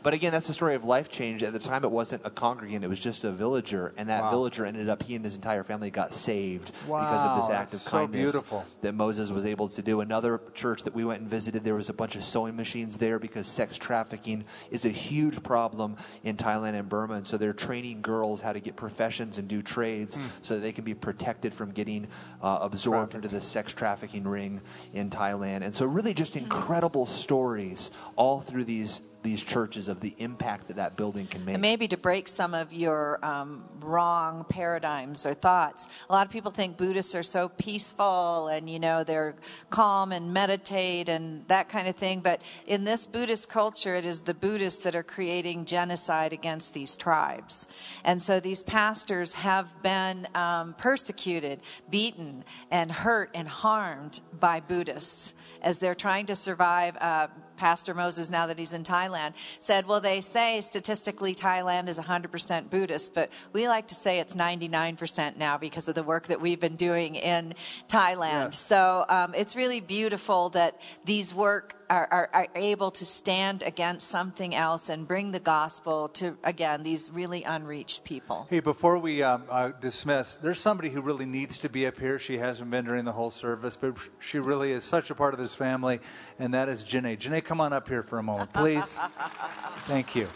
But 0.02 0.14
again, 0.14 0.32
that's 0.32 0.47
the 0.47 0.54
story 0.54 0.76
of 0.76 0.86
life 0.86 1.10
change. 1.10 1.43
At 1.43 1.52
the 1.52 1.60
time, 1.60 1.84
it 1.84 1.91
wasn't 1.91 2.22
a 2.26 2.30
congregant; 2.30 2.86
it 2.86 2.88
was 2.88 3.00
just 3.02 3.24
a 3.26 3.32
villager, 3.32 3.93
and 3.97 4.08
that 4.10 4.24
Wow. 4.24 4.30
villager 4.30 4.66
ended 4.66 4.88
up 4.88 5.04
he 5.04 5.16
and 5.16 5.26
his 5.26 5.36
entire 5.36 5.64
family 5.64 5.91
got 5.91 6.14
saved 6.14 6.72
because 6.84 7.26
of 7.26 7.36
this 7.36 7.50
Wow, 7.50 7.56
act 7.56 7.74
of 7.74 7.82
so 7.82 7.89
kindness 7.91 8.32
beautiful. 8.32 8.66
that 8.82 8.95
Moses 8.95 9.32
was 9.32 9.45
able 9.45 9.68
to 9.68 9.82
do. 9.82 10.00
Another 10.00 10.39
church 10.54 10.84
that 10.84 10.95
we 10.95 11.04
went 11.04 11.20
and 11.22 11.30
visited, 11.30 11.66
there 11.66 11.76
was 11.76 11.89
a 11.89 11.93
bunch 11.93 12.16
of 12.16 12.24
sewing 12.24 12.56
machines 12.56 12.97
there 12.97 13.20
because 13.20 13.45
sex 13.47 13.78
trafficking 13.78 14.45
is 14.72 14.86
a 14.86 14.89
huge 14.89 15.43
problem 15.43 15.97
in 16.24 16.38
Thailand 16.38 16.80
and 16.80 16.88
Burma, 16.88 17.16
and 17.16 17.28
so 17.28 17.38
they're 17.38 17.52
training 17.54 18.02
girls 18.02 18.39
how 18.41 18.54
to 18.54 18.60
get 18.62 18.78
professions 18.78 19.38
and 19.38 19.47
do 19.50 19.62
trades 19.62 20.16
Hmm. 20.16 20.26
so 20.41 20.56
that 20.56 20.62
they 20.62 20.72
can 20.72 20.86
be 20.86 20.93
protected 20.93 21.54
from 21.54 21.72
getting 21.72 22.08
uh, 22.41 22.60
absorbed 22.62 23.16
into 23.16 23.28
the 23.28 23.41
sex 23.41 23.74
trafficking 23.74 24.24
ring 24.26 24.62
in 24.93 25.10
Thailand. 25.10 25.62
And 25.64 25.76
so, 25.76 25.86
really, 25.86 26.14
just 26.14 26.36
incredible 26.38 27.06
stories 27.06 27.91
all 28.16 28.39
through 28.39 28.64
these 28.64 29.02
these 29.30 29.43
churches 29.43 29.88
of 29.88 29.99
the 29.99 30.15
impact 30.17 30.67
that 30.67 30.77
that 30.77 30.97
building 30.97 31.27
can 31.27 31.45
make. 31.45 31.53
And 31.53 31.61
maybe 31.61 31.88
to 31.89 31.97
break 31.97 32.27
some 32.27 32.55
of 32.55 32.73
your 32.73 33.23
um, 33.23 33.63
wrong 33.80 34.43
paradigms 34.49 35.23
or 35.25 35.36
thoughts. 35.36 35.88
A 36.09 36.13
lot 36.13 36.25
of 36.25 36.32
people 36.32 36.49
think 36.49 36.77
Buddhists 36.77 37.13
are 37.13 37.23
so 37.23 37.49
peaceful 37.49 38.47
and, 38.47 38.67
you 38.67 38.80
know, 38.80 39.03
they're 39.03 39.36
calm 39.69 40.11
and 40.11 40.34
meditate 40.34 41.09
and 41.09 41.47
that 41.47 41.69
kind 41.69 41.88
of 41.88 41.95
thing. 41.95 42.21
But 42.21 42.41
in 42.65 42.86
this 42.86 43.05
Buddhist 43.05 43.49
culture, 43.49 43.95
it 43.95 44.05
is 44.05 44.21
the 44.21 44.34
Buddhists 44.34 44.84
that 44.84 44.95
are 44.95 45.03
creating 45.03 45.65
genocide 45.65 46.34
against 46.34 46.73
these 46.73 46.97
tribes. 46.97 47.67
And 48.03 48.19
so 48.19 48.39
these 48.39 48.63
pastors 48.63 49.36
have 49.36 49.80
been 49.84 50.27
um, 50.34 50.73
persecuted, 50.77 51.61
beaten, 51.88 52.43
and 52.71 52.89
hurt 52.89 53.30
and 53.36 53.47
harmed 53.47 54.21
by 54.39 54.59
Buddhists 54.59 55.36
as 55.61 55.77
they're 55.77 55.93
trying 55.93 56.25
to 56.25 56.36
survive. 56.36 56.97
Uh, 56.99 57.27
Pastor 57.60 57.93
Moses, 57.93 58.30
now 58.30 58.47
that 58.47 58.57
he's 58.57 58.74
in 58.74 58.84
Thailand, 58.84 59.34
said, 59.60 59.86
Well, 59.86 59.99
they 60.01 60.22
say 60.22 60.62
statistically 60.62 61.36
Thailand 61.36 61.89
is 61.89 61.99
100% 61.99 62.70
Buddhist, 62.70 63.14
but 63.14 63.30
we 63.53 63.68
like 63.68 63.88
to 63.89 63.95
say 63.95 64.20
it's 64.20 64.36
99% 64.36 65.38
now 65.38 65.57
because 65.57 65.88
of 65.88 65.95
the 65.95 66.03
work 66.03 66.28
that 66.28 66.41
we've 66.41 66.60
been 66.60 66.78
doing 66.78 67.16
in 67.16 67.53
Thailand. 67.88 68.45
Yes. 68.45 68.60
So 68.60 69.05
um, 69.10 69.36
it's 69.36 69.55
really 69.55 69.82
beautiful 69.82 70.49
that 70.49 70.80
these 71.05 71.36
work 71.36 71.76
are, 71.90 72.08
are, 72.12 72.30
are 72.34 72.48
able 72.56 72.92
to 72.92 73.06
stand 73.06 73.64
against 73.64 74.08
something 74.08 74.54
else 74.54 74.90
and 74.90 75.08
bring 75.08 75.32
the 75.32 75.40
gospel 75.40 76.10
to, 76.10 76.38
again, 76.44 76.84
these 76.84 77.12
really 77.12 77.44
unreached 77.44 78.04
people. 78.04 78.48
Hey, 78.50 78.60
before 78.60 78.98
we 79.00 79.24
um, 79.24 79.44
uh, 79.50 79.72
dismiss, 79.82 80.38
there's 80.38 80.60
somebody 80.60 80.90
who 80.90 81.02
really 81.02 81.26
needs 81.26 81.60
to 81.60 81.70
be 81.70 81.88
up 81.88 82.00
here. 82.00 82.20
She 82.20 82.38
hasn't 82.38 82.70
been 82.70 82.86
during 82.86 83.06
the 83.06 83.12
whole 83.12 83.32
service, 83.32 83.76
but 83.76 83.96
she 84.20 84.40
really 84.40 84.72
is 84.72 84.84
such 84.84 85.10
a 85.10 85.16
part 85.16 85.34
of 85.34 85.40
this 85.40 85.56
family, 85.56 86.00
and 86.38 86.54
that 86.54 86.70
is 86.70 86.84
Janae. 86.84 87.18
Janae, 87.18 87.44
come 87.44 87.60
on 87.60 87.74
up 87.74 87.88
here 87.88 88.04
for 88.04 88.20
a 88.20 88.24
moment, 88.24 88.54
please. 88.54 88.98
Thank 89.82 90.16
you. 90.16 90.28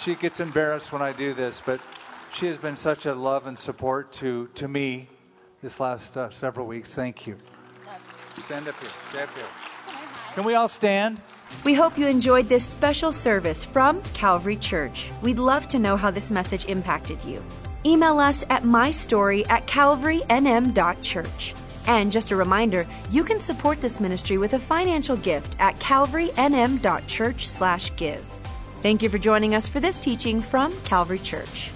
She 0.00 0.14
gets 0.14 0.40
embarrassed 0.40 0.92
when 0.92 1.02
I 1.02 1.12
do 1.12 1.34
this, 1.34 1.62
but 1.64 1.80
she 2.34 2.46
has 2.46 2.58
been 2.58 2.76
such 2.76 3.06
a 3.06 3.14
love 3.14 3.46
and 3.46 3.58
support 3.58 4.12
to, 4.14 4.48
to 4.54 4.68
me 4.68 5.08
this 5.62 5.80
last 5.80 6.16
uh, 6.16 6.30
several 6.30 6.66
weeks. 6.66 6.94
Thank 6.94 7.26
you. 7.26 7.36
Stand 8.38 8.68
up 8.68 8.78
here. 8.80 8.90
Stay 9.10 9.22
up 9.22 9.34
here. 9.34 9.63
Can 10.34 10.44
we 10.44 10.54
all 10.54 10.68
stand? 10.68 11.18
We 11.62 11.74
hope 11.74 11.96
you 11.96 12.08
enjoyed 12.08 12.48
this 12.48 12.64
special 12.64 13.12
service 13.12 13.64
from 13.64 14.02
Calvary 14.14 14.56
Church. 14.56 15.10
We'd 15.22 15.38
love 15.38 15.68
to 15.68 15.78
know 15.78 15.96
how 15.96 16.10
this 16.10 16.32
message 16.32 16.66
impacted 16.66 17.22
you. 17.22 17.40
Email 17.86 18.18
us 18.18 18.44
at 18.50 18.64
mystory 18.64 19.48
at 19.48 19.66
calvarynm.church. 19.68 21.54
And 21.86 22.10
just 22.10 22.30
a 22.32 22.36
reminder, 22.36 22.86
you 23.10 23.22
can 23.22 23.38
support 23.38 23.80
this 23.80 24.00
ministry 24.00 24.38
with 24.38 24.54
a 24.54 24.58
financial 24.58 25.16
gift 25.16 25.54
at 25.60 25.78
calvarynm.church 25.78 27.46
slash 27.46 27.94
give. 27.94 28.24
Thank 28.82 29.02
you 29.02 29.10
for 29.10 29.18
joining 29.18 29.54
us 29.54 29.68
for 29.68 29.80
this 29.80 29.98
teaching 29.98 30.40
from 30.40 30.76
Calvary 30.82 31.18
Church. 31.20 31.70